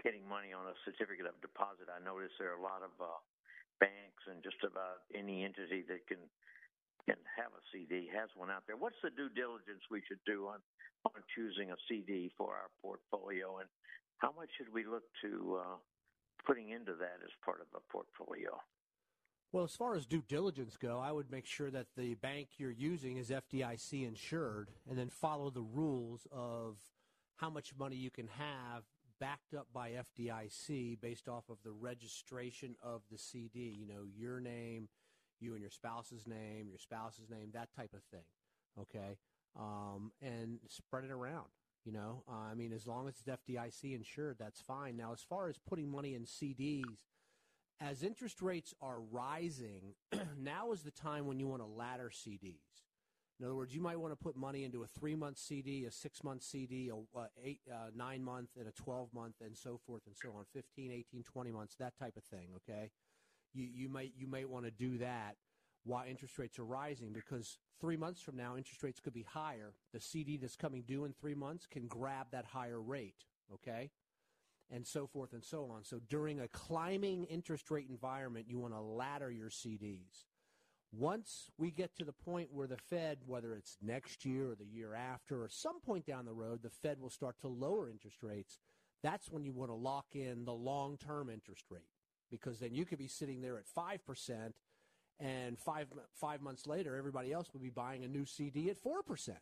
getting 0.05 0.29
money 0.29 0.53
on 0.53 0.69
a 0.69 0.77
certificate 0.85 1.25
of 1.25 1.35
deposit, 1.41 1.89
I 1.89 1.99
notice 2.05 2.31
there 2.37 2.53
are 2.53 2.61
a 2.61 2.63
lot 2.63 2.85
of 2.85 2.93
uh, 3.01 3.09
banks 3.81 4.23
and 4.29 4.45
just 4.45 4.61
about 4.63 5.09
any 5.17 5.43
entity 5.43 5.83
that 5.89 6.07
can 6.07 6.21
can 7.09 7.19
have 7.35 7.51
a 7.51 7.63
CD 7.75 8.07
has 8.15 8.31
one 8.39 8.47
out 8.47 8.63
there. 8.71 8.79
What's 8.79 9.01
the 9.03 9.11
due 9.11 9.27
diligence 9.35 9.83
we 9.91 10.07
should 10.07 10.23
do 10.23 10.47
on 10.47 10.63
on 11.09 11.19
choosing 11.35 11.75
a 11.75 11.79
CD 11.91 12.31
for 12.39 12.55
our 12.55 12.71
portfolio, 12.79 13.59
and 13.59 13.67
how 14.23 14.31
much 14.37 14.53
should 14.55 14.71
we 14.71 14.87
look 14.87 15.03
to 15.25 15.59
uh, 15.59 15.77
putting 16.47 16.71
into 16.71 16.95
that 17.01 17.19
as 17.25 17.33
part 17.43 17.59
of 17.59 17.67
a 17.75 17.83
portfolio? 17.91 18.55
Well, 19.53 19.65
as 19.65 19.77
far 19.77 19.95
as 19.95 20.07
due 20.07 20.23
diligence 20.27 20.79
go, 20.79 20.99
I 20.99 21.13
would 21.13 21.31
make 21.31 21.45
sure 21.45 21.71
that 21.71 21.89
the 21.95 22.15
bank 22.15 22.49
you're 22.57 22.71
using 22.71 23.19
is 23.19 23.29
FDIC 23.29 24.09
insured, 24.09 24.71
and 24.89 24.99
then 24.99 25.11
follow 25.11 25.51
the 25.51 25.61
rules 25.61 26.27
of 26.33 26.79
how 27.37 27.51
much 27.51 27.75
money 27.79 27.97
you 27.97 28.11
can 28.11 28.29
have 28.29 28.85
backed 29.21 29.53
up 29.53 29.67
by 29.71 29.91
FDIC 29.91 30.99
based 31.03 31.29
off 31.29 31.51
of 31.51 31.59
the 31.65 31.71
registration 31.71 32.77
of 32.83 33.03
the 33.11 33.19
CD. 33.19 33.77
You 33.79 33.87
know, 33.87 34.05
your 34.17 34.41
name, 34.41 34.89
you 35.39 35.53
and 35.53 35.61
your 35.61 35.71
spouse's 35.71 36.27
name, 36.27 36.69
your 36.71 36.79
spouse's 36.79 37.29
name, 37.29 37.51
that 37.53 37.69
type 37.77 37.93
of 37.93 38.03
thing. 38.05 38.25
Okay, 38.81 39.19
um, 39.61 40.13
and 40.23 40.61
spread 40.71 41.05
it 41.05 41.11
around. 41.11 41.49
You 41.85 41.93
know, 41.93 42.23
uh, 42.27 42.51
I 42.51 42.55
mean, 42.55 42.73
as 42.73 42.87
long 42.87 43.07
as 43.07 43.17
it's 43.21 43.43
FDIC 43.51 43.95
insured, 43.95 44.37
that's 44.39 44.63
fine. 44.63 44.97
Now, 44.97 45.13
as 45.13 45.21
far 45.21 45.49
as 45.51 45.59
putting 45.59 45.91
money 45.91 46.15
in 46.15 46.23
CDs, 46.23 46.85
as 47.83 48.03
interest 48.03 48.41
rates 48.41 48.75
are 48.81 49.01
rising, 49.11 49.95
now 50.39 50.73
is 50.73 50.83
the 50.83 50.91
time 50.91 51.27
when 51.27 51.39
you 51.41 51.49
want 51.49 51.63
to 51.63 51.67
ladder 51.67 52.11
CDs. 52.13 52.83
In 53.41 53.47
other 53.47 53.57
words, 53.57 53.75
you 53.75 53.81
might 53.81 53.99
want 53.99 54.13
to 54.13 54.17
put 54.17 54.37
money 54.37 54.63
into 54.63 54.85
a 54.85 54.87
three 54.87 55.17
month 55.17 55.37
CD, 55.39 55.85
a 55.85 55.91
six 55.91 56.23
month 56.23 56.43
CD, 56.43 56.91
a, 56.91 57.19
a 57.19 57.27
eight, 57.43 57.61
uh, 57.71 57.91
nine 57.95 58.23
month, 58.23 58.51
and 58.59 58.69
a 58.69 58.73
12 58.73 59.13
month, 59.13 59.35
and 59.45 59.57
so 59.57 59.81
forth 59.85 60.03
and 60.07 60.15
so 60.17 60.31
on, 60.39 60.45
15, 60.53 60.93
18, 60.93 61.25
20 61.25 61.51
months, 61.51 61.75
that 61.77 61.97
type 61.99 62.17
of 62.17 62.23
thing. 62.25 62.49
Okay, 62.57 62.91
you, 63.53 63.67
you 63.75 63.89
might 63.89 64.13
you 64.17 64.29
might 64.29 64.49
want 64.49 64.65
to 64.65 64.71
do 64.71 64.99
that 64.99 65.37
while 65.85 66.05
interest 66.09 66.39
rates 66.39 66.61
are 66.61 66.65
rising 66.65 67.13
because 67.13 67.59
three 67.81 67.97
months 67.97 68.21
from 68.21 68.37
now 68.37 68.57
interest 68.57 68.83
rates 68.85 69.01
could 69.01 69.15
be 69.15 69.27
higher. 69.29 69.73
The 69.93 70.01
CD 70.01 70.37
that's 70.37 70.55
coming 70.55 70.83
due 70.87 71.05
in 71.05 71.13
three 71.13 71.35
months 71.35 71.67
can 71.67 71.89
grab 71.89 72.29
that 72.31 72.45
higher 72.45 72.81
rate. 72.81 73.25
Okay, 73.53 73.91
and 74.73 74.87
so 74.87 75.07
forth 75.07 75.33
and 75.35 75.45
so 75.45 75.71
on. 75.71 75.85
So 75.85 76.01
during 76.09 76.41
a 76.41 76.49
climbing 76.49 77.25
interest 77.25 77.71
rate 77.71 77.87
environment, 77.89 78.47
you 78.49 78.59
want 78.59 78.75
to 78.75 78.81
ladder 78.81 79.31
your 79.31 79.51
CDs. 79.51 80.25
Once 80.91 81.51
we 81.59 81.71
get 81.71 81.95
to 81.97 82.05
the 82.05 82.13
point 82.13 82.49
where 82.53 82.67
the 82.67 82.77
Fed, 82.77 83.19
whether 83.27 83.55
it's 83.55 83.77
next 83.83 84.25
year 84.25 84.51
or 84.51 84.55
the 84.55 84.67
year 84.67 84.95
after 84.95 85.43
or 85.43 85.49
some 85.49 85.81
point 85.81 86.07
down 86.07 86.25
the 86.25 86.33
road, 86.33 86.63
the 86.63 86.71
Fed 86.71 87.01
will 87.01 87.11
start 87.11 87.39
to 87.41 87.49
lower 87.49 87.89
interest 87.89 88.23
rates, 88.23 88.59
that's 89.03 89.31
when 89.31 89.45
you 89.45 89.53
want 89.53 89.71
to 89.71 89.75
lock 89.75 90.07
in 90.15 90.45
the 90.45 90.53
long 90.53 90.97
term 90.97 91.29
interest 91.31 91.65
rate 91.71 91.89
because 92.31 92.59
then 92.59 92.75
you 92.75 92.85
could 92.85 92.99
be 92.99 93.09
sitting 93.09 93.43
there 93.43 93.59
at 93.59 93.65
5% 93.67 94.53
and 95.21 95.59
five, 95.59 95.87
five 96.15 96.41
months 96.41 96.67
later, 96.67 96.97
everybody 96.97 97.33
else 97.33 97.49
would 97.53 97.63
be 97.63 97.71
buying 97.71 98.05
a 98.05 98.09
new 98.09 98.25
CD 98.25 98.71
at 98.71 98.83
4%. 98.83 99.37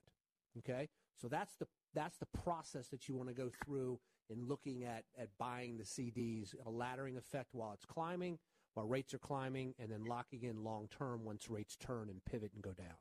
Okay? 0.59 0.89
So 1.21 1.29
that's 1.29 1.55
the, 1.55 1.67
that's 1.95 2.19
the 2.19 2.27
process 2.43 2.89
that 2.89 3.09
you 3.09 3.15
want 3.15 3.29
to 3.29 3.35
go 3.35 3.51
through 3.65 4.01
in 4.31 4.47
looking 4.47 4.85
at, 4.85 5.05
at 5.19 5.29
buying 5.39 5.77
the 5.77 5.85
CDs, 5.85 6.55
a 6.67 6.71
laddering 6.71 7.19
effect 7.19 7.49
while 7.53 7.73
it's 7.73 7.85
climbing, 7.85 8.39
while 8.75 8.87
rates 8.87 9.13
are 9.13 9.19
climbing, 9.19 9.75
and 9.79 9.91
then 9.91 10.05
locking 10.05 10.45
in 10.45 10.63
long 10.63 10.89
term 10.89 11.25
once 11.25 11.51
rates 11.51 11.77
turn 11.77 12.09
and 12.09 12.25
pivot 12.25 12.53
and 12.55 12.63
go 12.63 12.73
down. 12.73 12.97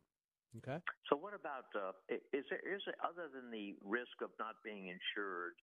Okay. 0.57 0.81
So 1.09 1.15
what 1.15 1.37
about 1.37 1.69
uh, 1.77 1.93
is 2.09 2.43
there 2.49 2.61
is 2.65 2.81
there, 2.85 2.97
other 3.05 3.29
than 3.29 3.51
the 3.51 3.77
risk 3.85 4.17
of 4.23 4.33
not 4.39 4.57
being 4.65 4.89
insured 4.89 5.53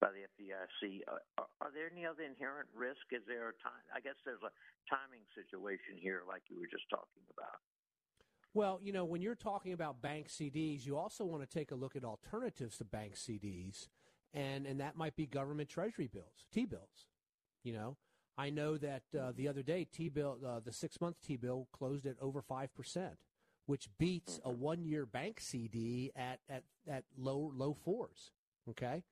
by 0.00 0.14
the 0.14 0.30
FDIC, 0.30 1.02
uh, 1.10 1.18
are, 1.42 1.50
are, 1.60 1.72
there 1.74 1.90
any 1.90 2.06
other 2.06 2.22
inherent 2.22 2.70
risk? 2.70 3.02
Is 3.10 3.26
there 3.26 3.50
a 3.50 3.56
time? 3.58 3.82
I 3.90 3.98
guess 3.98 4.14
there's 4.24 4.42
a 4.46 4.54
timing 4.86 5.26
situation 5.34 5.98
here, 5.98 6.22
like 6.22 6.42
you 6.46 6.60
were 6.60 6.70
just 6.70 6.86
talking 6.88 7.26
about. 7.34 7.58
Well, 8.54 8.78
you 8.80 8.92
know, 8.92 9.04
when 9.04 9.22
you're 9.22 9.34
talking 9.34 9.72
about 9.72 10.00
bank 10.00 10.28
CDs, 10.28 10.86
you 10.86 10.96
also 10.96 11.24
want 11.24 11.42
to 11.42 11.50
take 11.50 11.72
a 11.72 11.74
look 11.74 11.96
at 11.96 12.04
alternatives 12.04 12.78
to 12.78 12.84
bank 12.84 13.14
CDs 13.14 13.88
and 14.34 14.66
and 14.66 14.80
that 14.80 14.96
might 14.96 15.16
be 15.16 15.26
government 15.26 15.68
treasury 15.68 16.08
bills, 16.12 16.46
T 16.52 16.64
bills. 16.64 17.06
You 17.64 17.72
know, 17.72 17.96
I 18.36 18.50
know 18.50 18.76
that 18.78 19.02
uh, 19.18 19.32
the 19.34 19.48
other 19.48 19.62
day 19.62 19.86
T 19.90 20.08
bill, 20.08 20.38
uh, 20.46 20.60
the 20.64 20.72
six 20.72 21.00
month 21.00 21.16
T 21.24 21.36
bill 21.36 21.68
closed 21.72 22.06
at 22.06 22.16
over 22.20 22.42
five 22.42 22.74
percent, 22.74 23.14
which 23.66 23.88
beats 23.98 24.40
a 24.44 24.50
one 24.50 24.84
year 24.84 25.06
bank 25.06 25.40
CD 25.40 26.12
at 26.14 26.40
at 26.48 26.64
at 26.88 27.04
low 27.16 27.52
low 27.54 27.74
fours. 27.74 28.32
Okay. 28.70 29.02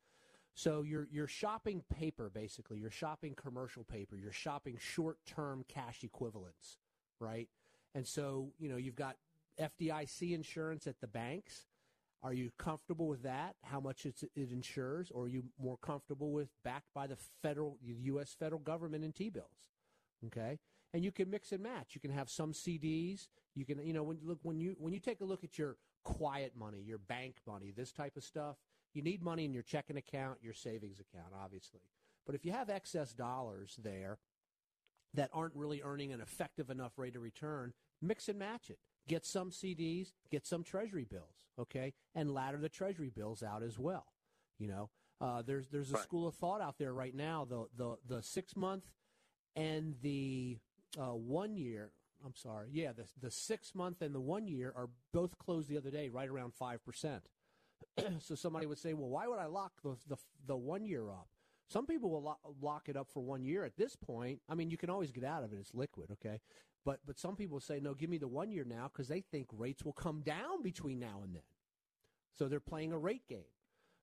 So 0.54 0.82
you're 0.82 1.06
you're 1.10 1.26
shopping 1.26 1.82
paper 1.94 2.30
basically. 2.32 2.78
You're 2.78 2.90
shopping 2.90 3.34
commercial 3.34 3.84
paper. 3.84 4.16
You're 4.16 4.32
shopping 4.32 4.78
short 4.80 5.18
term 5.26 5.64
cash 5.68 6.02
equivalents, 6.02 6.78
right? 7.20 7.48
And 7.94 8.06
so 8.06 8.52
you 8.58 8.70
know 8.70 8.76
you've 8.76 8.96
got 8.96 9.16
FDIC 9.60 10.32
insurance 10.32 10.86
at 10.86 11.00
the 11.00 11.06
banks. 11.06 11.66
Are 12.22 12.32
you 12.32 12.50
comfortable 12.58 13.06
with 13.06 13.22
that? 13.22 13.56
How 13.62 13.80
much 13.80 14.06
it 14.06 14.24
insures, 14.34 15.10
or 15.10 15.24
are 15.24 15.28
you 15.28 15.44
more 15.60 15.76
comfortable 15.76 16.32
with 16.32 16.48
backed 16.64 16.92
by 16.94 17.06
the 17.06 17.16
federal, 17.42 17.78
the 17.86 17.94
U.S. 18.04 18.34
federal 18.38 18.60
government 18.60 19.04
in 19.04 19.12
T-bills? 19.12 19.70
Okay, 20.26 20.58
and 20.92 21.04
you 21.04 21.12
can 21.12 21.30
mix 21.30 21.52
and 21.52 21.62
match. 21.62 21.94
You 21.94 22.00
can 22.00 22.10
have 22.10 22.30
some 22.30 22.52
CDs. 22.52 23.28
You 23.54 23.64
can, 23.64 23.84
you 23.84 23.92
know, 23.92 24.02
when 24.02 24.18
look 24.22 24.38
when 24.42 24.58
you 24.58 24.76
when 24.78 24.92
you 24.92 24.98
take 24.98 25.20
a 25.20 25.24
look 25.24 25.44
at 25.44 25.58
your 25.58 25.76
quiet 26.04 26.54
money, 26.56 26.80
your 26.80 26.98
bank 26.98 27.36
money, 27.46 27.72
this 27.76 27.92
type 27.92 28.16
of 28.16 28.24
stuff, 28.24 28.56
you 28.94 29.02
need 29.02 29.22
money 29.22 29.44
in 29.44 29.52
your 29.52 29.62
checking 29.62 29.96
account, 29.96 30.38
your 30.42 30.54
savings 30.54 31.00
account, 31.00 31.32
obviously. 31.38 31.80
But 32.24 32.34
if 32.34 32.44
you 32.44 32.52
have 32.52 32.70
excess 32.70 33.12
dollars 33.12 33.78
there 33.82 34.18
that 35.14 35.30
aren't 35.32 35.54
really 35.54 35.82
earning 35.82 36.12
an 36.12 36.20
effective 36.20 36.70
enough 36.70 36.92
rate 36.98 37.16
of 37.16 37.22
return, 37.22 37.72
mix 38.00 38.28
and 38.28 38.38
match 38.38 38.70
it. 38.70 38.78
Get 39.08 39.24
some 39.24 39.50
CDs, 39.50 40.12
get 40.30 40.46
some 40.46 40.64
Treasury 40.64 41.04
bills 41.04 41.46
okay, 41.58 41.94
and 42.14 42.32
ladder 42.32 42.58
the 42.58 42.68
Treasury 42.68 43.10
bills 43.14 43.42
out 43.42 43.62
as 43.62 43.78
well. 43.78 44.06
You 44.58 44.68
know, 44.68 44.90
uh, 45.20 45.42
there's 45.42 45.68
there's 45.68 45.90
a 45.90 45.94
right. 45.94 46.02
school 46.02 46.26
of 46.26 46.34
thought 46.34 46.60
out 46.60 46.78
there 46.78 46.92
right 46.92 47.14
now. 47.14 47.46
The 47.48 47.66
the 47.76 47.96
the 48.06 48.22
six 48.22 48.56
month 48.56 48.84
and 49.54 49.94
the 50.02 50.58
uh, 50.98 51.14
one 51.14 51.56
year. 51.56 51.92
I'm 52.24 52.34
sorry. 52.34 52.68
Yeah, 52.72 52.92
the 52.92 53.04
the 53.20 53.30
six 53.30 53.74
month 53.74 54.02
and 54.02 54.14
the 54.14 54.20
one 54.20 54.48
year 54.48 54.72
are 54.76 54.88
both 55.12 55.36
closed 55.38 55.68
the 55.68 55.76
other 55.76 55.90
day, 55.90 56.08
right 56.08 56.28
around 56.28 56.54
five 56.54 56.84
percent. 56.84 57.22
so 58.20 58.34
somebody 58.34 58.66
would 58.66 58.78
say, 58.78 58.94
well, 58.94 59.08
why 59.08 59.26
would 59.26 59.38
I 59.38 59.46
lock 59.46 59.72
the 59.82 59.96
the, 60.08 60.16
the 60.46 60.56
one 60.56 60.84
year 60.84 61.10
up? 61.10 61.28
Some 61.68 61.84
people 61.84 62.10
will 62.10 62.22
lock, 62.22 62.38
lock 62.62 62.88
it 62.88 62.96
up 62.96 63.08
for 63.10 63.20
one 63.20 63.44
year 63.44 63.64
at 63.64 63.76
this 63.76 63.96
point. 63.96 64.40
I 64.48 64.54
mean, 64.54 64.70
you 64.70 64.76
can 64.76 64.88
always 64.88 65.10
get 65.10 65.24
out 65.24 65.42
of 65.44 65.52
it; 65.52 65.58
it's 65.58 65.74
liquid, 65.74 66.10
okay. 66.12 66.40
But 66.86 67.00
but 67.04 67.18
some 67.18 67.34
people 67.34 67.58
say 67.58 67.80
no, 67.80 67.94
give 67.94 68.08
me 68.08 68.16
the 68.16 68.28
one 68.28 68.52
year 68.52 68.64
now 68.64 68.88
because 68.90 69.08
they 69.08 69.20
think 69.20 69.48
rates 69.52 69.84
will 69.84 69.92
come 69.92 70.20
down 70.20 70.62
between 70.62 71.00
now 71.00 71.20
and 71.24 71.34
then. 71.34 71.42
So 72.32 72.46
they're 72.46 72.60
playing 72.60 72.92
a 72.92 72.98
rate 72.98 73.26
game. 73.28 73.50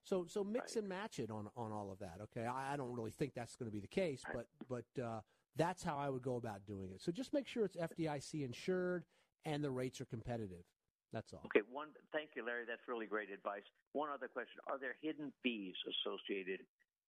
So 0.04 0.26
so 0.28 0.44
mix 0.44 0.76
right. 0.76 0.82
and 0.82 0.90
match 0.90 1.18
it 1.18 1.32
on 1.32 1.48
on 1.56 1.72
all 1.72 1.94
of 1.94 2.00
that. 2.00 2.18
Okay, 2.24 2.46
I, 2.46 2.74
I 2.74 2.78
don't 2.78 2.94
really 2.94 3.12
think 3.12 3.34
that's 3.34 3.56
going 3.56 3.72
to 3.72 3.74
be 3.74 3.80
the 3.80 3.88
case, 3.88 4.22
but 4.34 4.48
but 4.70 5.02
uh, 5.02 5.22
that's 5.56 5.82
how 5.82 5.98
I 5.98 6.10
would 6.10 6.24
go 6.24 6.36
about 6.36 6.66
doing 6.66 6.92
it. 6.94 7.02
So 7.02 7.14
just 7.14 7.34
make 7.34 7.48
sure 7.48 7.64
it's 7.64 7.78
FDIC 7.78 8.44
insured 8.44 9.06
and 9.46 9.64
the 9.64 9.72
rates 9.72 10.02
are 10.02 10.06
competitive. 10.06 10.66
That's 11.14 11.32
all. 11.32 11.44
Okay. 11.46 11.62
One. 11.72 11.88
Thank 12.12 12.32
you, 12.36 12.46
Larry. 12.46 12.66
That's 12.68 12.82
really 12.90 13.06
great 13.06 13.32
advice. 13.32 13.64
One 13.94 14.10
other 14.14 14.28
question: 14.28 14.60
Are 14.68 14.78
there 14.78 14.96
hidden 15.02 15.32
fees 15.42 15.76
associated 15.88 16.60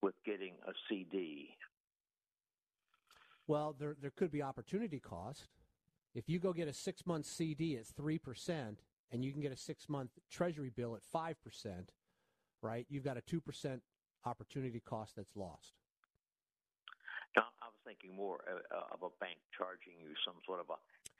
with 0.01 0.15
getting 0.25 0.53
a 0.65 0.71
CD? 0.87 1.49
Well, 3.45 3.75
there 3.77 3.97
there 4.01 4.11
could 4.11 4.31
be 4.31 4.41
opportunity 4.41 5.01
cost. 5.01 5.49
If 6.15 6.29
you 6.29 6.39
go 6.39 6.53
get 6.53 6.67
a 6.67 6.73
six 6.73 7.05
month 7.05 7.25
CD 7.25 7.75
at 7.77 7.85
3% 7.85 8.77
and 9.11 9.23
you 9.23 9.31
can 9.33 9.41
get 9.41 9.51
a 9.51 9.57
six 9.57 9.87
month 9.89 10.11
treasury 10.31 10.71
bill 10.75 10.95
at 10.95 11.01
5%, 11.03 11.35
right, 12.61 12.85
you've 12.89 13.03
got 13.03 13.17
a 13.17 13.21
2% 13.21 13.81
opportunity 14.25 14.79
cost 14.79 15.15
that's 15.17 15.35
lost. 15.35 15.73
Now, 17.35 17.43
I 17.61 17.65
was 17.67 17.75
thinking 17.85 18.15
more 18.15 18.39
uh, 18.49 18.75
uh, 18.75 18.93
of 18.93 19.03
a 19.03 19.09
bank 19.19 19.37
charging 19.55 19.99
you 19.99 20.15
some 20.25 20.35
sort 20.45 20.61
of 20.61 20.67
a 20.69 20.75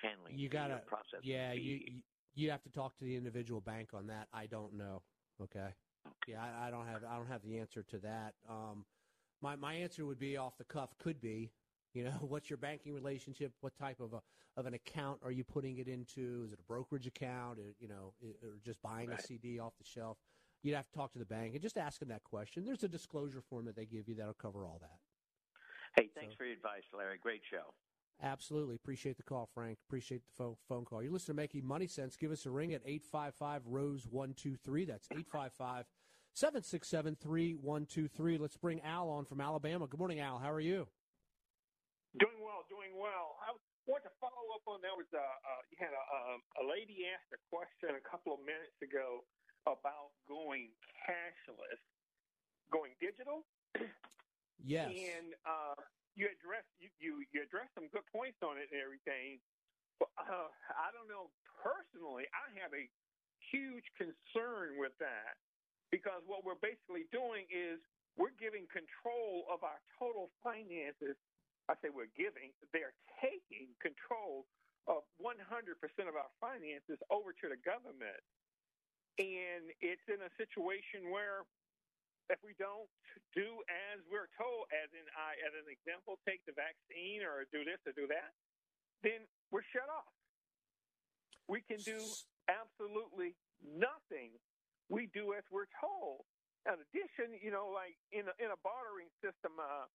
handling 0.06 0.38
You 0.40 0.48
gotta, 0.48 0.78
process. 0.88 1.20
yeah, 1.24 1.52
you- 1.52 2.02
you 2.38 2.52
have 2.52 2.62
to 2.64 2.70
talk 2.70 2.98
to 2.98 3.06
the 3.06 3.16
individual 3.16 3.62
bank 3.62 3.94
on 3.94 4.08
that. 4.08 4.28
I 4.34 4.46
don't 4.46 4.74
know. 4.74 5.02
Okay. 5.42 5.70
Yeah, 6.28 6.44
I, 6.44 6.68
I 6.68 6.70
don't 6.72 6.86
have 6.86 7.04
I 7.06 7.16
don't 7.16 7.28
have 7.30 7.42
the 7.44 7.60
answer 7.60 7.82
to 7.84 7.98
that. 8.00 8.34
Um, 8.50 8.84
my 9.42 9.56
my 9.56 9.74
answer 9.76 10.06
would 10.06 10.20
be 10.20 10.36
off 10.36 10.58
the 10.58 10.66
cuff. 10.66 10.90
Could 10.98 11.22
be, 11.22 11.54
you 11.96 12.04
know, 12.04 12.12
what's 12.22 12.50
your 12.50 12.58
banking 12.58 12.94
relationship? 12.94 13.54
What 13.62 13.76
type 13.80 14.00
of 14.00 14.14
a 14.14 14.22
of 14.58 14.66
an 14.66 14.74
account 14.74 15.20
are 15.24 15.32
you 15.32 15.44
putting 15.44 15.80
it 15.80 15.88
into? 15.88 16.44
Is 16.46 16.54
it 16.54 16.60
a 16.60 16.64
brokerage 16.64 17.08
account? 17.08 17.60
Or, 17.60 17.74
you 17.80 17.88
know, 17.88 18.14
or 18.24 18.58
just 18.64 18.82
buying 18.82 19.10
a 19.10 19.22
CD 19.22 19.60
off 19.60 19.74
the 19.78 19.84
shelf? 19.84 20.18
You'd 20.64 20.76
have 20.76 20.88
to 20.88 20.94
talk 20.94 21.12
to 21.14 21.20
the 21.20 21.26
bank 21.26 21.54
and 21.54 21.62
just 21.62 21.78
ask 21.78 22.00
them 22.00 22.10
that 22.10 22.24
question. 22.24 22.64
There's 22.64 22.84
a 22.84 22.88
disclosure 22.88 23.42
form 23.42 23.66
that 23.66 23.76
they 23.76 23.86
give 23.86 24.08
you 24.08 24.16
that'll 24.16 24.34
cover 24.34 24.66
all 24.66 24.80
that. 24.82 25.00
Hey, 26.02 26.10
thanks 26.16 26.36
for 26.36 26.46
your 26.46 26.56
advice, 26.56 26.84
Larry. 26.98 27.18
Great 27.22 27.42
show. 27.50 27.74
Absolutely. 28.24 28.76
Appreciate 28.76 29.18
the 29.18 29.24
call, 29.24 29.50
Frank. 29.54 29.78
Appreciate 29.88 30.24
the 30.24 30.32
phone, 30.38 30.56
phone 30.70 30.86
call. 30.86 31.04
You're 31.04 31.12
listening 31.12 31.36
to 31.36 31.42
Making 31.42 31.66
Money 31.66 31.88
Sense. 31.88 32.16
Give 32.16 32.32
us 32.32 32.46
a 32.46 32.50
ring 32.50 32.74
at 32.74 32.82
855 32.86 33.62
Rose 33.68 34.08
123. 34.10 34.86
That's 34.86 35.08
855 35.12 35.86
767 36.34 37.18
3123. 37.22 38.38
Let's 38.38 38.58
bring 38.58 38.82
Al 38.82 39.10
on 39.10 39.26
from 39.26 39.42
Alabama. 39.42 39.86
Good 39.88 40.00
morning, 40.00 40.22
Al. 40.22 40.40
How 40.40 40.52
are 40.52 40.62
you? 40.62 40.88
Doing 42.86 43.02
well. 43.02 43.42
I 43.42 43.50
want 43.90 44.06
to 44.06 44.14
follow 44.22 44.54
up 44.54 44.62
on 44.70 44.78
that. 44.86 44.94
Was 44.94 45.10
uh, 45.10 45.18
uh, 45.18 45.62
you 45.74 45.78
had 45.82 45.90
a, 45.90 46.04
um, 46.06 46.46
a 46.62 46.64
lady 46.70 47.10
asked 47.10 47.34
a 47.34 47.42
question 47.50 47.98
a 47.98 48.04
couple 48.06 48.30
of 48.38 48.46
minutes 48.46 48.78
ago 48.78 49.26
about 49.66 50.14
going 50.30 50.70
cashless, 51.02 51.82
going 52.70 52.94
digital, 53.02 53.42
Yes. 54.62 54.94
and 54.94 55.34
uh, 55.50 55.74
you 56.14 56.30
addressed 56.30 56.70
you, 56.78 56.94
you 57.02 57.26
you 57.34 57.42
addressed 57.42 57.74
some 57.74 57.90
good 57.90 58.06
points 58.14 58.38
on 58.46 58.62
it 58.62 58.70
and 58.70 58.78
everything. 58.78 59.42
But 59.98 60.14
uh, 60.22 60.54
I 60.78 60.94
don't 60.94 61.10
know 61.10 61.34
personally. 61.58 62.30
I 62.38 62.54
have 62.62 62.70
a 62.70 62.86
huge 63.50 63.90
concern 63.98 64.78
with 64.78 64.94
that 65.02 65.42
because 65.90 66.22
what 66.30 66.46
we're 66.46 66.62
basically 66.62 67.10
doing 67.10 67.50
is 67.50 67.82
we're 68.14 68.36
giving 68.38 68.70
control 68.70 69.50
of 69.50 69.66
our 69.66 69.82
total 69.98 70.30
finances. 70.46 71.18
I 71.68 71.74
say 71.82 71.90
we're 71.90 72.14
giving; 72.14 72.54
they're 72.74 72.96
taking 73.22 73.74
control 73.82 74.46
of 74.86 75.02
100% 75.18 75.42
of 76.06 76.14
our 76.14 76.30
finances 76.38 77.02
over 77.10 77.34
to 77.34 77.46
the 77.50 77.58
government, 77.66 78.22
and 79.18 79.74
it's 79.82 80.06
in 80.06 80.22
a 80.22 80.32
situation 80.38 81.10
where 81.10 81.48
if 82.30 82.42
we 82.42 82.58
don't 82.58 82.90
do 83.38 83.62
as 83.70 84.02
we're 84.10 84.30
told, 84.34 84.66
as 84.74 84.90
in 84.94 85.06
I, 85.14 85.38
as 85.46 85.54
an 85.54 85.70
example, 85.70 86.18
take 86.26 86.42
the 86.50 86.58
vaccine 86.58 87.22
or 87.22 87.46
do 87.54 87.62
this 87.62 87.78
or 87.86 87.94
do 87.94 88.10
that, 88.10 88.34
then 89.06 89.26
we're 89.54 89.66
shut 89.70 89.86
off. 89.86 90.10
We 91.46 91.62
can 91.62 91.78
do 91.86 92.02
absolutely 92.50 93.38
nothing. 93.62 94.34
We 94.90 95.10
do 95.14 95.38
as 95.38 95.46
we're 95.54 95.70
told. 95.78 96.26
In 96.66 96.82
addition, 96.82 97.38
you 97.38 97.54
know, 97.54 97.70
like 97.70 97.94
in 98.10 98.26
a, 98.26 98.34
in 98.42 98.50
a 98.50 98.58
bartering 98.66 99.14
system, 99.22 99.62
uh, 99.62 99.86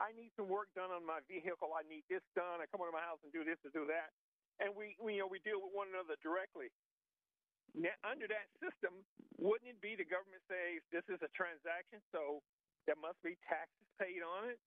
I 0.00 0.16
need 0.16 0.32
some 0.32 0.48
work 0.48 0.72
done 0.72 0.88
on 0.88 1.04
my 1.04 1.20
vehicle. 1.28 1.76
I 1.76 1.84
need 1.84 2.08
this 2.08 2.24
done. 2.32 2.64
I 2.64 2.66
come 2.72 2.80
over 2.80 2.88
to 2.88 2.96
my 2.96 3.04
house 3.04 3.20
and 3.20 3.28
do 3.30 3.44
this 3.44 3.60
or 3.60 3.70
do 3.70 3.84
that, 3.92 4.16
and 4.56 4.72
we, 4.72 4.96
we 4.96 5.20
you 5.20 5.22
know 5.22 5.28
we 5.28 5.44
deal 5.44 5.60
with 5.60 5.76
one 5.76 5.92
another 5.92 6.16
directly. 6.24 6.72
Now, 7.76 7.94
under 8.02 8.26
that 8.26 8.50
system, 8.58 9.04
wouldn't 9.38 9.68
it 9.68 9.78
be 9.78 9.94
the 9.94 10.08
government 10.08 10.42
says 10.50 10.82
this 10.90 11.06
is 11.06 11.20
a 11.22 11.30
transaction, 11.36 12.02
so 12.10 12.42
there 12.88 12.98
must 12.98 13.20
be 13.22 13.36
taxes 13.46 13.86
paid 14.00 14.24
on 14.24 14.50
it? 14.50 14.58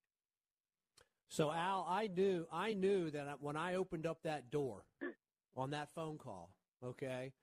So 1.28 1.50
Al, 1.50 1.90
I 1.90 2.08
knew 2.14 2.46
I 2.54 2.78
knew 2.78 3.10
that 3.10 3.42
when 3.42 3.58
I 3.58 3.74
opened 3.74 4.06
up 4.06 4.22
that 4.24 4.54
door 4.54 4.86
on 5.58 5.72
that 5.72 5.90
phone 5.90 6.22
call, 6.22 6.54
okay, 6.86 7.34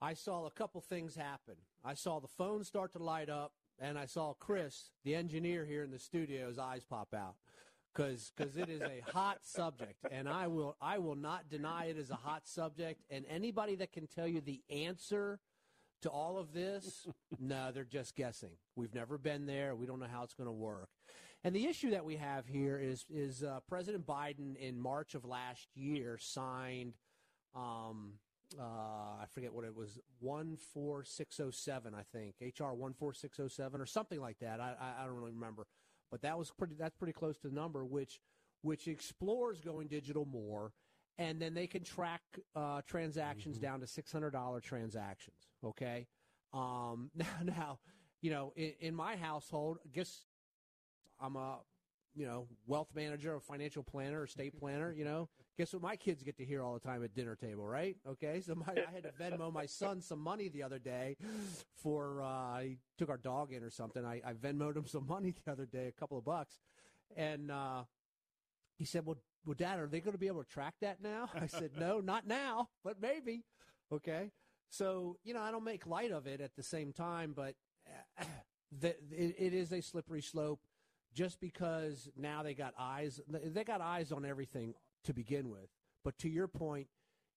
I 0.00 0.14
saw 0.14 0.46
a 0.46 0.50
couple 0.50 0.80
things 0.80 1.16
happen. 1.16 1.56
I 1.84 1.94
saw 1.94 2.18
the 2.18 2.28
phone 2.28 2.64
start 2.64 2.92
to 2.92 2.98
light 2.98 3.28
up, 3.28 3.52
and 3.78 3.98
I 3.98 4.06
saw 4.06 4.34
Chris, 4.34 4.90
the 5.04 5.14
engineer 5.14 5.64
here 5.64 5.82
in 5.82 5.90
the 5.90 5.98
studio, 5.98 6.48
his 6.48 6.58
eyes 6.58 6.84
pop 6.84 7.14
out 7.14 7.34
because 7.96 8.56
it 8.56 8.68
is 8.68 8.82
a 8.82 9.02
hot 9.10 9.38
subject, 9.42 10.04
and 10.10 10.28
I 10.28 10.46
will 10.48 10.76
I 10.80 10.98
will 10.98 11.14
not 11.14 11.48
deny 11.48 11.86
it 11.86 11.96
is 11.96 12.10
a 12.10 12.16
hot 12.16 12.46
subject. 12.46 13.02
And 13.10 13.24
anybody 13.28 13.76
that 13.76 13.92
can 13.92 14.06
tell 14.06 14.26
you 14.26 14.40
the 14.40 14.62
answer 14.70 15.40
to 16.02 16.10
all 16.10 16.38
of 16.38 16.52
this, 16.52 17.06
no, 17.40 17.70
they're 17.72 17.84
just 17.84 18.14
guessing. 18.14 18.50
We've 18.74 18.94
never 18.94 19.18
been 19.18 19.46
there. 19.46 19.74
We 19.74 19.86
don't 19.86 20.00
know 20.00 20.08
how 20.10 20.24
it's 20.24 20.34
going 20.34 20.48
to 20.48 20.52
work. 20.52 20.88
And 21.44 21.54
the 21.54 21.66
issue 21.66 21.90
that 21.90 22.04
we 22.04 22.16
have 22.16 22.46
here 22.46 22.78
is 22.78 23.04
is 23.08 23.42
uh, 23.42 23.60
President 23.68 24.06
Biden 24.06 24.56
in 24.56 24.78
March 24.78 25.14
of 25.14 25.24
last 25.24 25.68
year 25.74 26.18
signed. 26.20 26.94
Um, 27.54 28.14
uh, 28.58 28.62
I 28.62 29.24
forget 29.32 29.52
what 29.52 29.64
it 29.64 29.74
was, 29.74 29.98
14607, 30.20 31.94
I 31.94 32.02
think, 32.12 32.36
HR 32.40 32.74
14607 32.74 33.80
or 33.80 33.86
something 33.86 34.20
like 34.20 34.38
that. 34.40 34.60
I, 34.60 34.74
I, 34.80 35.02
I 35.02 35.06
don't 35.06 35.16
really 35.16 35.32
remember. 35.32 35.66
But 36.10 36.22
that 36.22 36.38
was 36.38 36.50
pretty, 36.50 36.74
that's 36.78 36.96
pretty 36.96 37.12
close 37.12 37.36
to 37.38 37.48
the 37.48 37.54
number, 37.54 37.84
which, 37.84 38.20
which 38.62 38.88
explores 38.88 39.60
going 39.60 39.88
digital 39.88 40.24
more. 40.24 40.72
And 41.18 41.40
then 41.40 41.54
they 41.54 41.66
can 41.66 41.82
track 41.82 42.20
uh, 42.54 42.82
transactions 42.86 43.58
down 43.58 43.80
to 43.80 43.86
$600 43.86 44.62
transactions. 44.62 45.36
Okay. 45.64 46.06
Um, 46.52 47.10
now, 47.14 47.26
now, 47.42 47.78
you 48.20 48.30
know, 48.30 48.52
in, 48.56 48.72
in 48.80 48.94
my 48.94 49.16
household, 49.16 49.78
I 49.84 49.88
guess 49.88 50.24
I'm 51.20 51.36
a, 51.36 51.58
you 52.14 52.26
know, 52.26 52.46
wealth 52.66 52.88
manager, 52.94 53.34
a 53.34 53.40
financial 53.40 53.82
planner, 53.82 54.20
or 54.20 54.24
estate 54.24 54.58
planner, 54.58 54.92
you 54.92 55.04
know. 55.04 55.28
Guess 55.56 55.72
what 55.72 55.80
my 55.80 55.96
kids 55.96 56.22
get 56.22 56.36
to 56.36 56.44
hear 56.44 56.62
all 56.62 56.74
the 56.74 56.80
time 56.80 57.02
at 57.02 57.14
dinner 57.14 57.34
table, 57.34 57.66
right? 57.66 57.96
Okay, 58.06 58.42
so 58.42 58.54
my, 58.54 58.66
I 58.74 58.92
had 58.92 59.04
to 59.04 59.12
Venmo 59.12 59.50
my 59.50 59.64
son 59.66 60.02
some 60.02 60.20
money 60.20 60.48
the 60.48 60.62
other 60.62 60.78
day 60.78 61.16
for 61.82 62.20
uh, 62.22 62.60
he 62.60 62.76
took 62.98 63.08
our 63.08 63.16
dog 63.16 63.52
in 63.52 63.62
or 63.62 63.70
something. 63.70 64.04
I, 64.04 64.20
I 64.26 64.34
Venmoed 64.34 64.76
him 64.76 64.86
some 64.86 65.06
money 65.06 65.32
the 65.44 65.50
other 65.50 65.64
day, 65.64 65.86
a 65.86 65.92
couple 65.92 66.18
of 66.18 66.26
bucks, 66.26 66.58
and 67.16 67.50
uh, 67.50 67.84
he 68.76 68.84
said, 68.84 69.06
"Well, 69.06 69.16
well, 69.46 69.54
Dad, 69.54 69.78
are 69.78 69.86
they 69.86 70.00
going 70.00 70.12
to 70.12 70.18
be 70.18 70.26
able 70.26 70.44
to 70.44 70.50
track 70.50 70.74
that 70.82 71.02
now?" 71.02 71.30
I 71.40 71.46
said, 71.46 71.70
"No, 71.78 72.00
not 72.00 72.26
now, 72.26 72.68
but 72.84 73.00
maybe." 73.00 73.44
Okay, 73.90 74.32
so 74.68 75.16
you 75.24 75.32
know, 75.32 75.40
I 75.40 75.50
don't 75.50 75.64
make 75.64 75.86
light 75.86 76.10
of 76.10 76.26
it 76.26 76.42
at 76.42 76.54
the 76.54 76.62
same 76.62 76.92
time, 76.92 77.32
but 77.34 77.54
the, 78.78 78.90
it, 79.10 79.36
it 79.38 79.54
is 79.54 79.72
a 79.72 79.80
slippery 79.80 80.20
slope. 80.22 80.60
Just 81.14 81.40
because 81.40 82.10
now 82.14 82.42
they 82.42 82.52
got 82.52 82.74
eyes, 82.78 83.22
they 83.26 83.64
got 83.64 83.80
eyes 83.80 84.12
on 84.12 84.26
everything 84.26 84.74
to 85.06 85.14
begin 85.14 85.48
with. 85.48 85.68
But 86.04 86.18
to 86.18 86.28
your 86.28 86.48
point, 86.48 86.88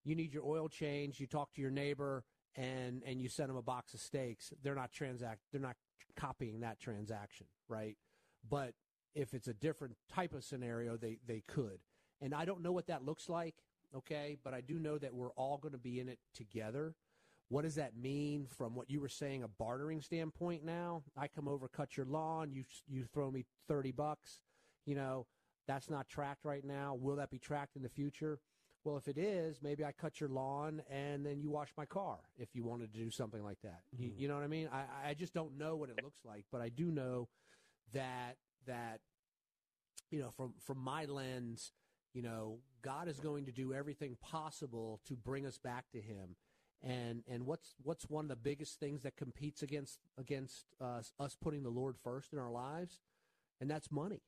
you 0.03 0.15
need 0.15 0.33
your 0.33 0.45
oil 0.45 0.69
change. 0.69 1.19
You 1.19 1.27
talk 1.27 1.53
to 1.53 1.61
your 1.61 1.71
neighbor, 1.71 2.23
and 2.55 3.03
and 3.05 3.21
you 3.21 3.29
send 3.29 3.49
them 3.49 3.57
a 3.57 3.61
box 3.61 3.93
of 3.93 3.99
steaks. 3.99 4.53
They're 4.63 4.75
not 4.75 4.91
transact. 4.91 5.39
They're 5.51 5.61
not 5.61 5.75
copying 6.15 6.59
that 6.61 6.79
transaction, 6.79 7.47
right? 7.67 7.97
But 8.47 8.73
if 9.15 9.33
it's 9.33 9.47
a 9.47 9.53
different 9.53 9.95
type 10.13 10.33
of 10.33 10.43
scenario, 10.43 10.97
they 10.97 11.19
they 11.25 11.43
could. 11.47 11.79
And 12.21 12.33
I 12.33 12.45
don't 12.45 12.61
know 12.61 12.71
what 12.71 12.87
that 12.87 13.05
looks 13.05 13.29
like, 13.29 13.55
okay? 13.95 14.37
But 14.43 14.53
I 14.53 14.61
do 14.61 14.77
know 14.77 14.97
that 14.97 15.13
we're 15.13 15.31
all 15.31 15.57
going 15.57 15.71
to 15.71 15.77
be 15.77 15.99
in 15.99 16.09
it 16.09 16.19
together. 16.33 16.95
What 17.47 17.63
does 17.63 17.75
that 17.75 17.97
mean 17.97 18.45
from 18.45 18.75
what 18.75 18.89
you 18.89 18.99
were 19.01 19.09
saying, 19.09 19.41
a 19.41 19.47
bartering 19.47 20.01
standpoint 20.01 20.63
now? 20.63 21.03
I 21.17 21.27
come 21.27 21.47
over, 21.47 21.67
cut 21.67 21.97
your 21.97 22.05
lawn, 22.05 22.51
you, 22.51 22.63
you 22.87 23.05
throw 23.05 23.31
me 23.31 23.45
30 23.67 23.91
bucks. 23.91 24.41
You 24.85 24.95
know, 24.95 25.25
that's 25.69 25.87
not 25.87 26.09
tracked 26.09 26.45
right 26.45 26.65
now. 26.65 26.97
Will 26.99 27.17
that 27.17 27.29
be 27.29 27.37
tracked 27.37 27.75
in 27.75 27.83
the 27.83 27.89
future? 27.89 28.39
Well, 28.83 28.97
if 28.97 29.07
it 29.07 29.19
is, 29.19 29.59
maybe 29.61 29.85
I 29.85 29.91
cut 29.91 30.19
your 30.19 30.29
lawn 30.29 30.81
and 30.89 31.23
then 31.23 31.39
you 31.39 31.51
wash 31.51 31.69
my 31.77 31.85
car 31.85 32.17
if 32.39 32.55
you 32.55 32.63
wanted 32.63 32.91
to 32.91 32.99
do 32.99 33.11
something 33.11 33.43
like 33.43 33.59
that. 33.61 33.81
You, 33.95 34.07
mm-hmm. 34.07 34.19
you 34.19 34.27
know 34.27 34.33
what 34.33 34.43
I 34.43 34.47
mean? 34.47 34.67
I, 34.73 35.09
I 35.09 35.13
just 35.13 35.31
don't 35.31 35.59
know 35.59 35.75
what 35.75 35.89
it 35.89 36.03
looks 36.03 36.21
like, 36.25 36.45
but 36.51 36.59
I 36.61 36.69
do 36.69 36.89
know 36.89 37.27
that 37.93 38.37
that 38.65 39.01
you 40.09 40.19
know 40.19 40.31
from 40.35 40.53
from 40.59 40.79
my 40.79 41.05
lens, 41.05 41.71
you 42.15 42.23
know, 42.23 42.57
God 42.81 43.07
is 43.07 43.19
going 43.19 43.45
to 43.45 43.51
do 43.51 43.71
everything 43.71 44.17
possible 44.21 45.01
to 45.07 45.15
bring 45.15 45.45
us 45.45 45.59
back 45.59 45.85
to 45.91 46.01
Him. 46.01 46.35
And 46.81 47.21
and 47.27 47.45
what's 47.45 47.75
what's 47.83 48.09
one 48.09 48.25
of 48.25 48.29
the 48.29 48.35
biggest 48.37 48.79
things 48.79 49.03
that 49.03 49.17
competes 49.17 49.61
against 49.61 49.99
against 50.17 50.65
us 50.81 51.13
us 51.19 51.37
putting 51.39 51.61
the 51.61 51.69
Lord 51.69 51.95
first 52.03 52.33
in 52.33 52.39
our 52.39 52.51
lives, 52.51 53.01
and 53.61 53.69
that's 53.69 53.91
money. 53.91 54.21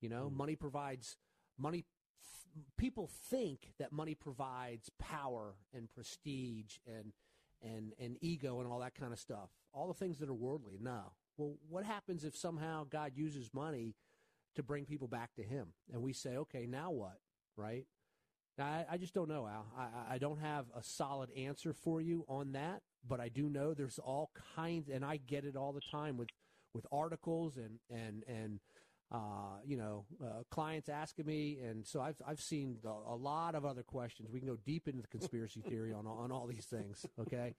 You 0.00 0.08
know, 0.08 0.30
mm. 0.32 0.36
money 0.36 0.56
provides 0.56 1.16
money. 1.58 1.84
People 2.76 3.08
think 3.30 3.72
that 3.78 3.92
money 3.92 4.14
provides 4.14 4.90
power 4.98 5.54
and 5.74 5.90
prestige 5.90 6.78
and 6.86 7.12
and 7.62 7.92
and 7.98 8.16
ego 8.20 8.60
and 8.60 8.70
all 8.70 8.80
that 8.80 8.94
kind 8.94 9.12
of 9.12 9.18
stuff. 9.18 9.50
All 9.72 9.88
the 9.88 9.94
things 9.94 10.18
that 10.18 10.28
are 10.28 10.34
worldly. 10.34 10.78
No. 10.80 11.12
Well, 11.36 11.54
what 11.68 11.84
happens 11.84 12.24
if 12.24 12.36
somehow 12.36 12.84
God 12.84 13.12
uses 13.14 13.50
money 13.54 13.94
to 14.56 14.62
bring 14.62 14.84
people 14.84 15.08
back 15.08 15.34
to 15.36 15.42
Him, 15.42 15.68
and 15.92 16.02
we 16.02 16.12
say, 16.12 16.36
okay, 16.36 16.66
now 16.66 16.90
what? 16.90 17.18
Right? 17.56 17.86
I, 18.58 18.84
I 18.90 18.96
just 18.98 19.14
don't 19.14 19.28
know, 19.28 19.46
Al. 19.46 19.66
I, 19.78 20.14
I 20.14 20.18
don't 20.18 20.40
have 20.40 20.66
a 20.76 20.82
solid 20.82 21.30
answer 21.36 21.72
for 21.72 22.00
you 22.00 22.24
on 22.28 22.52
that, 22.52 22.82
but 23.08 23.20
I 23.20 23.28
do 23.28 23.48
know 23.48 23.72
there's 23.72 23.98
all 23.98 24.30
kinds, 24.56 24.88
and 24.88 25.04
I 25.04 25.16
get 25.18 25.44
it 25.44 25.56
all 25.56 25.72
the 25.72 25.80
time 25.80 26.16
with 26.16 26.28
with 26.74 26.86
articles 26.92 27.56
and 27.56 27.78
and 27.90 28.22
and 28.28 28.60
uh, 29.12 29.58
you 29.64 29.76
know, 29.76 30.04
uh, 30.22 30.42
clients 30.50 30.88
asking 30.88 31.26
me, 31.26 31.58
and 31.64 31.84
so 31.84 32.00
I've 32.00 32.20
I've 32.26 32.40
seen 32.40 32.78
a, 32.84 33.12
a, 33.12 33.16
lot 33.16 33.56
of 33.56 33.64
other 33.64 33.82
questions. 33.82 34.30
We 34.30 34.38
can 34.38 34.48
go 34.48 34.56
deep 34.64 34.86
into 34.86 35.02
the 35.02 35.08
conspiracy 35.08 35.62
theory 35.62 35.92
on 35.92 36.06
on 36.06 36.30
all 36.30 36.46
these 36.46 36.66
things. 36.66 37.04
Okay, 37.20 37.54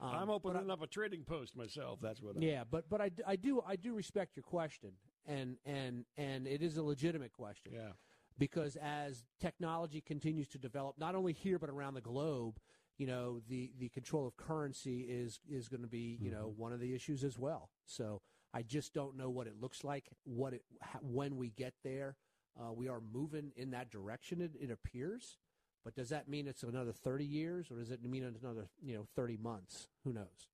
um, 0.00 0.10
I'm 0.10 0.30
opening 0.30 0.70
I, 0.70 0.72
up 0.72 0.82
a 0.82 0.86
trading 0.86 1.24
post 1.24 1.56
myself. 1.56 1.98
That's 2.00 2.22
what. 2.22 2.36
I'm... 2.36 2.42
Yeah, 2.42 2.62
but 2.68 2.88
but 2.88 3.00
I, 3.00 3.10
I 3.26 3.34
do 3.34 3.62
I 3.66 3.74
do 3.74 3.94
respect 3.94 4.36
your 4.36 4.44
question, 4.44 4.90
and 5.26 5.56
and 5.66 6.04
and 6.16 6.46
it 6.46 6.62
is 6.62 6.76
a 6.76 6.82
legitimate 6.82 7.32
question. 7.32 7.72
Yeah. 7.74 7.92
Because 8.38 8.76
as 8.76 9.24
technology 9.40 10.00
continues 10.00 10.48
to 10.48 10.58
develop, 10.58 10.98
not 10.98 11.14
only 11.14 11.34
here 11.34 11.58
but 11.58 11.68
around 11.68 11.94
the 11.94 12.00
globe, 12.00 12.58
you 12.96 13.06
know 13.06 13.40
the 13.48 13.72
the 13.78 13.88
control 13.88 14.26
of 14.26 14.36
currency 14.36 15.00
is 15.00 15.40
is 15.50 15.68
going 15.68 15.82
to 15.82 15.88
be 15.88 16.18
you 16.20 16.30
mm-hmm. 16.30 16.40
know 16.40 16.54
one 16.56 16.72
of 16.72 16.80
the 16.80 16.94
issues 16.94 17.24
as 17.24 17.38
well. 17.38 17.70
So 17.86 18.22
I 18.54 18.62
just 18.62 18.92
don't 18.92 19.16
know 19.16 19.30
what 19.30 19.46
it 19.46 19.54
looks 19.60 19.84
like. 19.84 20.10
What 20.24 20.52
it 20.52 20.62
when 21.00 21.36
we 21.36 21.50
get 21.50 21.74
there, 21.82 22.16
uh, 22.60 22.72
we 22.72 22.88
are 22.88 23.00
moving 23.12 23.52
in 23.56 23.70
that 23.70 23.90
direction. 23.90 24.40
It, 24.40 24.52
it, 24.60 24.70
appears, 24.70 25.38
but 25.84 25.94
does 25.94 26.10
that 26.10 26.28
mean 26.28 26.46
it's 26.46 26.62
another 26.62 26.92
thirty 26.92 27.24
years, 27.24 27.70
or 27.70 27.76
does 27.76 27.90
it 27.90 28.04
mean 28.04 28.24
it's 28.24 28.42
another 28.42 28.68
you 28.82 28.94
know 28.94 29.06
thirty 29.16 29.36
months? 29.36 29.88
Who 30.04 30.12
knows? 30.12 30.48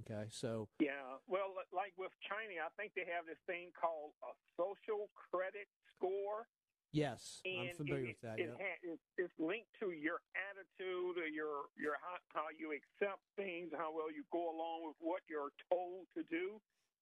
Okay, 0.00 0.26
so 0.30 0.66
yeah, 0.80 1.22
well, 1.28 1.54
like 1.70 1.92
with 1.94 2.10
China, 2.26 2.66
I 2.66 2.72
think 2.80 2.92
they 2.96 3.06
have 3.06 3.30
this 3.30 3.38
thing 3.46 3.70
called 3.78 4.10
a 4.24 4.32
social 4.58 5.06
credit 5.14 5.68
score. 5.94 6.48
Yes, 6.90 7.42
and 7.44 7.70
I'm 7.70 7.76
familiar 7.76 8.10
it, 8.10 8.18
with 8.18 8.22
that. 8.26 8.36
It, 8.38 8.50
ha- 8.54 8.82
it's 9.18 9.34
linked 9.38 9.70
to 9.82 9.94
your 9.94 10.18
attitude, 10.34 11.14
or 11.20 11.28
your 11.28 11.70
your 11.78 11.94
how, 12.02 12.18
how 12.32 12.48
you 12.56 12.74
accept 12.74 13.22
things, 13.36 13.70
how 13.76 13.92
well 13.94 14.10
you 14.10 14.24
go 14.32 14.50
along 14.50 14.88
with 14.88 14.98
what 14.98 15.20
you're 15.28 15.54
told 15.70 16.08
to 16.16 16.24
do. 16.26 16.58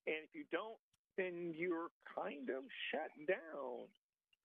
And 0.06 0.24
if 0.26 0.32
you 0.34 0.44
don't, 0.50 0.78
then 1.16 1.52
you're 1.54 1.92
kind 2.08 2.48
of 2.50 2.64
shut 2.90 3.12
down. 3.28 3.86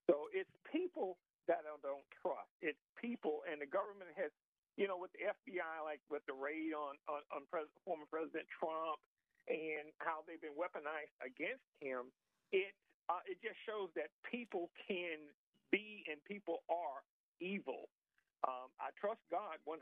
So 0.05 0.28
it's 0.36 0.51
people 0.68 1.18
that 1.47 1.64
I 1.64 1.76
don't 1.80 2.03
trust. 2.20 2.51
It's 2.60 2.80
people, 2.99 3.43
and 3.47 3.60
the 3.60 3.68
government 3.70 4.12
has, 4.20 4.32
you 4.76 4.88
know, 4.88 4.99
with 4.99 5.12
the 5.16 5.32
FBI, 5.32 5.84
like 5.84 6.03
with 6.12 6.24
the 6.28 6.36
raid 6.36 6.76
on 6.76 6.99
on, 7.08 7.24
on 7.32 7.47
pres- 7.47 7.72
former 7.88 8.08
President 8.12 8.45
Trump, 8.51 8.99
and 9.47 9.91
how 10.03 10.28
they've 10.28 10.43
been 10.43 10.55
weaponized 10.60 11.16
against 11.24 11.64
him. 11.80 12.12
It 12.51 12.76
uh, 13.08 13.24
it 13.24 13.39
just 13.39 13.60
shows 13.64 13.88
that 13.95 14.12
people 14.28 14.70
can 14.88 15.32
be 15.72 16.03
and 16.12 16.20
people 16.28 16.64
are 16.68 17.03
evil. 17.39 17.88
Um, 18.45 18.70
I 18.78 18.93
trust 18.99 19.20
God 19.32 19.58
100%. 19.66 19.82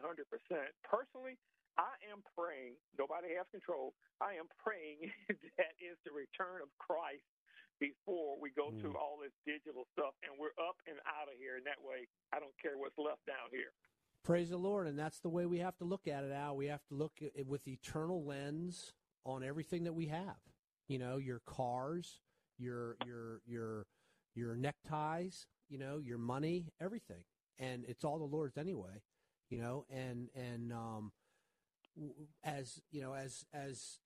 Personally, 0.88 1.36
I 1.76 1.96
am 2.08 2.24
praying, 2.36 2.80
nobody 2.96 3.36
has 3.36 3.48
control. 3.52 3.94
I 4.24 4.40
am 4.40 4.48
praying 4.64 5.12
that 5.60 5.76
is 5.80 6.00
the 6.08 6.16
return 6.16 6.64
of 6.64 6.72
Christ 6.80 7.28
before 7.80 8.40
we 8.40 8.52
go 8.56 8.72
mm. 8.72 8.80
through 8.80 8.96
all 8.96 9.20
this 9.20 9.36
digital 9.44 9.84
stuff 9.92 10.16
and 10.24 10.32
we're 10.40 10.56
up 10.56 10.80
and 10.88 10.96
out 11.04 11.28
of 11.28 11.36
here. 11.36 11.60
And 11.60 11.66
that 11.68 11.80
way, 11.84 12.08
I 12.32 12.40
don't 12.40 12.56
care 12.62 12.80
what's 12.80 12.96
left 12.98 13.28
down 13.28 13.52
here. 13.52 13.76
Praise 14.24 14.50
the 14.50 14.58
Lord. 14.58 14.88
And 14.88 14.98
that's 14.98 15.20
the 15.20 15.30
way 15.30 15.46
we 15.46 15.60
have 15.60 15.78
to 15.78 15.86
look 15.86 16.08
at 16.08 16.24
it, 16.24 16.32
Al. 16.32 16.56
We 16.56 16.68
have 16.68 16.86
to 16.88 16.96
look 16.96 17.20
with 17.46 17.68
eternal 17.68 18.24
lens 18.26 18.94
on 19.26 19.44
everything 19.44 19.84
that 19.84 19.94
we 19.94 20.08
have. 20.08 20.40
You 20.88 21.00
know, 21.00 21.18
your 21.18 21.42
cars, 21.46 22.20
your 22.58 22.96
your 23.06 23.42
your 23.46 23.86
your 24.34 24.56
neckties, 24.56 25.48
you 25.70 25.78
know, 25.78 26.00
your 26.00 26.18
money, 26.18 26.74
everything. 26.80 27.24
And 27.60 27.86
it's 27.88 28.04
all 28.04 28.20
the 28.20 28.26
Lord's 28.26 28.58
anyway. 28.58 29.02
You 29.50 29.60
know, 29.60 29.86
and 29.92 30.30
and 30.36 30.72
um 30.72 31.12
as 32.44 32.82
you 32.92 33.02
know, 33.02 33.14
as 33.14 33.46
as 33.54 34.00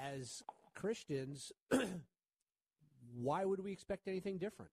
as 0.00 0.42
Christians, 0.74 1.52
why 3.14 3.44
would 3.44 3.62
we 3.62 3.72
expect 3.72 4.08
anything 4.08 4.38
different? 4.38 4.70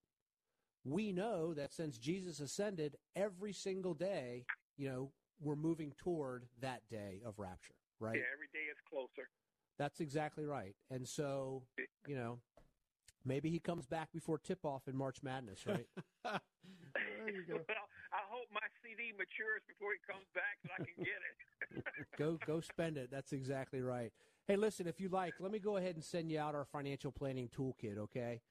We 0.86 1.14
know 1.14 1.54
that 1.54 1.74
since 1.74 1.98
Jesus 1.98 2.40
ascended, 2.40 2.98
every 3.16 3.54
single 3.54 3.94
day, 3.94 4.46
you 4.78 4.90
know, 4.90 5.12
we're 5.40 5.56
moving 5.56 5.94
toward 5.98 6.46
that 6.62 6.82
day 6.90 7.22
of 7.26 7.40
rapture, 7.40 7.76
right? 8.00 8.16
Yeah, 8.16 8.34
every 8.34 8.48
day 8.54 8.68
is 8.70 8.78
closer. 8.90 9.30
That's 9.78 10.02
exactly 10.02 10.46
right. 10.46 10.76
And 10.92 11.08
so, 11.08 11.64
you 12.06 12.16
know, 12.16 12.40
maybe 13.26 13.50
he 13.50 13.60
comes 13.60 13.86
back 13.86 14.12
before 14.12 14.38
tip 14.38 14.66
off 14.66 14.88
in 14.88 14.96
March 14.96 15.24
Madness, 15.24 15.66
right? 15.66 15.88
there 16.24 17.32
you 17.32 17.44
go. 17.48 17.56
well, 17.68 17.88
I 18.12 18.22
hope 18.30 18.48
my 18.52 18.68
CD 18.84 19.12
matures 19.16 19.64
before 19.68 19.96
he 19.96 20.02
comes 20.06 20.28
back 20.36 20.60
so 20.64 20.70
I 20.78 20.84
can 20.84 20.96
get 21.00 21.20
it. 21.20 21.36
Go 22.18 22.38
go 22.46 22.60
spend 22.60 22.98
it. 22.98 23.10
That's 23.12 23.34
exactly 23.34 23.82
right. 23.82 24.12
Hey, 24.48 24.58
listen, 24.58 24.88
if 24.88 25.00
you 25.00 25.08
like, 25.08 25.36
let 25.40 25.52
me 25.52 25.60
go 25.60 25.78
ahead 25.78 25.96
and 25.96 26.04
send 26.04 26.30
you 26.30 26.40
out 26.40 26.54
our 26.54 26.66
financial 26.66 27.12
planning 27.12 27.50
toolkit, 27.58 27.98
okay? 27.98 28.42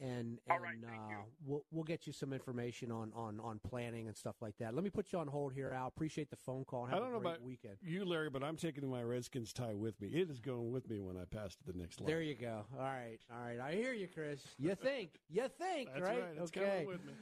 And 0.00 0.38
and 0.48 0.60
right, 0.60 0.76
uh, 0.84 1.22
we'll 1.46 1.64
we'll 1.70 1.84
get 1.84 2.06
you 2.06 2.12
some 2.12 2.32
information 2.32 2.90
on, 2.90 3.12
on 3.14 3.38
on 3.40 3.60
planning 3.68 4.08
and 4.08 4.16
stuff 4.16 4.36
like 4.40 4.56
that. 4.58 4.74
Let 4.74 4.82
me 4.82 4.90
put 4.90 5.12
you 5.12 5.18
on 5.18 5.28
hold 5.28 5.52
here, 5.52 5.72
Al. 5.74 5.86
Appreciate 5.86 6.28
the 6.30 6.36
phone 6.36 6.64
call. 6.64 6.86
Have 6.86 6.96
I 6.96 6.98
don't 6.98 7.12
know 7.12 7.18
about 7.18 7.42
weekend. 7.42 7.74
you, 7.82 8.04
Larry, 8.04 8.28
but 8.28 8.42
I'm 8.42 8.56
taking 8.56 8.88
my 8.88 9.02
Redskins 9.02 9.52
tie 9.52 9.74
with 9.74 10.00
me. 10.00 10.08
It 10.08 10.28
is 10.28 10.40
going 10.40 10.72
with 10.72 10.88
me 10.90 11.00
when 11.00 11.16
I 11.16 11.24
pass 11.24 11.54
to 11.54 11.72
the 11.72 11.78
next 11.78 12.00
level. 12.00 12.12
There 12.12 12.22
you 12.22 12.34
go. 12.34 12.64
All 12.76 12.84
right, 12.84 13.18
all 13.32 13.44
right. 13.44 13.60
I 13.60 13.74
hear 13.74 13.92
you, 13.92 14.08
Chris. 14.08 14.40
You 14.58 14.74
think? 14.82 15.20
You 15.30 15.46
think? 15.58 15.90
That's 15.92 16.00
right? 16.00 16.20
right. 16.20 16.36
It's 16.36 16.56
okay. 16.56 16.84
with 16.86 17.04
me. 17.04 17.12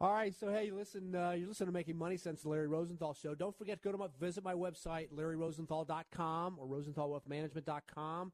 All 0.00 0.12
right. 0.12 0.34
So 0.34 0.50
hey, 0.50 0.70
listen. 0.70 1.14
Uh, 1.14 1.32
you're 1.32 1.48
listening 1.48 1.68
to 1.68 1.72
Making 1.72 1.98
Money 1.98 2.16
Sense, 2.16 2.42
the 2.42 2.48
Larry 2.48 2.68
Rosenthal 2.68 3.12
Show. 3.12 3.34
Don't 3.34 3.56
forget 3.56 3.82
go 3.82 3.92
to 3.92 3.98
my, 3.98 4.06
visit 4.18 4.42
my 4.42 4.54
website, 4.54 5.08
LarryRosenthal.com 5.12 6.58
or 6.58 6.66
RosenthalWealthManagement.com 6.66 8.32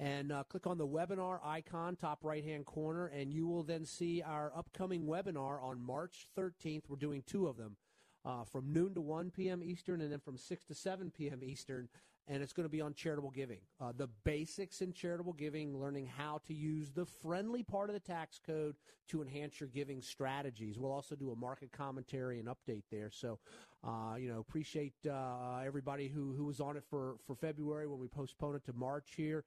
and 0.00 0.32
uh, 0.32 0.42
click 0.44 0.66
on 0.66 0.78
the 0.78 0.86
webinar 0.86 1.38
icon 1.44 1.94
top 1.94 2.18
right 2.22 2.44
hand 2.44 2.64
corner 2.64 3.06
and 3.08 3.32
you 3.32 3.46
will 3.46 3.62
then 3.62 3.84
see 3.84 4.22
our 4.22 4.50
upcoming 4.56 5.04
webinar 5.04 5.62
on 5.62 5.80
march 5.80 6.26
13th 6.36 6.82
we're 6.88 6.96
doing 6.96 7.22
two 7.26 7.46
of 7.46 7.56
them 7.56 7.76
uh, 8.24 8.42
from 8.44 8.72
noon 8.72 8.94
to 8.94 9.00
1 9.00 9.30
p.m 9.30 9.62
eastern 9.62 10.00
and 10.00 10.10
then 10.10 10.18
from 10.18 10.36
6 10.36 10.64
to 10.64 10.74
7 10.74 11.10
p.m 11.10 11.40
eastern 11.44 11.88
and 12.28 12.44
it's 12.44 12.52
going 12.52 12.64
to 12.64 12.70
be 12.70 12.80
on 12.80 12.94
charitable 12.94 13.30
giving. 13.30 13.58
Uh, 13.80 13.92
the 13.96 14.08
basics 14.24 14.82
in 14.82 14.92
charitable 14.92 15.32
giving 15.32 15.76
learning 15.76 16.06
how 16.06 16.40
to 16.46 16.54
use 16.54 16.90
the 16.90 17.04
friendly 17.04 17.64
part 17.64 17.90
of 17.90 17.94
the 17.94 18.00
tax 18.00 18.38
code 18.46 18.76
to 19.08 19.20
enhance 19.20 19.58
your 19.58 19.68
giving 19.68 20.00
strategies. 20.00 20.78
We'll 20.78 20.92
also 20.92 21.16
do 21.16 21.32
a 21.32 21.36
market 21.36 21.72
commentary 21.72 22.38
and 22.38 22.48
update 22.48 22.84
there. 22.90 23.10
So 23.10 23.40
uh, 23.82 24.14
you 24.16 24.28
know 24.28 24.38
appreciate 24.38 24.94
uh, 25.08 25.60
everybody 25.64 26.06
who, 26.06 26.32
who 26.36 26.44
was 26.44 26.60
on 26.60 26.76
it 26.76 26.84
for, 26.88 27.16
for 27.26 27.34
february 27.34 27.86
when 27.86 27.98
we 27.98 28.08
postponed 28.08 28.56
it 28.56 28.64
to 28.66 28.72
march 28.74 29.14
here 29.16 29.44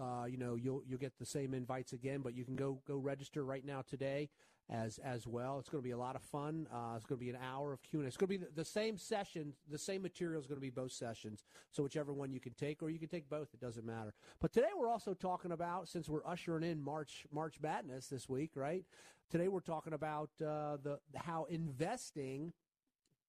uh, 0.00 0.24
you 0.26 0.36
know, 0.36 0.56
you'll 0.56 0.82
you'll 0.86 0.98
get 0.98 1.18
the 1.18 1.26
same 1.26 1.54
invites 1.54 1.92
again, 1.92 2.20
but 2.20 2.34
you 2.34 2.44
can 2.44 2.56
go 2.56 2.80
go 2.86 2.96
register 2.96 3.44
right 3.44 3.64
now 3.64 3.82
today 3.88 4.30
as 4.70 4.98
as 4.98 5.26
well. 5.26 5.58
It's 5.58 5.68
going 5.68 5.82
to 5.82 5.86
be 5.86 5.92
a 5.92 5.98
lot 5.98 6.16
of 6.16 6.22
fun. 6.22 6.66
Uh, 6.72 6.94
it's 6.96 7.06
going 7.06 7.18
to 7.18 7.24
be 7.24 7.30
an 7.30 7.38
hour 7.42 7.72
of 7.72 7.82
Q 7.82 8.00
and 8.00 8.06
A. 8.06 8.08
It's 8.08 8.16
going 8.16 8.30
to 8.30 8.38
be 8.38 8.44
the, 8.54 8.64
same 8.64 8.96
session. 8.96 9.54
The 9.70 9.78
same 9.78 10.02
material 10.02 10.40
is 10.40 10.46
going 10.46 10.56
to 10.56 10.62
be 10.62 10.70
both 10.70 10.92
sessions. 10.92 11.44
So 11.70 11.82
whichever 11.82 12.12
one 12.12 12.32
you 12.32 12.40
can 12.40 12.54
take, 12.54 12.82
or 12.82 12.90
you 12.90 12.98
can 12.98 13.08
take 13.08 13.28
both. 13.28 13.48
It 13.52 13.60
doesn't 13.60 13.84
matter. 13.84 14.14
But 14.40 14.52
today 14.52 14.68
we're 14.76 14.88
also 14.88 15.14
talking 15.14 15.52
about 15.52 15.88
since 15.88 16.08
we're 16.08 16.26
ushering 16.26 16.64
in 16.64 16.80
March 16.80 17.26
March 17.30 17.56
Madness 17.60 18.08
this 18.08 18.28
week, 18.28 18.52
right? 18.54 18.84
Today 19.30 19.48
we're 19.48 19.60
talking 19.60 19.92
about 19.92 20.30
uh, 20.40 20.76
the 20.82 20.98
how 21.14 21.44
investing 21.44 22.52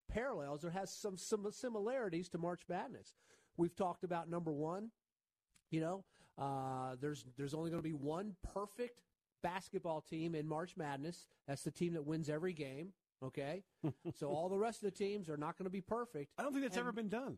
parallels 0.08 0.64
or 0.64 0.70
has 0.70 0.92
some 0.92 1.18
some 1.18 1.46
similarities 1.52 2.30
to 2.30 2.38
March 2.38 2.62
Madness. 2.70 3.16
We've 3.58 3.76
talked 3.76 4.04
about 4.04 4.30
number 4.30 4.52
one, 4.52 4.92
you 5.70 5.82
know, 5.82 6.04
uh, 6.38 6.96
there's 7.00 7.26
there's 7.38 7.54
only 7.54 7.70
going 7.70 7.82
to 7.82 7.88
be 7.88 7.94
one 7.94 8.36
perfect 8.54 9.02
basketball 9.42 10.02
team 10.02 10.36
in 10.36 10.48
March 10.48 10.76
Madness. 10.78 11.28
That's 11.48 11.64
the 11.64 11.72
team 11.72 11.94
that 11.94 12.06
wins 12.06 12.30
every 12.30 12.54
game. 12.54 12.94
Okay, 13.24 13.64
so 14.20 14.28
all 14.28 14.50
the 14.50 14.58
rest 14.58 14.84
of 14.84 14.92
the 14.92 14.98
teams 14.98 15.30
are 15.30 15.38
not 15.38 15.58
going 15.58 15.66
to 15.66 15.72
be 15.72 15.82
perfect. 15.82 16.32
I 16.38 16.44
don't 16.44 16.52
think 16.52 16.64
that's 16.64 16.76
and 16.76 16.84
ever 16.84 16.92
been 16.92 17.10
done. 17.10 17.38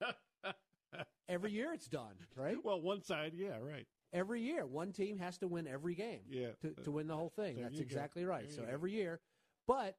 every 1.28 1.52
year 1.52 1.72
it's 1.72 1.88
done, 1.88 2.14
right? 2.36 2.56
Well, 2.62 2.80
one 2.80 3.02
side, 3.02 3.32
yeah, 3.34 3.56
right. 3.60 3.86
Every 4.12 4.40
year, 4.40 4.64
one 4.64 4.92
team 4.92 5.18
has 5.18 5.36
to 5.38 5.48
win 5.48 5.66
every 5.66 5.94
game. 5.94 6.20
Yeah, 6.28 6.50
to, 6.62 6.70
to 6.84 6.90
win 6.90 7.08
the 7.08 7.16
whole 7.16 7.32
thing. 7.34 7.60
That's 7.60 7.80
exactly 7.80 8.22
go. 8.22 8.28
right. 8.28 8.48
There 8.48 8.64
So 8.66 8.72
every 8.72 8.92
year, 8.92 9.20
but 9.66 9.96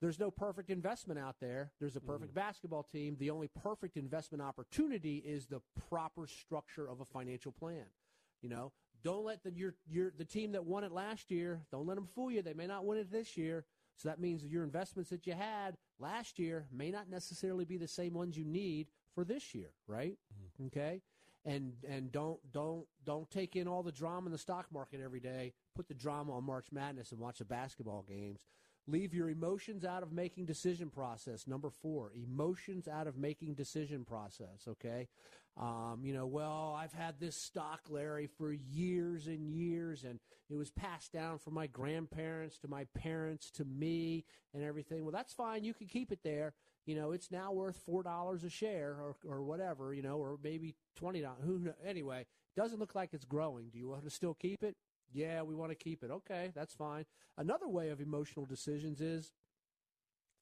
there's 0.00 0.18
no 0.18 0.30
perfect 0.30 0.70
investment 0.70 1.20
out 1.20 1.36
there. 1.40 1.72
There's 1.78 1.96
a 1.96 2.00
perfect 2.00 2.32
mm. 2.32 2.34
basketball 2.34 2.82
team. 2.82 3.16
The 3.18 3.30
only 3.30 3.48
perfect 3.48 3.96
investment 3.96 4.40
opportunity 4.42 5.16
is 5.18 5.46
the 5.46 5.60
proper 5.88 6.26
structure 6.26 6.88
of 6.88 7.00
a 7.00 7.04
financial 7.04 7.52
plan. 7.52 7.84
You 8.40 8.48
know, 8.48 8.72
don't 9.04 9.24
let 9.24 9.42
the 9.42 9.52
your 9.52 9.74
your 9.86 10.10
the 10.16 10.24
team 10.24 10.52
that 10.52 10.64
won 10.64 10.84
it 10.84 10.92
last 10.92 11.30
year. 11.30 11.60
Don't 11.70 11.86
let 11.86 11.96
them 11.96 12.08
fool 12.14 12.30
you. 12.30 12.40
They 12.40 12.54
may 12.54 12.66
not 12.66 12.86
win 12.86 12.98
it 12.98 13.10
this 13.10 13.36
year. 13.36 13.66
So 13.96 14.08
that 14.08 14.18
means 14.18 14.42
your 14.42 14.64
investments 14.64 15.10
that 15.10 15.26
you 15.26 15.34
had 15.34 15.76
last 15.98 16.38
year 16.38 16.66
may 16.72 16.90
not 16.90 17.10
necessarily 17.10 17.66
be 17.66 17.76
the 17.76 17.88
same 17.88 18.14
ones 18.14 18.38
you 18.38 18.46
need 18.46 18.88
for 19.14 19.24
this 19.24 19.54
year, 19.54 19.72
right? 19.86 20.16
Mm. 20.62 20.66
Okay? 20.68 21.02
And 21.44 21.74
and 21.86 22.10
don't 22.10 22.38
don't 22.52 22.86
don't 23.04 23.30
take 23.30 23.56
in 23.56 23.68
all 23.68 23.82
the 23.82 23.92
drama 23.92 24.26
in 24.26 24.32
the 24.32 24.38
stock 24.38 24.66
market 24.72 25.00
every 25.04 25.20
day. 25.20 25.52
Put 25.74 25.88
the 25.88 25.94
drama 25.94 26.34
on 26.34 26.44
March 26.44 26.68
Madness 26.72 27.12
and 27.12 27.20
watch 27.20 27.38
the 27.38 27.44
basketball 27.44 28.04
games. 28.08 28.40
Leave 28.86 29.14
your 29.14 29.28
emotions 29.28 29.84
out 29.84 30.02
of 30.02 30.12
making 30.12 30.46
decision 30.46 30.90
process. 30.90 31.46
Number 31.46 31.70
four, 31.70 32.12
emotions 32.14 32.88
out 32.88 33.06
of 33.06 33.16
making 33.16 33.54
decision 33.54 34.04
process. 34.04 34.66
Okay. 34.66 35.08
Um, 35.56 36.00
you 36.04 36.14
know, 36.14 36.26
well, 36.26 36.76
I've 36.78 36.92
had 36.92 37.20
this 37.20 37.36
stock, 37.36 37.80
Larry, 37.88 38.26
for 38.26 38.52
years 38.52 39.26
and 39.26 39.50
years, 39.50 40.04
and 40.04 40.18
it 40.48 40.56
was 40.56 40.70
passed 40.70 41.12
down 41.12 41.38
from 41.38 41.54
my 41.54 41.66
grandparents 41.66 42.58
to 42.58 42.68
my 42.68 42.84
parents 42.94 43.50
to 43.52 43.64
me 43.64 44.24
and 44.54 44.62
everything. 44.62 45.02
Well, 45.02 45.12
that's 45.12 45.34
fine. 45.34 45.64
You 45.64 45.74
can 45.74 45.86
keep 45.86 46.12
it 46.12 46.20
there. 46.22 46.54
You 46.86 46.94
know, 46.94 47.10
it's 47.12 47.30
now 47.30 47.52
worth 47.52 47.76
four 47.76 48.02
dollars 48.02 48.42
a 48.42 48.50
share 48.50 48.96
or, 49.00 49.16
or 49.28 49.42
whatever. 49.42 49.92
You 49.92 50.02
know, 50.02 50.16
or 50.16 50.38
maybe 50.42 50.74
twenty 50.96 51.20
dollars. 51.20 51.42
Who 51.44 51.68
anyway? 51.84 52.26
Doesn't 52.56 52.78
look 52.78 52.94
like 52.94 53.12
it's 53.12 53.24
growing. 53.24 53.68
Do 53.70 53.78
you 53.78 53.88
want 53.88 54.04
to 54.04 54.10
still 54.10 54.34
keep 54.34 54.62
it? 54.62 54.76
Yeah, 55.12 55.42
we 55.42 55.54
want 55.54 55.70
to 55.70 55.76
keep 55.76 56.02
it. 56.02 56.10
Okay, 56.10 56.52
that's 56.54 56.74
fine. 56.74 57.04
Another 57.36 57.68
way 57.68 57.90
of 57.90 58.00
emotional 58.00 58.46
decisions 58.46 59.00
is 59.00 59.32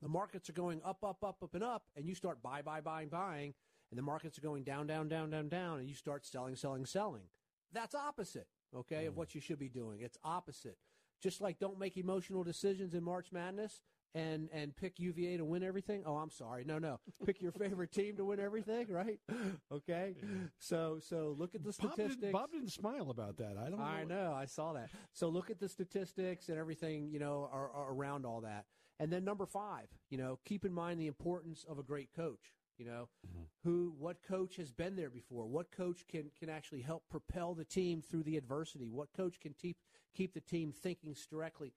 the 0.02 0.08
markets 0.08 0.48
are 0.48 0.54
going 0.54 0.80
up, 0.84 1.02
up, 1.02 1.24
up, 1.24 1.42
up, 1.42 1.54
and 1.54 1.64
up, 1.64 1.84
and 1.96 2.06
you 2.06 2.14
start 2.14 2.42
buy, 2.42 2.62
buy, 2.62 2.80
buying, 2.80 3.08
buying, 3.08 3.54
and 3.90 3.98
the 3.98 4.02
markets 4.02 4.38
are 4.38 4.42
going 4.42 4.62
down, 4.62 4.86
down, 4.86 5.08
down, 5.08 5.30
down, 5.30 5.48
down, 5.48 5.78
and 5.78 5.88
you 5.88 5.94
start 5.94 6.26
selling, 6.26 6.56
selling, 6.56 6.86
selling. 6.86 7.24
That's 7.72 7.94
opposite, 7.94 8.46
okay, 8.76 9.04
mm. 9.04 9.08
of 9.08 9.16
what 9.16 9.34
you 9.34 9.40
should 9.40 9.58
be 9.58 9.68
doing. 9.68 10.00
It's 10.02 10.18
opposite. 10.22 10.78
Just 11.20 11.40
like 11.40 11.58
don't 11.58 11.78
make 11.78 11.96
emotional 11.96 12.44
decisions 12.44 12.94
in 12.94 13.02
March 13.02 13.32
Madness 13.32 13.80
and 14.14 14.48
and 14.52 14.76
pick 14.76 14.98
UVA 14.98 15.36
to 15.36 15.44
win 15.44 15.62
everything. 15.62 16.02
Oh, 16.06 16.16
I'm 16.16 16.30
sorry. 16.30 16.64
No, 16.64 16.78
no. 16.78 17.00
Pick 17.24 17.40
your 17.42 17.52
favorite 17.52 17.92
team 17.92 18.16
to 18.16 18.24
win 18.24 18.40
everything, 18.40 18.86
right? 18.88 19.18
Okay. 19.70 20.14
So 20.59 20.98
so 21.00 21.34
look 21.38 21.54
at 21.54 21.62
the 21.62 21.72
statistics. 21.72 22.16
Bob, 22.16 22.20
did, 22.20 22.32
Bob 22.32 22.52
didn't 22.52 22.72
smile 22.72 23.11
about 23.11 23.36
that. 23.38 23.56
I 23.59 23.68
don't. 23.68 23.78
Know. 23.78 23.84
I 23.84 24.04
know. 24.04 24.32
I 24.34 24.46
saw 24.46 24.72
that. 24.72 24.90
So 25.12 25.28
look 25.28 25.50
at 25.50 25.61
the 25.61 25.68
statistics 25.68 26.48
and 26.48 26.59
everything. 26.59 27.11
You 27.11 27.18
know, 27.18 27.48
are, 27.52 27.70
are 27.70 27.92
around 27.92 28.24
all 28.24 28.40
that. 28.42 28.64
And 29.00 29.12
then 29.12 29.24
number 29.24 29.46
five, 29.46 29.86
you 30.11 30.18
know, 30.18 30.38
keep 30.44 30.64
in 30.64 30.72
mind 30.72 31.00
the 31.00 31.06
importance 31.06 31.64
of 31.68 31.78
a 31.78 31.82
great 31.82 32.11
coach. 32.14 32.52
You 32.78 32.86
know, 32.86 33.09
mm-hmm. 33.26 33.42
who, 33.64 33.92
what 33.98 34.22
coach 34.22 34.56
has 34.56 34.70
been 34.70 34.94
there 34.94 35.11
before? 35.11 35.46
What 35.46 35.72
coach 35.72 36.04
can 36.09 36.30
can 36.38 36.48
actually 36.48 36.82
help 36.82 37.02
propel 37.11 37.54
the 37.54 37.64
team 37.64 38.02
through 38.02 38.22
the 38.22 38.36
adversity? 38.36 38.88
What 38.90 39.09
coach 39.16 39.40
can 39.40 39.52
keep 39.52 39.76
keep 40.14 40.32
the 40.32 40.40
team 40.40 40.72
thinking 40.72 41.14
directly, 41.30 41.72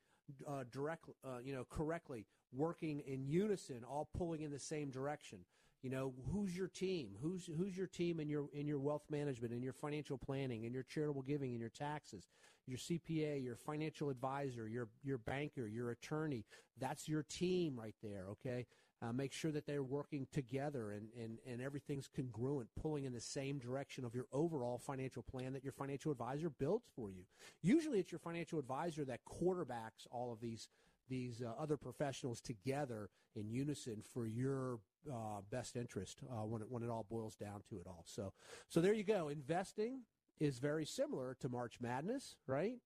uh, 0.47 0.63
direct, 0.71 1.05
uh, 1.25 1.39
you 1.43 1.53
know, 1.53 1.65
correctly, 1.69 2.25
working 2.53 3.01
in 3.01 3.25
unison, 3.25 3.83
all 3.83 4.09
pulling 4.17 4.41
in 4.41 4.51
the 4.51 4.59
same 4.59 4.89
direction? 4.89 5.39
You 5.81 5.89
know, 5.89 6.13
who's 6.31 6.55
your 6.55 6.67
team? 6.67 7.15
Who's 7.21 7.49
who's 7.57 7.75
your 7.75 7.87
team 7.87 8.19
in 8.19 8.29
your 8.29 8.47
in 8.53 8.67
your 8.67 8.79
wealth 8.79 9.05
management, 9.09 9.51
in 9.51 9.63
your 9.63 9.73
financial 9.73 10.17
planning, 10.17 10.63
in 10.65 10.73
your 10.73 10.83
charitable 10.83 11.23
giving, 11.23 11.53
in 11.55 11.59
your 11.59 11.69
taxes, 11.69 12.29
your 12.67 12.77
CPA, 12.77 13.43
your 13.43 13.55
financial 13.55 14.09
advisor, 14.11 14.67
your 14.67 14.89
your 15.03 15.17
banker, 15.17 15.67
your 15.67 15.89
attorney. 15.89 16.45
That's 16.79 17.07
your 17.07 17.23
team 17.23 17.79
right 17.79 17.95
there. 18.03 18.27
Okay, 18.29 18.67
uh, 19.01 19.11
make 19.11 19.33
sure 19.33 19.51
that 19.51 19.65
they're 19.65 19.83
working 19.83 20.27
together 20.31 20.91
and, 20.91 21.07
and, 21.19 21.39
and 21.47 21.61
everything's 21.61 22.07
congruent, 22.07 22.69
pulling 22.79 23.05
in 23.05 23.13
the 23.13 23.21
same 23.21 23.57
direction 23.57 24.05
of 24.05 24.13
your 24.13 24.27
overall 24.31 24.77
financial 24.77 25.23
plan 25.23 25.53
that 25.53 25.63
your 25.63 25.73
financial 25.73 26.11
advisor 26.11 26.49
builds 26.49 26.85
for 26.95 27.09
you. 27.09 27.23
Usually, 27.61 27.99
it's 27.99 28.11
your 28.11 28.19
financial 28.19 28.59
advisor 28.59 29.03
that 29.05 29.21
quarterbacks 29.25 30.05
all 30.11 30.31
of 30.31 30.39
these 30.39 30.67
these 31.09 31.41
uh, 31.41 31.51
other 31.61 31.75
professionals 31.75 32.39
together 32.39 33.09
in 33.35 33.49
unison 33.49 34.01
for 34.13 34.27
your 34.27 34.79
uh, 35.11 35.41
best 35.49 35.75
interest 35.75 36.21
uh, 36.31 36.45
when 36.45 36.61
it 36.61 36.69
when 36.69 36.83
it 36.83 36.89
all 36.89 37.05
boils 37.09 37.35
down 37.35 37.61
to 37.69 37.79
it 37.79 37.87
all. 37.87 38.03
So 38.07 38.33
so 38.69 38.81
there 38.81 38.93
you 38.93 39.03
go. 39.03 39.29
Investing 39.29 40.01
is 40.39 40.59
very 40.59 40.85
similar 40.85 41.35
to 41.39 41.49
March 41.49 41.79
Madness, 41.81 42.35
right? 42.47 42.77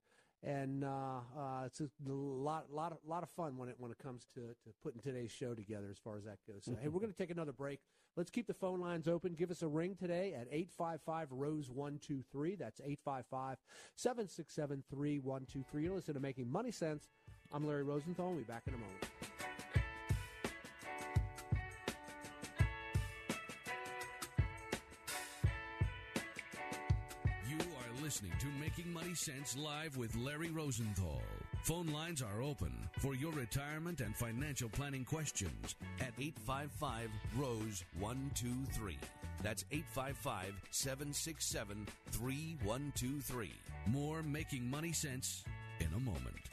And 0.45 0.83
uh, 0.83 0.87
uh, 1.37 1.65
it's 1.65 1.81
a 1.81 1.89
lot, 2.07 2.71
lot, 2.71 2.91
of, 2.91 2.99
lot 3.05 3.23
of 3.23 3.29
fun 3.29 3.57
when 3.57 3.67
it 3.67 3.75
when 3.79 3.91
it 3.91 3.97
comes 3.97 4.27
to, 4.35 4.41
to 4.41 4.73
putting 4.83 5.01
today's 5.01 5.31
show 5.31 5.53
together 5.55 5.87
as 5.89 5.97
far 5.97 6.17
as 6.17 6.23
that 6.25 6.37
goes. 6.47 6.63
So, 6.63 6.77
hey, 6.79 6.87
we're 6.87 6.99
going 6.99 7.11
to 7.11 7.17
take 7.17 7.31
another 7.31 7.51
break. 7.51 7.79
Let's 8.15 8.29
keep 8.29 8.47
the 8.47 8.53
phone 8.53 8.79
lines 8.79 9.07
open. 9.07 9.33
Give 9.33 9.51
us 9.51 9.61
a 9.61 9.67
ring 9.67 9.95
today 9.95 10.33
at 10.33 10.47
855 10.51 11.27
Rose 11.31 11.69
123. 11.69 12.55
That's 12.55 12.79
855 12.79 13.57
767 13.95 14.83
3123. 14.89 15.83
You're 15.83 15.95
listening 15.95 16.15
to 16.15 16.21
Making 16.21 16.51
Money 16.51 16.71
Sense. 16.71 17.09
I'm 17.51 17.67
Larry 17.67 17.83
Rosenthal. 17.83 18.29
We'll 18.29 18.37
be 18.37 18.43
back 18.43 18.63
in 18.67 18.73
a 18.73 18.77
moment. 18.77 19.34
Listening 28.15 28.39
to 28.39 28.47
Making 28.61 28.93
Money 28.93 29.13
Sense 29.13 29.57
live 29.57 29.97
with 29.97 30.15
Larry 30.15 30.49
Rosenthal. 30.49 31.21
Phone 31.63 31.87
lines 31.87 32.21
are 32.21 32.41
open 32.41 32.71
for 32.99 33.13
your 33.13 33.33
retirement 33.33 33.99
and 33.99 34.15
financial 34.15 34.69
planning 34.69 35.03
questions 35.03 35.75
at 35.99 36.13
855 36.17 37.09
Rose 37.35 37.83
123. 37.99 38.97
That's 39.43 39.65
855 39.69 40.53
767 40.71 41.87
3123. 42.11 43.51
More 43.87 44.23
Making 44.23 44.69
Money 44.69 44.93
Sense 44.93 45.43
in 45.81 45.87
a 45.87 45.99
moment. 45.99 46.45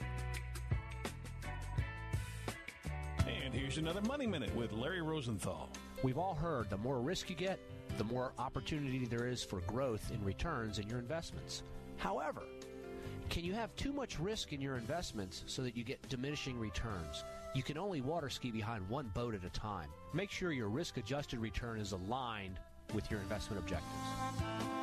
And 3.28 3.54
here's 3.54 3.78
another 3.78 4.00
Money 4.00 4.26
Minute 4.26 4.52
with 4.56 4.72
Larry 4.72 5.02
Rosenthal. 5.02 5.68
We've 6.02 6.18
all 6.18 6.34
heard 6.34 6.68
the 6.70 6.78
more 6.78 7.00
risk 7.00 7.30
you 7.30 7.36
get, 7.36 7.60
the 7.98 8.04
more 8.04 8.32
opportunity 8.38 9.06
there 9.06 9.26
is 9.26 9.44
for 9.44 9.60
growth 9.60 10.10
in 10.12 10.24
returns 10.24 10.78
in 10.78 10.88
your 10.88 10.98
investments. 10.98 11.62
However, 11.96 12.42
can 13.28 13.44
you 13.44 13.52
have 13.52 13.74
too 13.76 13.92
much 13.92 14.18
risk 14.18 14.52
in 14.52 14.60
your 14.60 14.76
investments 14.76 15.44
so 15.46 15.62
that 15.62 15.76
you 15.76 15.84
get 15.84 16.08
diminishing 16.08 16.58
returns? 16.58 17.24
You 17.54 17.62
can 17.62 17.78
only 17.78 18.00
water 18.00 18.30
ski 18.30 18.50
behind 18.50 18.88
one 18.88 19.10
boat 19.14 19.34
at 19.34 19.44
a 19.44 19.50
time. 19.50 19.88
Make 20.12 20.30
sure 20.30 20.52
your 20.52 20.68
risk 20.68 20.96
adjusted 20.96 21.38
return 21.38 21.78
is 21.78 21.92
aligned 21.92 22.58
with 22.94 23.10
your 23.10 23.20
investment 23.20 23.60
objectives. 23.60 24.81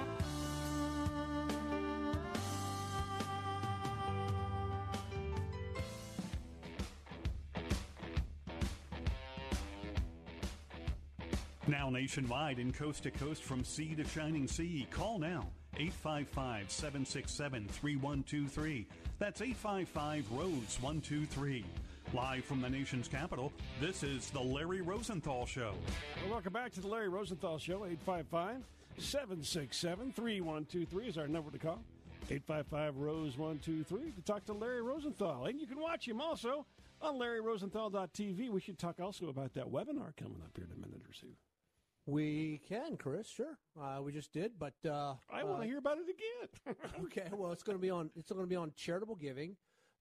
Now 11.69 11.91
nationwide 11.91 12.57
and 12.57 12.73
coast 12.73 13.03
to 13.03 13.11
coast 13.11 13.43
from 13.43 13.63
sea 13.63 13.93
to 13.93 14.03
shining 14.03 14.47
sea. 14.47 14.87
Call 14.89 15.19
now 15.19 15.45
855 15.75 16.71
767 16.71 17.67
3123. 17.67 18.87
That's 19.19 19.39
855 19.39 20.31
Rose 20.31 20.79
123. 20.81 21.63
Live 22.11 22.43
from 22.43 22.61
the 22.61 22.69
nation's 22.71 23.07
capital, 23.07 23.53
this 23.79 24.01
is 24.01 24.31
The 24.31 24.39
Larry 24.39 24.81
Rosenthal 24.81 25.45
Show. 25.45 25.75
Well, 26.23 26.31
welcome 26.31 26.53
back 26.53 26.71
to 26.71 26.81
The 26.81 26.87
Larry 26.87 27.09
Rosenthal 27.09 27.59
Show. 27.59 27.85
855 27.85 28.63
767 28.97 30.11
3123 30.13 31.07
is 31.07 31.19
our 31.19 31.27
number 31.27 31.51
to 31.51 31.59
call. 31.59 31.83
855 32.31 32.97
Rose 32.97 33.37
123 33.37 34.13
to 34.13 34.21
talk 34.23 34.43
to 34.45 34.53
Larry 34.53 34.81
Rosenthal. 34.81 35.45
And 35.45 35.61
you 35.61 35.67
can 35.67 35.79
watch 35.79 36.07
him 36.07 36.19
also 36.19 36.65
on 36.99 37.19
LarryRosenthal.tv. 37.19 38.49
We 38.49 38.59
should 38.59 38.79
talk 38.79 38.99
also 38.99 39.29
about 39.29 39.53
that 39.53 39.71
webinar 39.71 40.17
coming 40.17 40.41
up 40.43 40.51
here 40.55 40.65
in 40.65 40.71
a 40.75 40.87
minute 40.87 41.03
or 41.07 41.13
two. 41.13 41.35
We 42.05 42.61
can, 42.67 42.97
Chris. 42.97 43.27
Sure, 43.27 43.57
uh, 43.79 44.01
we 44.01 44.11
just 44.11 44.33
did, 44.33 44.53
but 44.57 44.73
uh, 44.85 45.13
I 45.31 45.43
want 45.43 45.61
to 45.61 45.65
uh, 45.65 45.67
hear 45.67 45.77
about 45.77 45.97
it 45.97 46.07
again. 46.09 46.75
okay, 47.05 47.29
well, 47.31 47.51
it's 47.51 47.63
going 47.63 47.77
to 47.77 47.81
be 47.81 47.89
on. 47.89 48.09
It's 48.15 48.31
going 48.31 48.41
to 48.41 48.47
be 48.47 48.55
on 48.55 48.71
charitable 48.75 49.15
giving, 49.15 49.55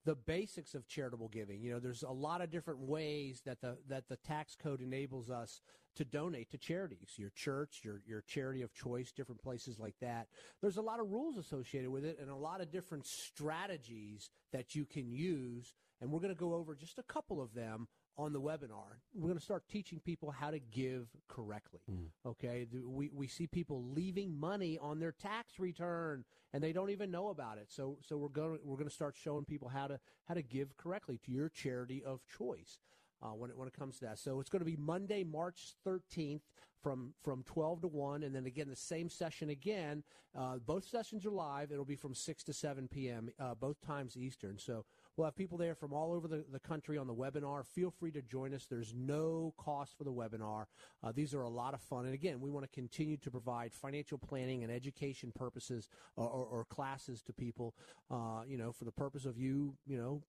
the 0.04 0.14
basics 0.14 0.74
of 0.74 0.86
charitable 0.88 1.28
giving. 1.28 1.60
You 1.60 1.72
know, 1.72 1.80
there's 1.80 2.02
a 2.02 2.10
lot 2.10 2.40
of 2.40 2.50
different 2.50 2.80
ways 2.80 3.42
that 3.44 3.60
the 3.60 3.76
that 3.88 4.08
the 4.08 4.16
tax 4.16 4.56
code 4.56 4.80
enables 4.80 5.28
us 5.28 5.60
to 5.96 6.04
donate 6.04 6.50
to 6.50 6.58
charities, 6.58 7.14
your 7.16 7.30
church, 7.30 7.80
your 7.84 8.00
your 8.06 8.22
charity 8.22 8.62
of 8.62 8.72
choice, 8.72 9.12
different 9.12 9.42
places 9.42 9.78
like 9.78 9.96
that. 10.00 10.28
There's 10.62 10.78
a 10.78 10.82
lot 10.82 11.00
of 11.00 11.10
rules 11.10 11.36
associated 11.36 11.90
with 11.90 12.04
it, 12.04 12.18
and 12.20 12.30
a 12.30 12.36
lot 12.36 12.60
of 12.60 12.70
different 12.70 13.06
strategies 13.06 14.30
that 14.52 14.74
you 14.74 14.86
can 14.86 15.10
use. 15.10 15.74
And 16.00 16.12
we're 16.12 16.20
going 16.20 16.34
to 16.34 16.38
go 16.38 16.54
over 16.54 16.74
just 16.74 16.98
a 16.98 17.02
couple 17.02 17.42
of 17.42 17.52
them 17.54 17.88
on 18.18 18.32
the 18.32 18.40
webinar. 18.40 18.98
We're 19.14 19.28
going 19.28 19.38
to 19.38 19.44
start 19.44 19.68
teaching 19.68 20.00
people 20.04 20.30
how 20.30 20.50
to 20.50 20.58
give 20.58 21.06
correctly. 21.28 21.80
Mm. 21.90 22.08
Okay, 22.26 22.66
we 22.84 23.10
we 23.14 23.28
see 23.28 23.46
people 23.46 23.84
leaving 23.94 24.38
money 24.38 24.76
on 24.78 24.98
their 24.98 25.12
tax 25.12 25.58
return 25.58 26.24
and 26.52 26.62
they 26.62 26.72
don't 26.72 26.90
even 26.90 27.10
know 27.10 27.28
about 27.28 27.58
it. 27.58 27.70
So 27.70 27.98
so 28.02 28.18
we're 28.18 28.28
going 28.28 28.58
we're 28.64 28.76
going 28.76 28.88
to 28.88 28.94
start 28.94 29.16
showing 29.16 29.44
people 29.44 29.68
how 29.68 29.86
to 29.86 30.00
how 30.26 30.34
to 30.34 30.42
give 30.42 30.76
correctly 30.76 31.18
to 31.24 31.30
your 31.30 31.48
charity 31.48 32.02
of 32.04 32.20
choice. 32.26 32.78
Uh, 33.20 33.30
when 33.30 33.50
it 33.50 33.56
when 33.56 33.66
it 33.66 33.74
comes 33.74 33.98
to 33.98 34.04
that, 34.04 34.18
so 34.18 34.38
it's 34.38 34.48
going 34.48 34.60
to 34.60 34.64
be 34.64 34.76
Monday, 34.76 35.24
March 35.24 35.74
13th, 35.84 36.42
from 36.82 37.12
from 37.22 37.42
12 37.44 37.82
to 37.82 37.88
1 37.88 38.22
and 38.22 38.34
then 38.34 38.46
again 38.46 38.68
the 38.68 38.76
same 38.76 39.08
session 39.08 39.50
again 39.50 40.02
uh, 40.38 40.56
both 40.58 40.84
sessions 40.84 41.26
are 41.26 41.30
live 41.30 41.72
it'll 41.72 41.84
be 41.84 41.96
from 41.96 42.14
6 42.14 42.44
to 42.44 42.52
7 42.52 42.88
p.m 42.88 43.30
uh, 43.40 43.54
both 43.54 43.80
times 43.80 44.16
eastern 44.16 44.58
so 44.58 44.84
we'll 45.18 45.26
have 45.26 45.36
people 45.36 45.58
there 45.58 45.74
from 45.74 45.92
all 45.92 46.12
over 46.12 46.28
the, 46.28 46.44
the 46.52 46.60
country 46.60 46.96
on 46.96 47.06
the 47.06 47.14
webinar 47.14 47.66
feel 47.66 47.90
free 47.90 48.12
to 48.12 48.22
join 48.22 48.54
us 48.54 48.66
there's 48.70 48.94
no 48.96 49.52
cost 49.58 49.98
for 49.98 50.04
the 50.04 50.12
webinar 50.12 50.64
uh, 51.02 51.12
these 51.12 51.34
are 51.34 51.42
a 51.42 51.48
lot 51.48 51.74
of 51.74 51.80
fun 51.80 52.06
and 52.06 52.14
again 52.14 52.40
we 52.40 52.48
want 52.48 52.64
to 52.64 52.74
continue 52.74 53.16
to 53.16 53.30
provide 53.30 53.72
financial 53.74 54.16
planning 54.16 54.62
and 54.62 54.72
education 54.72 55.32
purposes 55.34 55.88
or, 56.16 56.28
or, 56.28 56.46
or 56.46 56.64
classes 56.64 57.20
to 57.22 57.32
people 57.32 57.74
uh, 58.10 58.42
you 58.46 58.56
know 58.56 58.72
for 58.72 58.84
the 58.84 58.92
purpose 58.92 59.26
of 59.26 59.36
you 59.36 59.74
you 59.86 59.98
know 59.98 60.22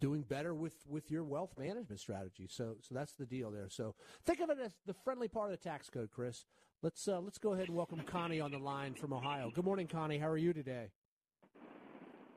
doing 0.00 0.22
better 0.22 0.54
with, 0.54 0.74
with 0.88 1.10
your 1.10 1.24
wealth 1.24 1.54
management 1.56 2.00
strategy. 2.00 2.46
So 2.50 2.74
so 2.80 2.94
that's 2.94 3.14
the 3.14 3.24
deal 3.24 3.50
there. 3.50 3.68
So 3.70 3.94
think 4.26 4.40
of 4.40 4.50
it 4.50 4.58
as 4.62 4.72
the 4.84 4.92
friendly 4.92 5.28
part 5.28 5.50
of 5.50 5.58
the 5.58 5.68
tax 5.68 5.88
code, 5.88 6.10
Chris. 6.10 6.44
Let's 6.82 7.06
uh, 7.08 7.20
let's 7.20 7.38
go 7.38 7.54
ahead 7.54 7.68
and 7.68 7.76
welcome 7.76 8.00
Connie 8.00 8.40
on 8.40 8.50
the 8.50 8.58
line 8.58 8.94
from 8.94 9.12
Ohio. 9.12 9.50
Good 9.54 9.64
morning, 9.64 9.86
Connie. 9.86 10.18
How 10.18 10.28
are 10.28 10.36
you 10.36 10.52
today? 10.52 10.90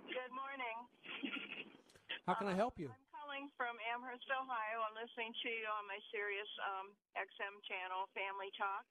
Good 0.07 0.31
morning. 0.31 0.87
How 2.27 2.35
can 2.35 2.51
I 2.51 2.59
help 2.59 2.75
you? 2.75 2.91
I'm 2.91 3.07
calling 3.15 3.47
from 3.55 3.79
Amherst, 3.87 4.27
Ohio. 4.27 4.83
I'm 4.83 4.99
listening 4.99 5.31
to 5.31 5.47
you 5.47 5.63
on 5.71 5.87
my 5.87 5.95
Sirius 6.11 6.51
um, 6.75 6.91
XM 7.15 7.55
channel, 7.63 8.11
Family 8.11 8.51
Talk. 8.59 8.83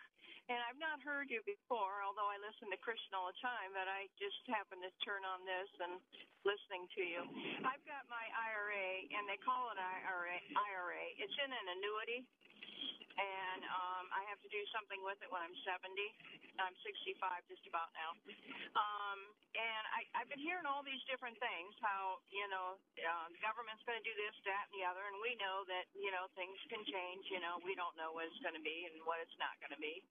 And 0.48 0.56
I've 0.64 0.80
not 0.80 1.04
heard 1.04 1.28
you 1.28 1.44
before, 1.44 2.00
although 2.00 2.32
I 2.32 2.40
listen 2.40 2.72
to 2.72 2.80
Christian 2.80 3.12
all 3.12 3.28
the 3.28 3.36
time, 3.44 3.76
but 3.76 3.92
I 3.92 4.08
just 4.16 4.40
happened 4.48 4.80
to 4.88 4.92
turn 5.04 5.20
on 5.28 5.44
this 5.44 5.68
and 5.84 6.00
listening 6.48 6.88
to 6.96 7.02
you. 7.04 7.20
I've 7.60 7.84
got 7.84 8.08
my 8.08 8.24
IRA, 8.24 9.04
and 9.12 9.28
they 9.28 9.36
call 9.44 9.68
it 9.68 9.76
IRA. 9.76 10.40
IRA. 10.56 11.04
It's 11.20 11.36
in 11.36 11.50
an 11.52 11.66
annuity, 11.76 12.24
and 13.16 13.62
um, 13.66 14.04
I 14.12 14.22
have 14.28 14.40
to 14.44 14.50
do 14.52 14.62
something 14.72 15.00
with 15.02 15.18
it 15.24 15.28
when 15.32 15.40
I'm 15.40 15.56
70. 15.64 15.88
I'm 16.60 16.76
65 16.84 17.16
just 17.48 17.64
about 17.68 17.92
now. 17.96 18.10
Um, 18.76 19.18
and 19.56 19.84
I, 19.92 20.00
I've 20.20 20.30
been 20.30 20.42
hearing 20.42 20.68
all 20.68 20.84
these 20.84 21.00
different 21.08 21.36
things, 21.40 21.72
how, 21.80 22.20
you 22.28 22.46
know, 22.52 22.76
uh, 23.00 23.26
the 23.32 23.40
government's 23.40 23.84
going 23.88 23.96
to 23.96 24.06
do 24.06 24.14
this, 24.16 24.34
that, 24.48 24.68
and 24.68 24.74
the 24.76 24.84
other, 24.84 25.04
and 25.08 25.16
we 25.24 25.36
know 25.40 25.64
that, 25.68 25.88
you 25.96 26.12
know, 26.12 26.28
things 26.36 26.56
can 26.68 26.84
change. 26.84 27.28
You 27.32 27.40
know, 27.40 27.60
we 27.64 27.72
don't 27.72 27.94
know 27.96 28.12
what 28.12 28.28
it's 28.28 28.40
going 28.44 28.56
to 28.56 28.64
be 28.64 28.88
and 28.88 29.00
what 29.08 29.20
it's 29.20 29.36
not 29.40 29.56
going 29.60 29.72
to 29.72 29.80
be 29.80 30.04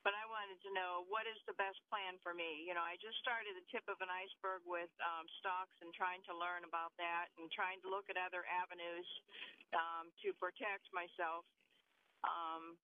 but 0.00 0.16
I 0.16 0.24
wanted 0.32 0.56
to 0.64 0.70
know 0.72 1.04
what 1.12 1.28
is 1.28 1.36
the 1.44 1.56
best 1.60 1.76
plan 1.92 2.16
for 2.24 2.32
me. 2.32 2.64
You 2.64 2.72
know, 2.72 2.84
I 2.84 2.96
just 2.96 3.20
started 3.20 3.52
the 3.52 3.66
tip 3.68 3.84
of 3.84 4.00
an 4.00 4.08
iceberg 4.08 4.64
with 4.64 4.88
um, 5.04 5.28
stocks 5.40 5.76
and 5.84 5.92
trying 5.92 6.24
to 6.24 6.32
learn 6.32 6.64
about 6.64 6.96
that 6.96 7.28
and 7.36 7.52
trying 7.52 7.76
to 7.84 7.88
look 7.92 8.08
at 8.08 8.16
other 8.16 8.48
avenues 8.48 9.08
um, 9.76 10.08
to 10.24 10.32
protect 10.40 10.88
myself. 10.96 11.44
Um, 12.24 12.76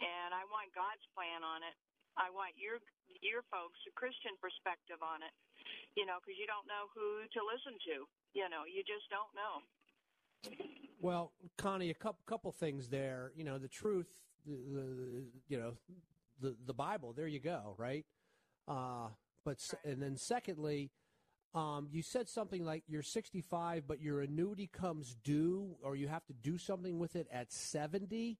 and 0.00 0.30
I 0.34 0.44
want 0.52 0.72
God's 0.76 1.04
plan 1.16 1.40
on 1.40 1.64
it. 1.64 1.76
I 2.16 2.32
want 2.32 2.56
your 2.56 2.80
your 3.20 3.44
folks 3.52 3.76
a 3.88 3.92
Christian 3.92 4.36
perspective 4.40 5.00
on 5.00 5.24
it. 5.24 5.32
You 5.96 6.04
know, 6.04 6.20
because 6.20 6.36
you 6.36 6.48
don't 6.48 6.68
know 6.68 6.88
who 6.92 7.24
to 7.24 7.40
listen 7.44 7.76
to. 7.92 7.96
You 8.36 8.48
know, 8.52 8.68
you 8.68 8.84
just 8.84 9.08
don't 9.08 9.32
know. 9.32 9.54
Well, 11.00 11.32
Connie, 11.56 11.90
a 11.90 11.96
couple 11.96 12.20
couple 12.26 12.52
things 12.52 12.88
there. 12.88 13.32
You 13.36 13.44
know, 13.44 13.58
the 13.58 13.68
truth, 13.68 14.08
the, 14.46 14.56
the 14.56 15.24
you 15.48 15.58
know, 15.58 15.72
the 16.40 16.56
the 16.66 16.74
Bible. 16.74 17.12
There 17.12 17.28
you 17.28 17.40
go, 17.40 17.74
right? 17.78 18.04
Uh, 18.68 19.08
but 19.44 19.58
and 19.84 20.02
then 20.02 20.16
secondly, 20.16 20.90
um, 21.54 21.88
you 21.90 22.02
said 22.02 22.28
something 22.28 22.64
like 22.64 22.82
you're 22.86 23.02
65, 23.02 23.84
but 23.86 24.02
your 24.02 24.20
annuity 24.20 24.66
comes 24.66 25.16
due, 25.24 25.76
or 25.82 25.96
you 25.96 26.08
have 26.08 26.26
to 26.26 26.34
do 26.34 26.58
something 26.58 26.98
with 26.98 27.16
it 27.16 27.26
at 27.32 27.52
70. 27.52 28.38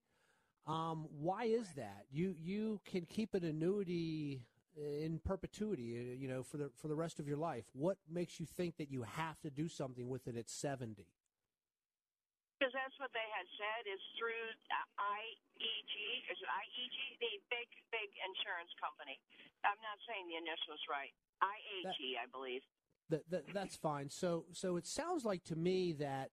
Um, 0.67 1.07
why 1.19 1.45
is 1.45 1.69
that? 1.77 2.07
You 2.11 2.35
you 2.43 2.81
can 2.85 3.07
keep 3.07 3.35
an 3.35 3.45
annuity 3.45 4.43
in 4.77 5.21
perpetuity, 5.25 5.97
uh, 5.97 6.15
you 6.19 6.29
know, 6.29 6.43
for 6.43 6.57
the 6.57 6.71
for 6.77 6.89
the 6.89 6.97
rest 6.97 7.21
of 7.21 7.29
your 7.29 7.39
life. 7.39 7.65
What 7.73 7.99
makes 8.11 8.41
you 8.41 8.47
think 8.47 8.77
that 8.79 8.91
you 8.91 9.03
have 9.03 9.41
to 9.41 9.51
do 9.51 9.69
something 9.69 10.09
with 10.09 10.27
it 10.27 10.37
at 10.37 10.51
70? 10.51 11.07
Because 12.59 12.73
that's 12.73 12.97
what 12.97 13.13
they 13.13 13.29
had 13.37 13.45
said 13.61 13.85
is 13.85 14.01
through 14.17 14.49
IEG, 14.97 15.95
is 16.33 16.39
it 16.41 16.49
IEG, 16.49 16.99
the 17.21 17.33
big, 17.53 17.69
big 17.93 18.09
insurance 18.25 18.73
company. 18.81 19.21
I'm 19.61 19.77
not 19.85 20.01
saying 20.09 20.25
the 20.33 20.41
initials 20.41 20.81
right. 20.89 21.13
IAG, 21.45 21.85
that, 21.85 22.25
I 22.25 22.27
believe. 22.33 22.65
That, 23.11 23.29
that, 23.29 23.45
that's 23.53 23.77
fine. 23.77 24.09
So, 24.09 24.47
so 24.53 24.77
it 24.77 24.87
sounds 24.87 25.25
like 25.25 25.45
to 25.53 25.57
me 25.57 25.93
that 26.01 26.31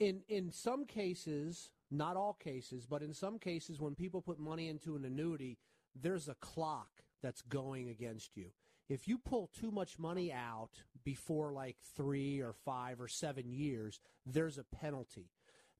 in 0.00 0.22
in 0.28 0.50
some 0.50 0.86
cases, 0.86 1.70
not 1.90 2.16
all 2.16 2.34
cases, 2.34 2.86
but 2.86 3.02
in 3.02 3.14
some 3.14 3.38
cases, 3.38 3.80
when 3.80 3.94
people 3.94 4.20
put 4.20 4.38
money 4.38 4.68
into 4.68 4.96
an 4.96 5.04
annuity, 5.04 5.58
there's 5.94 6.28
a 6.28 6.34
clock 6.34 6.88
that's 7.22 7.42
going 7.42 7.88
against 7.88 8.36
you. 8.36 8.50
If 8.88 9.06
you 9.06 9.18
pull 9.18 9.50
too 9.58 9.70
much 9.70 9.98
money 9.98 10.32
out 10.32 10.70
before 11.04 11.52
like 11.52 11.76
three 11.96 12.40
or 12.40 12.54
five 12.64 13.00
or 13.00 13.08
seven 13.08 13.52
years, 13.52 14.00
there's 14.24 14.58
a 14.58 14.64
penalty. 14.64 15.30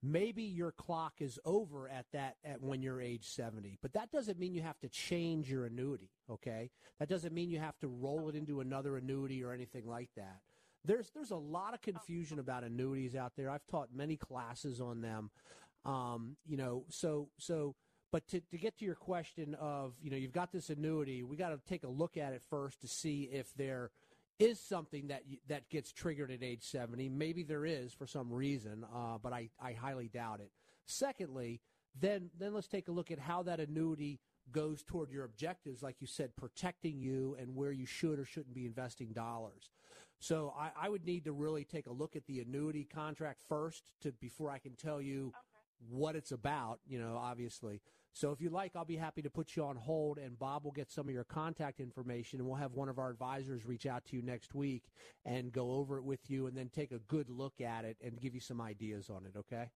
Maybe 0.02 0.42
your 0.44 0.72
clock 0.72 1.14
is 1.20 1.38
over 1.44 1.88
at 1.88 2.06
that 2.12 2.36
at 2.44 2.62
when 2.62 2.82
you're 2.82 3.00
age 3.00 3.26
70 3.26 3.78
but 3.82 3.94
that 3.94 4.12
doesn't 4.12 4.38
mean 4.38 4.54
you 4.54 4.62
have 4.62 4.78
to 4.78 4.88
change 4.88 5.50
your 5.50 5.64
annuity 5.66 6.10
okay? 6.30 6.70
That 6.98 7.08
doesn't 7.08 7.32
mean 7.32 7.50
you 7.50 7.58
have 7.58 7.78
to 7.80 7.88
roll 7.88 8.28
it 8.28 8.34
into 8.34 8.60
another 8.60 8.96
annuity 8.96 9.42
or 9.42 9.52
anything 9.52 9.86
like 9.86 10.10
that. 10.16 10.40
There's 10.84 11.10
there's 11.10 11.30
a 11.30 11.36
lot 11.36 11.74
of 11.74 11.82
confusion 11.82 12.38
about 12.38 12.64
annuities 12.64 13.16
out 13.16 13.32
there. 13.36 13.50
I've 13.50 13.66
taught 13.66 13.88
many 13.94 14.16
classes 14.16 14.80
on 14.80 15.00
them 15.00 15.30
um, 15.84 16.36
you 16.46 16.56
know 16.56 16.84
so 16.88 17.28
so 17.38 17.74
but 18.10 18.26
to, 18.28 18.40
to 18.40 18.56
get 18.56 18.78
to 18.78 18.84
your 18.84 18.94
question 18.94 19.54
of 19.60 19.94
you 20.02 20.10
know 20.10 20.16
you've 20.16 20.32
got 20.32 20.52
this 20.52 20.70
annuity 20.70 21.22
we 21.22 21.36
got 21.36 21.50
to 21.50 21.60
take 21.68 21.84
a 21.84 21.88
look 21.88 22.16
at 22.16 22.32
it 22.32 22.42
first 22.48 22.80
to 22.80 22.88
see 22.88 23.28
if 23.32 23.52
they're 23.54 23.90
something 24.54 25.08
that 25.08 25.22
that 25.48 25.68
gets 25.68 25.92
triggered 25.92 26.30
at 26.30 26.42
age 26.42 26.62
70. 26.62 27.08
Maybe 27.08 27.42
there 27.42 27.64
is 27.64 27.92
for 27.92 28.06
some 28.06 28.32
reason, 28.32 28.84
uh, 28.94 29.18
but 29.22 29.32
I, 29.32 29.50
I 29.60 29.72
highly 29.72 30.08
doubt 30.08 30.40
it. 30.40 30.50
Secondly, 30.86 31.60
then 31.98 32.30
then 32.38 32.54
let's 32.54 32.68
take 32.68 32.88
a 32.88 32.92
look 32.92 33.10
at 33.10 33.18
how 33.18 33.42
that 33.44 33.60
annuity 33.60 34.20
goes 34.50 34.82
toward 34.82 35.10
your 35.10 35.24
objectives, 35.24 35.82
like 35.82 35.96
you 36.00 36.06
said, 36.06 36.34
protecting 36.36 37.00
you 37.00 37.36
and 37.38 37.54
where 37.54 37.72
you 37.72 37.84
should 37.84 38.18
or 38.18 38.24
shouldn't 38.24 38.54
be 38.54 38.64
investing 38.64 39.12
dollars. 39.12 39.70
So 40.20 40.54
I, 40.58 40.70
I 40.86 40.88
would 40.88 41.04
need 41.04 41.24
to 41.24 41.32
really 41.32 41.64
take 41.64 41.86
a 41.86 41.92
look 41.92 42.16
at 42.16 42.26
the 42.26 42.40
annuity 42.40 42.84
contract 42.84 43.42
first 43.48 43.92
to 44.02 44.12
before 44.12 44.50
I 44.50 44.58
can 44.58 44.74
tell 44.74 45.02
you 45.02 45.28
okay. 45.28 45.36
What 45.88 46.16
it's 46.16 46.32
about. 46.32 46.80
You 46.86 46.98
know, 46.98 47.16
obviously. 47.16 47.80
So 48.12 48.32
if 48.32 48.40
you 48.40 48.50
like, 48.50 48.74
I'll 48.74 48.84
be 48.84 48.96
happy 48.96 49.22
to 49.22 49.30
put 49.30 49.54
you 49.54 49.64
on 49.64 49.76
hold, 49.76 50.18
and 50.18 50.38
Bob 50.38 50.64
will 50.64 50.72
get 50.72 50.90
some 50.90 51.08
of 51.08 51.14
your 51.14 51.24
contact 51.24 51.78
information, 51.78 52.40
and 52.40 52.48
we'll 52.48 52.56
have 52.56 52.72
one 52.72 52.88
of 52.88 52.98
our 52.98 53.10
advisors 53.10 53.64
reach 53.64 53.86
out 53.86 54.04
to 54.06 54.16
you 54.16 54.22
next 54.22 54.54
week 54.54 54.84
and 55.24 55.52
go 55.52 55.72
over 55.72 55.98
it 55.98 56.04
with 56.04 56.28
you, 56.28 56.46
and 56.46 56.56
then 56.56 56.68
take 56.68 56.90
a 56.90 56.98
good 57.00 57.30
look 57.30 57.60
at 57.60 57.84
it 57.84 57.96
and 58.02 58.20
give 58.20 58.34
you 58.34 58.40
some 58.40 58.60
ideas 58.60 59.08
on 59.08 59.24
it. 59.24 59.38
Okay? 59.38 59.70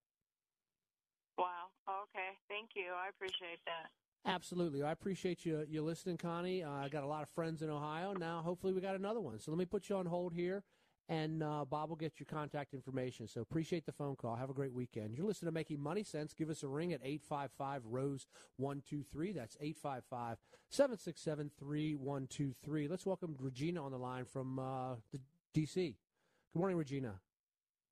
Wow. 1.38 1.70
Okay. 1.88 2.30
Thank 2.48 2.70
you. 2.74 2.86
I 2.92 3.10
appreciate 3.10 3.60
that. 3.66 3.90
Absolutely. 4.24 4.82
I 4.82 4.92
appreciate 4.92 5.44
you 5.44 5.64
you 5.68 5.82
listening, 5.82 6.16
Connie. 6.16 6.62
Uh, 6.62 6.70
I 6.70 6.88
got 6.88 7.02
a 7.02 7.06
lot 7.06 7.22
of 7.22 7.28
friends 7.30 7.62
in 7.62 7.70
Ohio. 7.70 8.12
Now, 8.12 8.40
hopefully, 8.44 8.72
we 8.72 8.80
got 8.80 8.94
another 8.94 9.20
one. 9.20 9.40
So 9.40 9.50
let 9.50 9.58
me 9.58 9.64
put 9.64 9.88
you 9.88 9.96
on 9.96 10.06
hold 10.06 10.32
here 10.32 10.62
and 11.08 11.42
uh, 11.42 11.64
Bob 11.64 11.88
will 11.88 11.96
get 11.96 12.18
your 12.18 12.26
contact 12.26 12.74
information. 12.74 13.26
So 13.26 13.40
appreciate 13.40 13.86
the 13.86 13.92
phone 13.92 14.16
call. 14.16 14.36
Have 14.36 14.50
a 14.50 14.54
great 14.54 14.72
weekend. 14.72 15.16
You're 15.16 15.26
listening 15.26 15.48
to 15.48 15.54
Making 15.54 15.80
Money 15.80 16.02
Sense. 16.04 16.32
Give 16.32 16.50
us 16.50 16.62
a 16.62 16.68
ring 16.68 16.92
at 16.92 17.00
855 17.02 17.82
Rose 17.86 18.26
123. 18.56 19.32
That's 19.32 19.56
855 19.60 20.38
767 20.68 21.50
3123. 21.58 22.88
Let's 22.88 23.06
welcome 23.06 23.36
Regina 23.38 23.84
on 23.84 23.90
the 23.92 23.98
line 23.98 24.24
from 24.24 24.58
uh, 24.58 24.94
the 25.12 25.20
DC. 25.54 25.74
Good 25.74 26.58
morning, 26.58 26.76
Regina. 26.76 27.14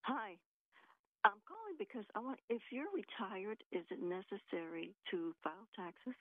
Hi. 0.02 0.36
I'm 1.24 1.32
calling 1.46 1.76
because 1.78 2.04
I 2.14 2.20
want 2.20 2.38
if 2.48 2.62
you're 2.70 2.86
retired, 2.94 3.62
is 3.72 3.84
it 3.90 4.00
necessary 4.00 4.94
to 5.10 5.34
file 5.42 5.68
taxes? 5.76 6.14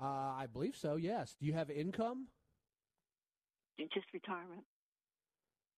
Uh, 0.00 0.04
I 0.04 0.46
believe 0.52 0.76
so, 0.76 0.96
yes. 0.96 1.36
Do 1.38 1.46
you 1.46 1.52
have 1.52 1.70
income? 1.70 2.26
Just 3.78 4.06
retirement. 4.12 4.64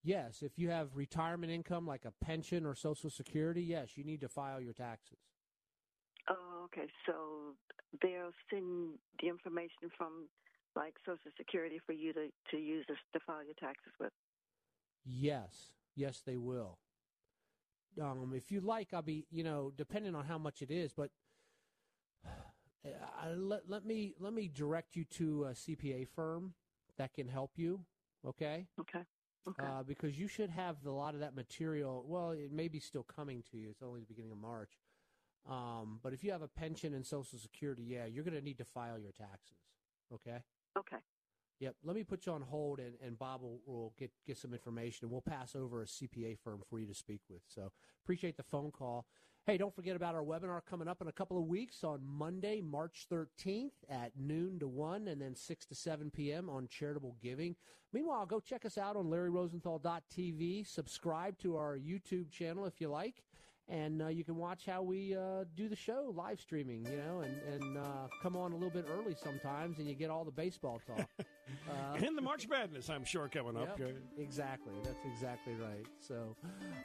Yes, 0.03 0.43
if 0.43 0.59
you 0.59 0.69
have 0.69 0.95
retirement 0.95 1.51
income 1.51 1.87
like 1.87 2.05
a 2.05 2.13
pension 2.23 2.67
or 2.67 2.75
Social 2.75 3.09
Security, 3.09 3.63
yes, 3.63 3.97
you 3.97 4.05
need 4.05 4.21
to 4.21 4.29
file 4.29 4.61
your 4.61 4.75
taxes. 4.75 5.19
Oh, 6.29 6.67
okay. 6.67 6.89
So 7.07 7.55
they'll 8.03 8.33
send 8.51 8.99
the 9.23 9.29
information 9.29 9.91
from 9.97 10.29
like 10.77 10.95
Social 11.07 11.31
Security 11.39 11.81
for 11.87 11.93
you 11.93 12.13
to 12.13 12.29
to 12.51 12.57
use 12.59 12.85
this 12.87 12.99
to 13.15 13.21
file 13.27 13.45
your 13.45 13.55
taxes 13.55 13.93
with. 13.99 14.13
Yes, 15.07 15.73
yes, 15.95 16.23
they 16.25 16.37
will. 16.37 16.79
Um, 18.01 18.33
if 18.35 18.51
you 18.51 18.61
like, 18.61 18.93
I'll 18.93 19.03
be 19.03 19.27
you 19.31 19.45
know 19.45 19.73
depending 19.75 20.15
on 20.15 20.27
how 20.27 20.37
much 20.37 20.61
it 20.61 20.71
is, 20.71 20.93
but 20.93 21.11
uh, 22.27 23.35
let 23.37 23.69
let 23.69 23.87
me 23.87 24.15
let 24.19 24.35
me 24.35 24.49
direct 24.49 24.97
you 24.97 25.05
to 25.05 25.45
a 25.45 25.51
CPA 25.53 26.09
firm 26.09 26.53
that 26.99 27.15
can 27.15 27.29
help 27.29 27.53
you. 27.57 27.81
Okay. 28.27 28.67
Okay. 28.81 29.05
Okay. 29.49 29.63
Uh, 29.63 29.83
because 29.83 30.19
you 30.19 30.27
should 30.27 30.49
have 30.51 30.77
a 30.87 30.91
lot 30.91 31.15
of 31.15 31.21
that 31.21 31.35
material. 31.37 32.05
Well, 32.07 32.31
it 32.31 32.51
may 32.51 32.69
be 32.69 32.81
still 32.81 33.03
coming 33.03 33.43
to 33.51 33.59
you. 33.59 33.69
It's 33.71 33.83
only 33.83 34.01
the 34.01 34.07
beginning 34.07 34.33
of 34.33 34.39
March. 34.39 34.71
Um, 35.49 36.01
but 36.03 36.15
if 36.15 36.25
you 36.25 36.33
have 36.33 36.41
a 36.41 36.49
pension 36.49 36.95
and 36.95 37.05
Social 37.05 37.39
Security, 37.39 37.83
yeah, 37.83 38.07
you're 38.07 38.25
going 38.25 38.37
to 38.37 38.45
need 38.45 38.57
to 38.59 38.65
file 38.65 38.99
your 38.99 39.13
taxes. 39.13 39.59
Okay. 40.13 40.39
Okay. 40.79 40.97
Yep. 41.61 41.77
Let 41.85 41.97
me 41.97 42.05
put 42.05 42.27
you 42.27 42.33
on 42.33 42.43
hold, 42.43 42.81
and, 42.81 42.95
and 43.05 43.19
Bob 43.19 43.43
will, 43.43 43.61
will 43.67 43.93
get 43.99 44.11
get 44.27 44.39
some 44.39 44.53
information, 44.53 45.05
and 45.05 45.13
we'll 45.13 45.21
pass 45.21 45.55
over 45.55 45.83
a 45.83 45.87
CPA 45.87 46.39
firm 46.39 46.63
for 46.69 46.79
you 46.81 46.87
to 46.87 46.95
speak 46.95 47.21
with. 47.29 47.43
So 47.47 47.71
appreciate 48.05 48.37
the 48.37 48.43
phone 48.43 48.71
call. 48.71 49.07
Hey, 49.47 49.59
don't 49.59 49.75
forget 49.75 49.95
about 49.95 50.15
our 50.15 50.23
webinar 50.23 50.63
coming 50.65 50.89
up 50.89 51.03
in 51.03 51.09
a 51.09 51.13
couple 51.13 51.37
of 51.37 51.45
weeks 51.45 51.85
on 51.85 52.01
Monday, 52.03 52.63
March 52.63 53.07
13th 53.13 53.73
at 53.91 54.13
noon 54.19 54.59
to 54.59 54.67
1 54.67 55.07
and 55.07 55.21
then 55.21 55.35
6 55.35 55.67
to 55.67 55.75
7 55.75 56.11
p.m. 56.11 56.49
on 56.49 56.67
charitable 56.67 57.15
giving. 57.23 57.55
Meanwhile, 57.93 58.25
go 58.25 58.41
check 58.41 58.65
us 58.65 58.79
out 58.79 58.97
on 58.97 59.11
larryrosenthal.tv. 59.11 60.67
Subscribe 60.67 61.39
to 61.41 61.59
our 61.59 61.77
YouTube 61.77 62.31
channel 62.31 62.65
if 62.65 62.81
you 62.81 62.89
like 62.89 63.23
and 63.69 64.03
uh, 64.03 64.09
you 64.09 64.25
can 64.25 64.37
watch 64.37 64.67
how 64.67 64.83
we 64.83 65.17
uh, 65.17 65.45
do 65.57 65.69
the 65.69 65.77
show 65.77 66.13
live 66.15 66.41
streaming, 66.41 66.85
you 66.85 66.97
know, 66.97 67.21
and, 67.21 67.35
and 67.43 67.79
uh, 67.79 68.09
come 68.23 68.37
on 68.37 68.53
a 68.53 68.55
little 68.55 68.71
bit 68.71 68.87
early 68.91 69.15
sometimes, 69.15 69.79
and 69.79 69.89
you 69.89 69.95
get 69.95 70.11
all 70.11 70.25
the 70.25 70.31
baseball 70.31 70.81
talk. 70.87 71.09
Uh, 71.71 71.97
and 71.97 72.17
the 72.17 72.23
March 72.23 72.49
Madness, 72.49 72.89
I'm 72.89 73.05
sure, 73.05 73.29
coming 73.29 73.57
up. 73.57 73.79
Yep, 73.79 73.93
exactly. 74.19 74.73
That's 74.83 75.05
exactly 75.05 75.53
right. 75.55 75.85
So, 76.01 76.35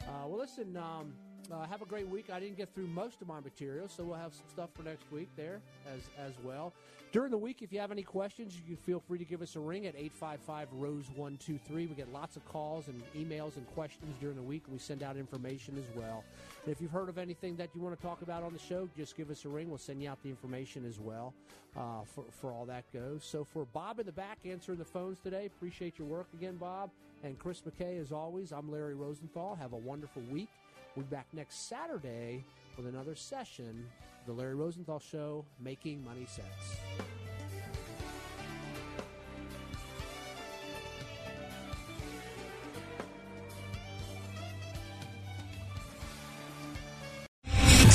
uh, 0.01 0.27
well, 0.27 0.37
listen, 0.37 0.75
um, 0.75 1.13
uh, 1.51 1.65
have 1.67 1.81
a 1.81 1.85
great 1.85 2.07
week. 2.07 2.29
I 2.31 2.39
didn't 2.39 2.57
get 2.57 2.73
through 2.73 2.87
most 2.87 3.21
of 3.21 3.27
my 3.27 3.39
material, 3.39 3.87
so 3.87 4.03
we'll 4.03 4.17
have 4.17 4.33
some 4.33 4.45
stuff 4.49 4.69
for 4.73 4.83
next 4.83 5.11
week 5.11 5.29
there 5.35 5.61
as, 5.87 6.01
as 6.17 6.33
well. 6.43 6.73
During 7.11 7.31
the 7.31 7.37
week, 7.37 7.63
if 7.63 7.73
you 7.73 7.79
have 7.79 7.91
any 7.91 8.03
questions, 8.03 8.55
you 8.55 8.61
can 8.61 8.75
feel 8.75 8.99
free 8.99 9.17
to 9.17 9.25
give 9.25 9.41
us 9.41 9.55
a 9.55 9.59
ring 9.59 9.87
at 9.87 9.95
855 9.95 10.67
Rose 10.73 11.05
123. 11.15 11.87
We 11.87 11.95
get 11.95 12.13
lots 12.13 12.35
of 12.35 12.45
calls 12.45 12.87
and 12.87 13.01
emails 13.15 13.57
and 13.57 13.65
questions 13.73 14.15
during 14.21 14.35
the 14.35 14.43
week, 14.43 14.63
we 14.71 14.77
send 14.77 15.01
out 15.01 15.17
information 15.17 15.75
as 15.79 15.95
well. 15.95 16.23
And 16.63 16.71
if 16.71 16.79
you've 16.79 16.91
heard 16.91 17.09
of 17.09 17.17
anything 17.17 17.55
that 17.55 17.69
you 17.73 17.81
want 17.81 17.99
to 17.99 18.05
talk 18.05 18.21
about 18.21 18.43
on 18.43 18.53
the 18.53 18.59
show, 18.59 18.87
just 18.95 19.17
give 19.17 19.31
us 19.31 19.43
a 19.45 19.49
ring. 19.49 19.69
We'll 19.69 19.79
send 19.79 20.03
you 20.03 20.09
out 20.09 20.21
the 20.21 20.29
information 20.29 20.85
as 20.85 20.99
well 20.99 21.33
uh, 21.75 22.03
for, 22.05 22.25
for 22.29 22.51
all 22.51 22.65
that 22.65 22.83
goes. 22.93 23.23
So 23.23 23.43
for 23.43 23.65
Bob 23.65 23.99
in 23.99 24.05
the 24.05 24.11
back 24.11 24.37
answering 24.45 24.77
the 24.77 24.85
phones 24.85 25.17
today, 25.23 25.47
appreciate 25.47 25.97
your 25.97 26.07
work 26.07 26.27
again, 26.35 26.57
Bob. 26.57 26.91
And 27.23 27.39
Chris 27.39 27.61
McKay, 27.61 27.99
as 27.99 28.11
always, 28.11 28.51
I'm 28.51 28.71
Larry 28.71 28.93
Rosenthal. 28.93 29.55
Have 29.55 29.73
a 29.73 29.77
wonderful 29.77 30.21
week. 30.31 30.49
We'll 30.99 31.07
be 31.07 31.15
back 31.15 31.27
next 31.31 31.69
Saturday 31.69 32.43
with 32.75 32.85
another 32.85 33.15
session 33.15 33.85
the 34.25 34.33
Larry 34.33 34.55
Rosenthal 34.55 34.99
Show, 34.99 35.45
Making 35.57 36.03
Money 36.03 36.25
Sense. 36.25 37.28